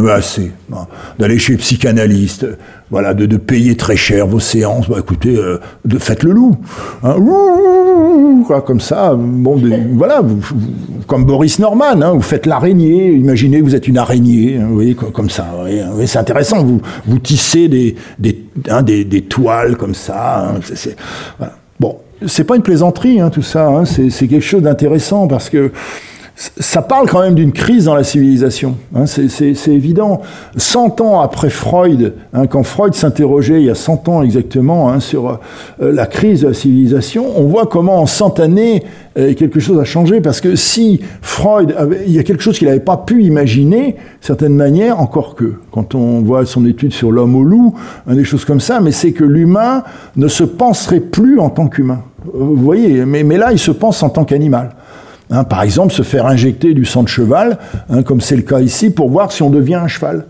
[0.10, 0.88] assez, hein,
[1.18, 2.48] d'aller chez le psychanalyste,
[2.92, 4.90] voilà, de, de, payer très cher vos séances.
[4.90, 6.56] Bah, écoutez, euh, de, faites le loup,
[7.04, 7.16] hein,
[8.46, 9.14] quoi, comme ça.
[9.16, 9.62] Bon,
[9.94, 10.40] voilà, vous,
[11.08, 13.12] comme Boris Norman, hein, vous faites l'araignée.
[13.14, 15.48] Imaginez, vous êtes une araignée, hein, vous voyez, comme, ça.
[15.94, 16.64] Vous c'est intéressant.
[16.64, 20.50] Vous, vous tissez des, des, hein, des, des toiles comme ça.
[20.50, 20.96] Hein, c'est,
[21.38, 21.56] voilà.
[21.80, 21.98] Bon,
[22.28, 23.68] c'est pas une plaisanterie, hein, tout ça.
[23.68, 25.72] Hein, c'est quelque chose d'intéressant parce que
[26.40, 28.78] ça parle quand même d'une crise dans la civilisation.
[28.96, 30.22] Hein, c'est évident.
[30.56, 35.02] 100 ans après Freud, hein, quand Freud s'interrogeait il y a 100 ans exactement hein,
[35.02, 35.28] sur
[35.82, 38.84] euh, la crise de la civilisation, on voit comment en 100 années
[39.18, 40.22] euh, quelque chose a changé.
[40.22, 43.98] Parce que si Freud, avait, il y a quelque chose qu'il n'avait pas pu imaginer,
[44.22, 47.76] certaine manière, encore que quand on voit son étude sur l'homme au loup,
[48.08, 49.84] des choses comme ça, mais c'est que l'humain
[50.16, 52.02] ne se penserait plus en tant qu'humain.
[52.34, 54.70] Vous voyez, mais, mais là, il se pense en tant qu'animal.
[55.32, 58.60] Hein, par exemple, se faire injecter du sang de cheval, hein, comme c'est le cas
[58.60, 60.26] ici, pour voir si on devient un cheval.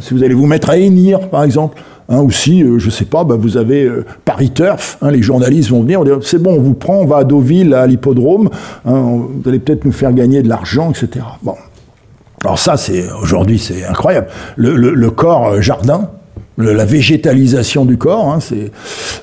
[0.00, 3.04] Si vous allez vous mettre à hennir, par exemple, hein, ou si, euh, je sais
[3.04, 6.54] pas, bah, vous avez euh, Paris Turf, les journalistes vont venir, on dire c'est bon,
[6.54, 8.48] on vous prend, on va à Deauville, à l'hippodrome,
[8.84, 11.24] vous allez peut-être nous faire gagner de l'argent, etc.
[11.42, 11.56] Bon.
[12.44, 14.26] Alors ça, c'est aujourd'hui, c'est incroyable.
[14.56, 16.10] Le, le, le corps euh, jardin,
[16.58, 18.70] la végétalisation du corps, hein, c'est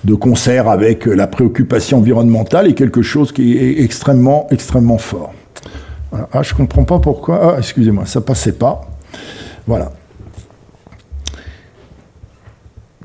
[0.03, 5.33] de concert avec la préoccupation environnementale est quelque chose qui est extrêmement, extrêmement fort.
[6.11, 7.53] Ah, je comprends pas pourquoi.
[7.55, 8.81] Ah, excusez-moi, ça passait pas.
[9.67, 9.91] Voilà.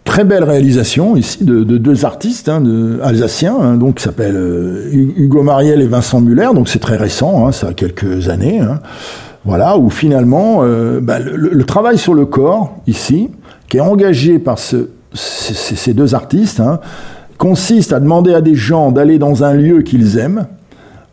[0.04, 2.62] Très belle réalisation ici de, deux artistes hein,
[3.02, 6.48] alsaciens, hein, donc qui s'appellent euh, Hugo Mariel et Vincent Muller.
[6.54, 8.60] Donc c'est très récent, ça a quelques années.
[9.44, 13.30] voilà, où finalement euh, bah, le, travail sur le corps ici
[13.68, 16.80] qui est engagé par ces, deux artistes, hein,
[17.38, 20.46] consiste à demander à des gens d'aller dans un lieu qu'ils aiment,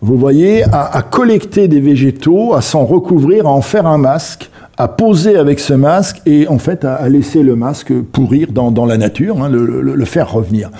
[0.02, 4.50] vous voyez, à, collecter des végétaux, à s'en recouvrir, à en faire un masque,
[4.82, 8.98] à poser avec ce masque et en fait à, laisser le masque pourrir dans, la
[8.98, 10.72] nature, hein, le, faire revenir.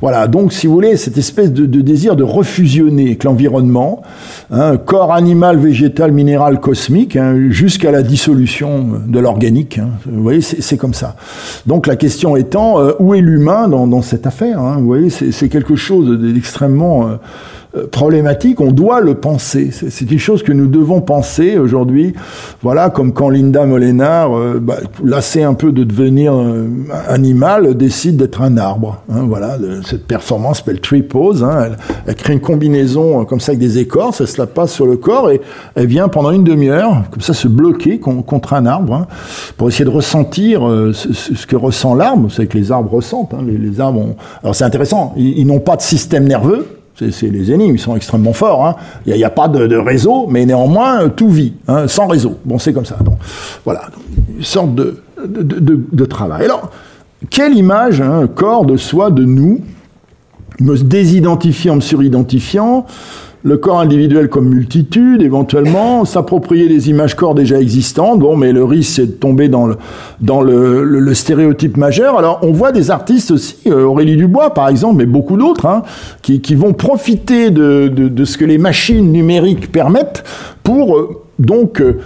[0.00, 4.00] Voilà, donc si vous voulez, cette espèce de, désir de refusionner avec l'environnement,
[4.50, 9.78] hein, corps animal, végétal, minéral, cosmique, hein, jusqu'à la dissolution de l'organique.
[10.06, 11.16] Vous voyez, c'est comme ça.
[11.66, 15.76] Donc la question étant, euh, où est l'humain dans, cette affaire Vous voyez, c'est quelque
[15.76, 17.08] chose d'extrêmement...
[17.08, 17.16] Euh,
[17.92, 19.70] problématique, on doit le penser.
[19.70, 22.14] C'est quelque chose que nous devons penser aujourd'hui.
[22.62, 26.66] Voilà, comme quand Linda Molenar, euh, bah, lassée un peu de devenir euh,
[27.08, 29.02] animal, décide d'être un arbre.
[29.10, 31.44] Hein, voilà, cette performance s'appelle Tree Pose.
[31.44, 31.70] Hein,
[32.06, 34.96] elle, crée une combinaison comme ça avec des écorces, elle se la passe sur le
[34.96, 35.40] corps et
[35.74, 39.06] elle vient pendant une demi-heure, comme ça, se bloquer contre un arbre hein,
[39.56, 42.28] pour essayer de ressentir ce, que ressent l'arbre.
[42.30, 43.32] C'est que les arbres ressentent.
[43.34, 44.16] Hein, les, arbres ont...
[44.42, 46.79] Alors c'est intéressant, ils n'ont pas de système nerveux
[47.10, 48.66] c'est les énigmes, ils sont extrêmement forts.
[48.66, 48.76] Hein.
[49.06, 52.38] Il n'y a, pas de, réseau, mais néanmoins, tout vit, hein, sans réseau.
[52.44, 52.96] Bon, c'est comme ça.
[52.96, 53.18] Donc,
[53.64, 53.82] voilà,
[54.36, 56.44] une sorte de, de, travail.
[56.44, 56.70] Alors,
[57.30, 59.60] quelle image, hein, corps de soi, de nous,
[60.60, 62.86] me désidentifiant, me suridentifiant,
[63.42, 68.20] le corps individuel comme multitude, éventuellement, s'approprier des images corps déjà existantes.
[68.20, 72.18] Bon, mais le risque, c'est de tomber dans le, stéréotype majeur.
[72.18, 75.82] Alors, on voit des artistes aussi, euh, Aurélie Dubois, par exemple, mais beaucoup d'autres, hein,
[76.22, 80.24] qui, vont profiter de, ce que les machines numériques permettent
[80.62, 81.98] pour, euh, donc, euh,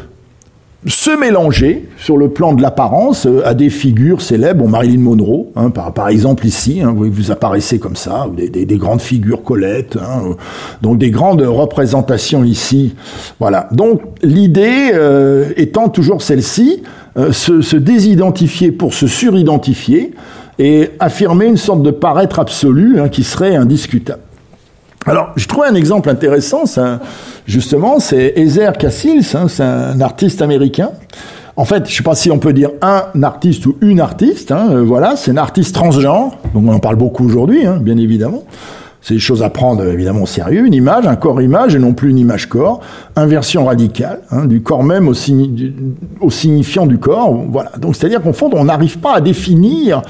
[0.86, 5.70] se mélanger sur le plan de l'apparence euh, à des figures célèbres, Marilyn Monroe, hein,
[5.70, 9.96] par, exemple ici, hein, vous, vous, apparaissez comme ça, des, des, des grandes figures Colette,
[9.96, 10.34] hein, euh,
[10.82, 12.94] donc des grandes représentations ici.
[13.40, 13.68] Voilà.
[13.72, 16.82] Donc l'idée euh, étant toujours celle-ci,
[17.30, 20.14] se, désidentifier pour se suridentifier
[20.58, 24.20] et affirmer une sorte de paraître absolu qui serait indiscutable.
[25.06, 26.64] Alors, je trouve un exemple intéressant,
[27.46, 30.90] justement, c'est Ezer Cassils, hein, c'est un artiste américain.
[31.56, 34.50] En fait, je ne sais pas si on peut dire un artiste ou une artiste,
[34.50, 37.96] hein, euh, voilà, c'est un artiste transgenre, donc on en parle beaucoup aujourd'hui, hein, bien
[37.96, 38.42] évidemment.
[39.06, 40.64] C'est des choses à prendre évidemment au sérieux.
[40.64, 42.80] Une image, un corps-image et non plus une image-corps.
[43.16, 47.34] Inversion radicale hein, du corps même au, signifiant du corps.
[47.50, 47.72] Voilà.
[47.78, 50.00] Donc c'est-à-dire qu'en fond, on n'arrive pas à définir.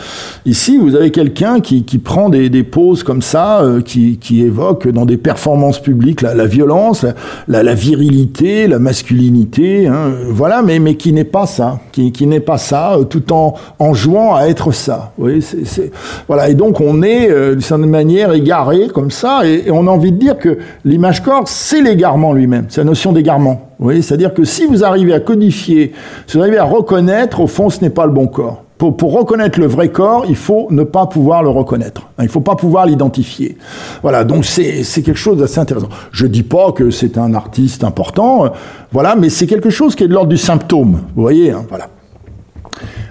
[0.46, 4.42] Ici, vous avez quelqu'un qui, qui, prend des, des, poses comme ça, euh, qui, qui
[4.42, 7.04] évoque dans des performances publiques la, violence,
[7.48, 9.88] la, virilité, la masculinité.
[9.88, 11.80] Hein, voilà, mais, mais qui n'est pas ça.
[11.90, 15.10] Qui, qui n'est pas ça, euh, tout en, en jouant à être ça.
[15.18, 15.90] Vous voyez, c'est,
[16.28, 16.48] voilà.
[16.48, 20.12] Et donc on est euh, d'une certaine manière égaré comme ça, et, on a envie
[20.12, 23.70] de dire que l'image corps, c'est l'égarement lui-même, c'est la notion d'égarement.
[23.78, 25.92] Vous c'est-à-dire que si vous arrivez à codifier,
[26.26, 28.62] si vous arrivez à reconnaître, au fond, ce n'est pas le bon corps.
[28.78, 32.08] Pour, pour, reconnaître le vrai corps, il faut ne pas pouvoir le reconnaître.
[32.18, 33.56] Il ne faut pas pouvoir l'identifier.
[34.02, 35.88] Voilà, donc c'est quelque chose d'assez intéressant.
[36.10, 38.52] Je dis pas que c'est un artiste important,
[38.90, 41.02] voilà, mais c'est quelque chose qui est de l'ordre du symptôme.
[41.14, 41.88] Vous voyez, hein, voilà.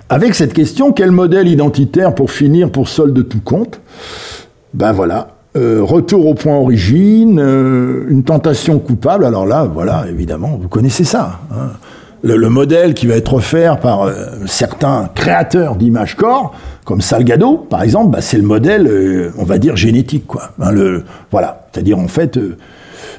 [0.09, 3.79] Avec cette question, quel modèle identitaire pour finir pour solde de tout compte?
[4.73, 9.23] Ben voilà, euh, retour au point origine, euh, une tentation coupable.
[9.23, 11.41] Alors là, voilà, évidemment, vous connaissez ça.
[11.51, 11.71] Hein.
[12.23, 14.13] Le, modèle qui va être offert par euh,
[14.47, 16.55] certains créateurs d'images corps,
[16.85, 20.51] comme Salgado, par exemple, bah, c'est le modèle, on va dire génétique, quoi.
[20.59, 22.39] Hein, le, voilà, c'est-à-dire en fait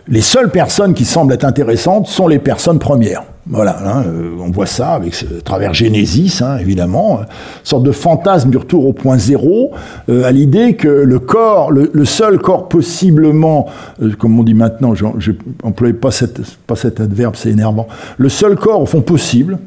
[0.08, 3.22] les seules personnes qui semblent être intéressantes sont les personnes premières.
[3.46, 7.26] Voilà, hein, euh, on voit ça avec à travers Genesis, hein, évidemment, une
[7.62, 9.72] sorte de fantasme du retour au point zéro,
[10.08, 13.66] euh, à l'idée que le corps, le, seul corps possiblement,
[14.02, 16.08] euh, comme on dit maintenant, je n'emploie pas,
[16.66, 19.58] pas cet adverbe, c'est énervant, le seul corps au fond possible,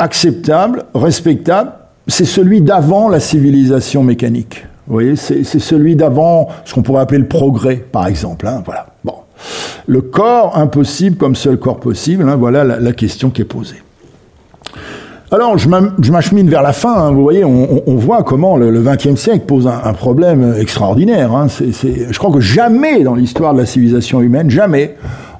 [0.00, 1.70] acceptable, respectable,
[2.08, 4.66] c'est celui d'avant la civilisation mécanique.
[4.88, 8.46] Vous voyez, c'est celui d'avant ce qu'on pourrait appeler le progrès, par exemple.
[8.46, 8.86] Hein, voilà.
[9.04, 9.17] Bon.
[9.86, 13.82] Le corps impossible comme seul corps possible, hein, voilà la, question qui est posée.
[15.30, 15.68] Alors, je
[16.10, 16.94] m'achemine vers la fin.
[16.94, 21.34] Hein, vous voyez, on, voit comment le XXe siècle pose un, problème extraordinaire.
[21.34, 24.96] Hein, je crois que jamais dans l'histoire de la civilisation humaine, jamais,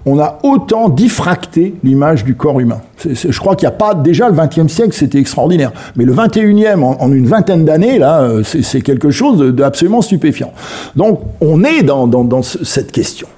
[0.07, 2.81] on a autant diffracté l'image du corps humain.
[3.05, 6.75] je crois qu'il n'y a pas déjà le XXe siècle, c'était extraordinaire, mais le XXIe
[6.75, 10.53] en, en une vingtaine d'années là, euh, c'est quelque chose d'absolument stupéfiant.
[10.97, 13.29] Donc on est dans, cette question.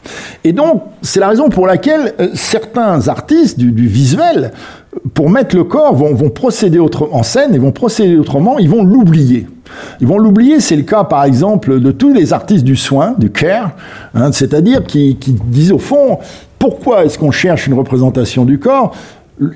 [0.44, 4.52] Et donc c'est la raison pour laquelle euh, certains artistes du, visuel,
[5.14, 9.46] pour mettre le corps, vont, procéder en scène et vont procéder autrement, ils vont l'oublier.
[10.00, 13.30] Ils vont l'oublier, c'est le cas par exemple de tous les artistes du soin, du
[13.30, 13.72] care,
[14.14, 15.16] hein, c'est-à-dire qui
[15.46, 16.18] disent au fond,
[16.60, 18.94] pourquoi est-ce qu'on cherche une représentation du corps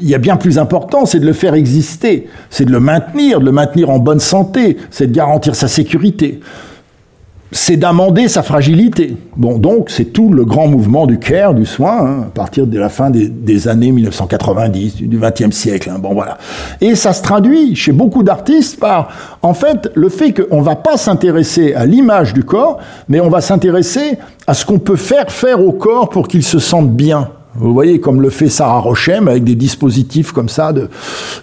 [0.01, 3.39] il y a bien plus important, c'est de le faire exister, c'est de le maintenir,
[3.39, 6.40] de le maintenir en bonne santé, c'est de garantir sa sécurité
[7.55, 9.16] c'est d'amender sa fragilité.
[9.36, 12.76] Bon, donc c'est tout le grand mouvement du care, du soin, hein, à partir de
[12.76, 15.89] la fin des, années 1990, du XXe siècle.
[15.89, 16.36] Hein, bon, voilà.
[16.81, 20.74] Et ça se traduit chez beaucoup d'artistes par, en fait, le fait qu'on ne va
[20.74, 24.18] pas s'intéresser à l'image du corps, mais on va s'intéresser
[24.48, 27.31] à ce qu'on peut faire faire au corps pour qu'il se sente bien.
[27.56, 30.89] Vous voyez, comme le fait Sarah Rochem, avec des dispositifs comme ça de,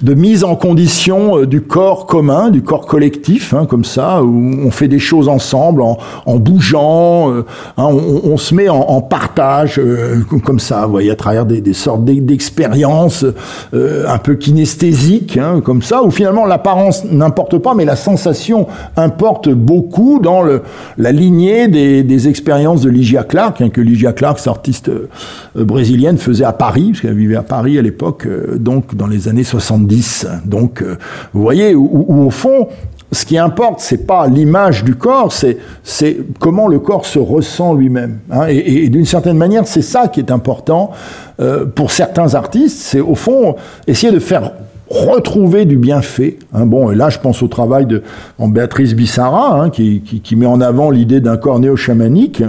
[0.01, 4.57] de mise en condition euh, du corps commun, du corps collectif, hein, comme ça, où
[4.65, 7.45] on fait des choses ensemble, en, en bougeant, euh,
[7.77, 11.45] hein, on, on, se met en, en partage, euh, comme ça, vous voyez, à travers
[11.45, 13.25] des, des sortes d'expériences
[13.73, 18.67] un peu kinesthésiques, hein, comme ça, où finalement l'apparence n'importe pas, mais la sensation
[18.97, 20.61] importe beaucoup dans le,
[20.97, 24.91] la lignée des, des expériences de Ligia Clark, hein, que Ligia Clark, c'est artiste
[25.55, 29.28] brésilienne, faisait à Paris, parce qu'elle vivait à Paris à l'époque, euh, donc dans les
[29.28, 30.28] années 70.
[30.45, 30.98] Donc, euh,
[31.34, 32.68] vous voyez, où, au fond,
[33.11, 37.73] ce qui importe, c'est pas l'image du corps, c'est c'est comment le corps se ressent
[37.73, 38.19] lui-même.
[38.32, 38.48] Hein.
[38.48, 40.91] et, d'une certaine manière, c'est ça qui est important
[41.41, 42.80] euh, pour certains artistes.
[42.82, 43.56] C'est au fond
[43.88, 44.53] essayer de faire
[44.91, 46.38] retrouver du bienfait.
[46.53, 46.65] Hein.
[46.65, 48.03] Bon, et là, je pense au travail de
[48.40, 52.44] Béatrice Bissara, hein, qui, qui, met en avant l'idée d'un corps néo-chamanique.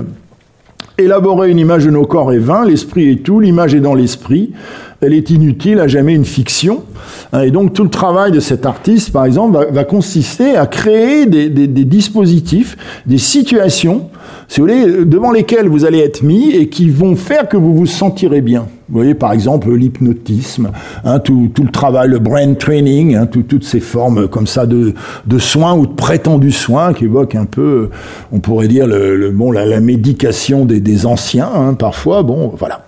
[0.98, 4.52] Élaborer une image de nos corps est vain, l'esprit est tout, l'image est dans l'esprit,
[5.01, 6.85] elle est inutile, à jamais une fiction.
[7.32, 11.27] Hein, et donc tout le travail de cet artiste, par exemple, va, consister à créer
[11.27, 11.48] des,
[11.85, 14.10] dispositifs, des situations,
[14.49, 17.75] si vous voulez, devant lesquelles vous allez être mis et qui vont faire que vous
[17.75, 18.67] vous sentirez bien.
[18.93, 20.71] Vous voyez, par exemple, l'hypnotisme,
[21.05, 24.93] hein, tout, le travail, le brain training, hein, toutes ces formes comme ça de,
[25.39, 27.89] soins ou de prétendus soins qui évoquent un peu,
[28.33, 32.23] on pourrait dire, le, bon, la, médication des, anciens, hein, parfois.
[32.23, 32.85] Bon, voilà.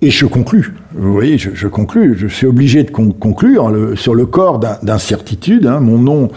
[0.00, 0.74] Et je conclus.
[0.94, 2.16] Vous voyez, je, je conclus.
[2.16, 5.66] Je suis obligé de conclure sur le corps d'incertitude.
[5.66, 6.30] mon nom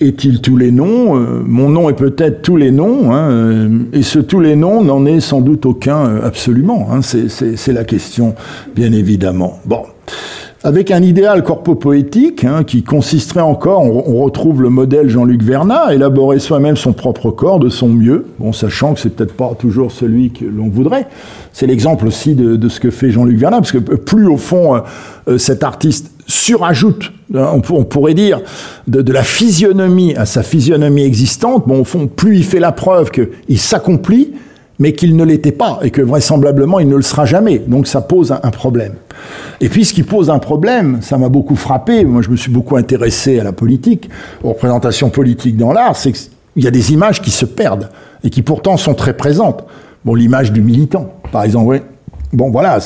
[0.00, 1.16] est-il tous les noms?
[1.16, 4.82] Euh, Mon nom est peut-être tous les noms, hein, euh, et ce tous les noms
[4.82, 6.88] n'en est sans doute aucun euh, absolument.
[6.92, 8.34] Hein, c'est la question,
[8.74, 9.58] bien évidemment.
[9.64, 9.84] Bon.
[10.68, 16.40] Avec un idéal corpo-poétique hein, qui consisterait encore, on, retrouve le modèle Jean-Luc Vernat, élaborer
[16.40, 20.30] soi-même son propre corps de son mieux, bon, sachant que c'est peut-être pas toujours celui
[20.30, 21.08] que l'on voudrait.
[21.54, 24.82] C'est l'exemple aussi de, ce que fait Jean-Luc Vernat, parce que plus au fond
[25.38, 28.42] cet artiste surajoute, hein, on, pourrait dire,
[28.88, 33.10] de, la physionomie à sa physionomie existante, bon, au fond, plus il fait la preuve
[33.10, 34.32] qu'il s'accomplit,
[34.78, 37.58] mais qu'il ne l'était pas, et que vraisemblablement il ne le sera jamais.
[37.58, 38.94] Donc ça pose un, problème.
[39.60, 42.50] Et puis ce qui pose un problème, ça m'a beaucoup frappé, moi je me suis
[42.50, 44.08] beaucoup intéressé à la politique,
[44.42, 47.90] aux représentations politiques dans l'art, c'est qu'il y a des images qui se perdent,
[48.24, 49.64] et qui pourtant sont très présentes.
[50.04, 51.78] Bon, l'image du militant, par exemple, oui.
[52.30, 52.78] Bon, voilà,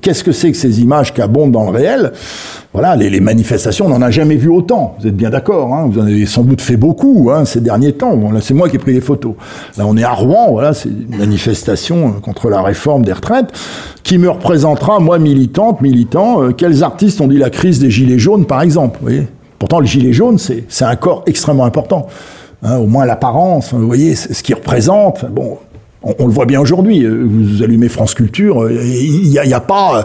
[0.00, 2.12] qu'est-ce que c'est que ces images qui abondent dans le réel?
[2.72, 4.94] Voilà, les, manifestations, on n'en a jamais vu autant.
[5.00, 7.92] Vous êtes bien d'accord hein Vous en avez sans doute fait beaucoup hein, ces derniers
[7.92, 8.16] temps.
[8.16, 9.34] Bon, là, c'est moi qui ai pris les photos.
[9.76, 10.52] Là, on est à Rouen.
[10.52, 13.52] Voilà, c'est une manifestation euh, contre la réforme des retraites
[14.04, 16.42] qui me représentera, moi, militante, militant.
[16.44, 19.28] Euh, quels artistes ont dit la crise des gilets jaunes, par exemple vous voyez?
[19.58, 22.06] Pourtant, le gilet jaune, c'est un corps extrêmement important.
[22.62, 25.24] Hein, au moins l'apparence, vous voyez, ce qu'il représente.
[25.30, 25.58] Bon,
[26.18, 27.04] On, le voit bien aujourd'hui.
[27.04, 30.04] Euh, vous allumez France Culture, il n'y a, a, pas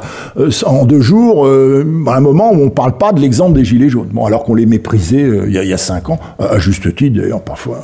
[0.65, 4.09] en deux jours un moment où on parle pas de l'exemple des gilets jaunes.
[4.25, 7.41] Alors qu'on les méprisait il y, a, cinq ans, à juste titre d'ailleurs.
[7.41, 7.79] Parfois,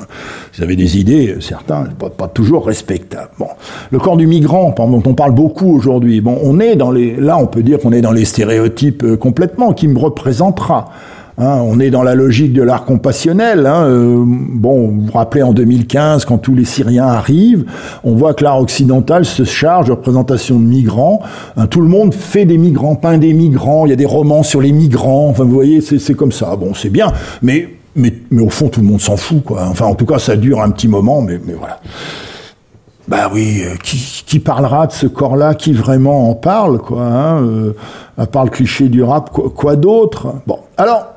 [0.58, 3.32] ils avaient des idées, certains, pas, pas, toujours respectables.
[3.40, 3.48] Bon,
[3.92, 6.22] le corps du migrant, dont on parle beaucoup aujourd'hui.
[6.22, 9.74] Bon, on est dans les, là, on peut dire qu'on est dans les stéréotypes complètement,
[9.74, 10.90] qui me représentera.
[11.38, 13.66] Hein, on est dans la logique de l'art compassionnel.
[13.66, 17.66] Hein, euh, bon, vous vous rappelez en 2015, quand tous les Syriens arrivent,
[18.06, 21.22] on voit que l'art occidental se charge de représentation de migrants.
[21.58, 23.86] Hein, tout le monde fait des migrants, peint des migrants.
[23.86, 25.28] Il y a des romans sur les migrants.
[25.28, 26.56] Enfin, vous voyez, c'est comme ça.
[26.56, 27.68] Bon, c'est bien, mais,
[27.98, 29.66] mais mais au fond, tout le monde s'en fout, quoi.
[29.70, 31.82] Enfin, en tout cas, ça dure un petit moment, mais mais voilà.
[33.08, 35.54] Bah oui, euh, qui, qui, parlera de ce corps-là?
[35.54, 37.76] Qui vraiment en parle, quoi hein, euh,
[38.18, 40.34] À part le cliché du rap, quoi, quoi d'autre?
[40.48, 41.15] Bon, alors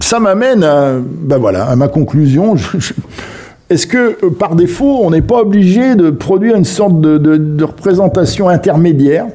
[0.00, 2.54] ça m'amène à, ben voilà, à ma conclusion.
[3.70, 8.48] Est-ce que euh, par défaut, on n'est pas obligé de produire une sorte de, représentation
[8.48, 9.26] intermédiaire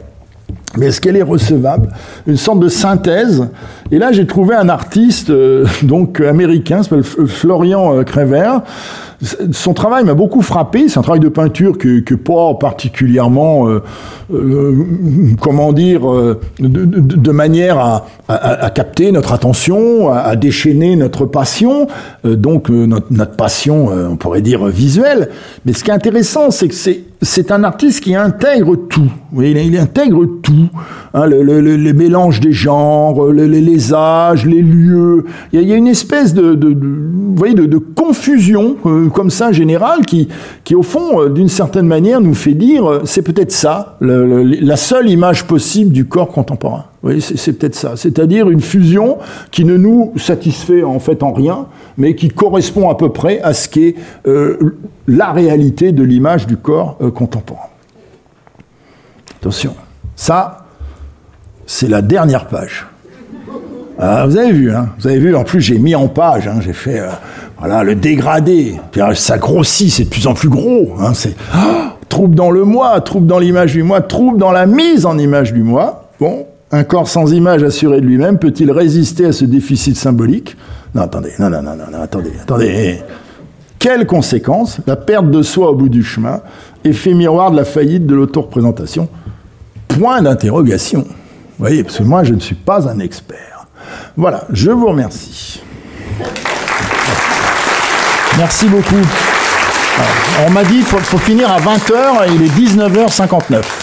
[0.76, 1.90] mais est-ce qu'elle est recevable?
[2.26, 3.48] Une sorte de synthèse.
[3.92, 8.64] Et là, j'ai trouvé un artiste euh, donc américain, s'appelle Florian euh, Crévert,
[9.52, 10.90] son travail m'a beaucoup frappé.
[10.90, 13.82] C'est un travail de peinture que, que pas particulièrement, euh,
[14.34, 14.86] euh,
[15.40, 20.96] comment dire, euh, de, de, manière à, à, à, capter notre attention, à, à déchaîner
[20.96, 21.88] notre passion,
[22.24, 25.30] donc notre, notre, passion, on pourrait dire visuelle.
[25.66, 29.10] Mais ce qui est intéressant, c'est que c'est c'est un artiste qui intègre tout.
[29.36, 30.70] Il, il, intègre tout.
[31.14, 35.26] Hein, le, le, le, les mélanges des genres, les, les, âges, les lieux.
[35.52, 36.58] Il y a, une espèce de,
[37.36, 38.76] voyez, de, confusion
[39.14, 40.28] comme ça général qui,
[40.64, 44.76] qui au fond, euh, d'une certaine manière, nous fait dire euh, c'est peut-être ça, la
[44.76, 46.86] seule image possible du corps contemporain.
[47.04, 47.98] Oui, c'est peut-être ça.
[47.98, 49.18] C'est-à-dire une fusion
[49.52, 51.68] qui ne nous satisfait en fait en rien,
[51.98, 54.78] mais qui correspond à peu près à ce qu'est euh,
[55.08, 57.68] la réalité de l'image du corps contemporain.
[59.42, 59.76] Attention,
[60.16, 60.66] ça,
[61.66, 62.88] c'est la dernière page.
[64.00, 66.60] Ah, vous avez vu, hein Vous avez vu, en plus j'ai mis en page, hein,
[66.62, 67.02] j'ai fait
[67.64, 68.76] voilà, le dégradé.
[68.92, 70.96] Puis euh, ça grossit, c'est de plus en plus gros.
[71.00, 74.66] Hein, c'est oh, trouble dans le moi, trouble dans l'image du moi, trouble dans la
[74.66, 76.10] mise en image du moi.
[76.20, 80.58] Bon, un corps sans image assuré de lui-même peut-il résister à ce déficit symbolique?
[80.96, 83.00] Non, attendez, non, non, non, non, attendez, attendez.
[83.78, 86.42] Quelles conséquences La perte de soi au bout du chemin,
[86.84, 89.08] effet miroir de la faillite de l'auto-représentation?
[89.88, 91.02] Point d'interrogation.
[91.02, 93.68] Vous voyez, parce que moi, je ne suis pas un expert.
[94.18, 95.62] Voilà, je vous remercie.
[98.36, 98.96] Merci beaucoup.
[100.48, 103.83] On m'a dit qu'il faut, faut, finir à 20h et il est 19h59.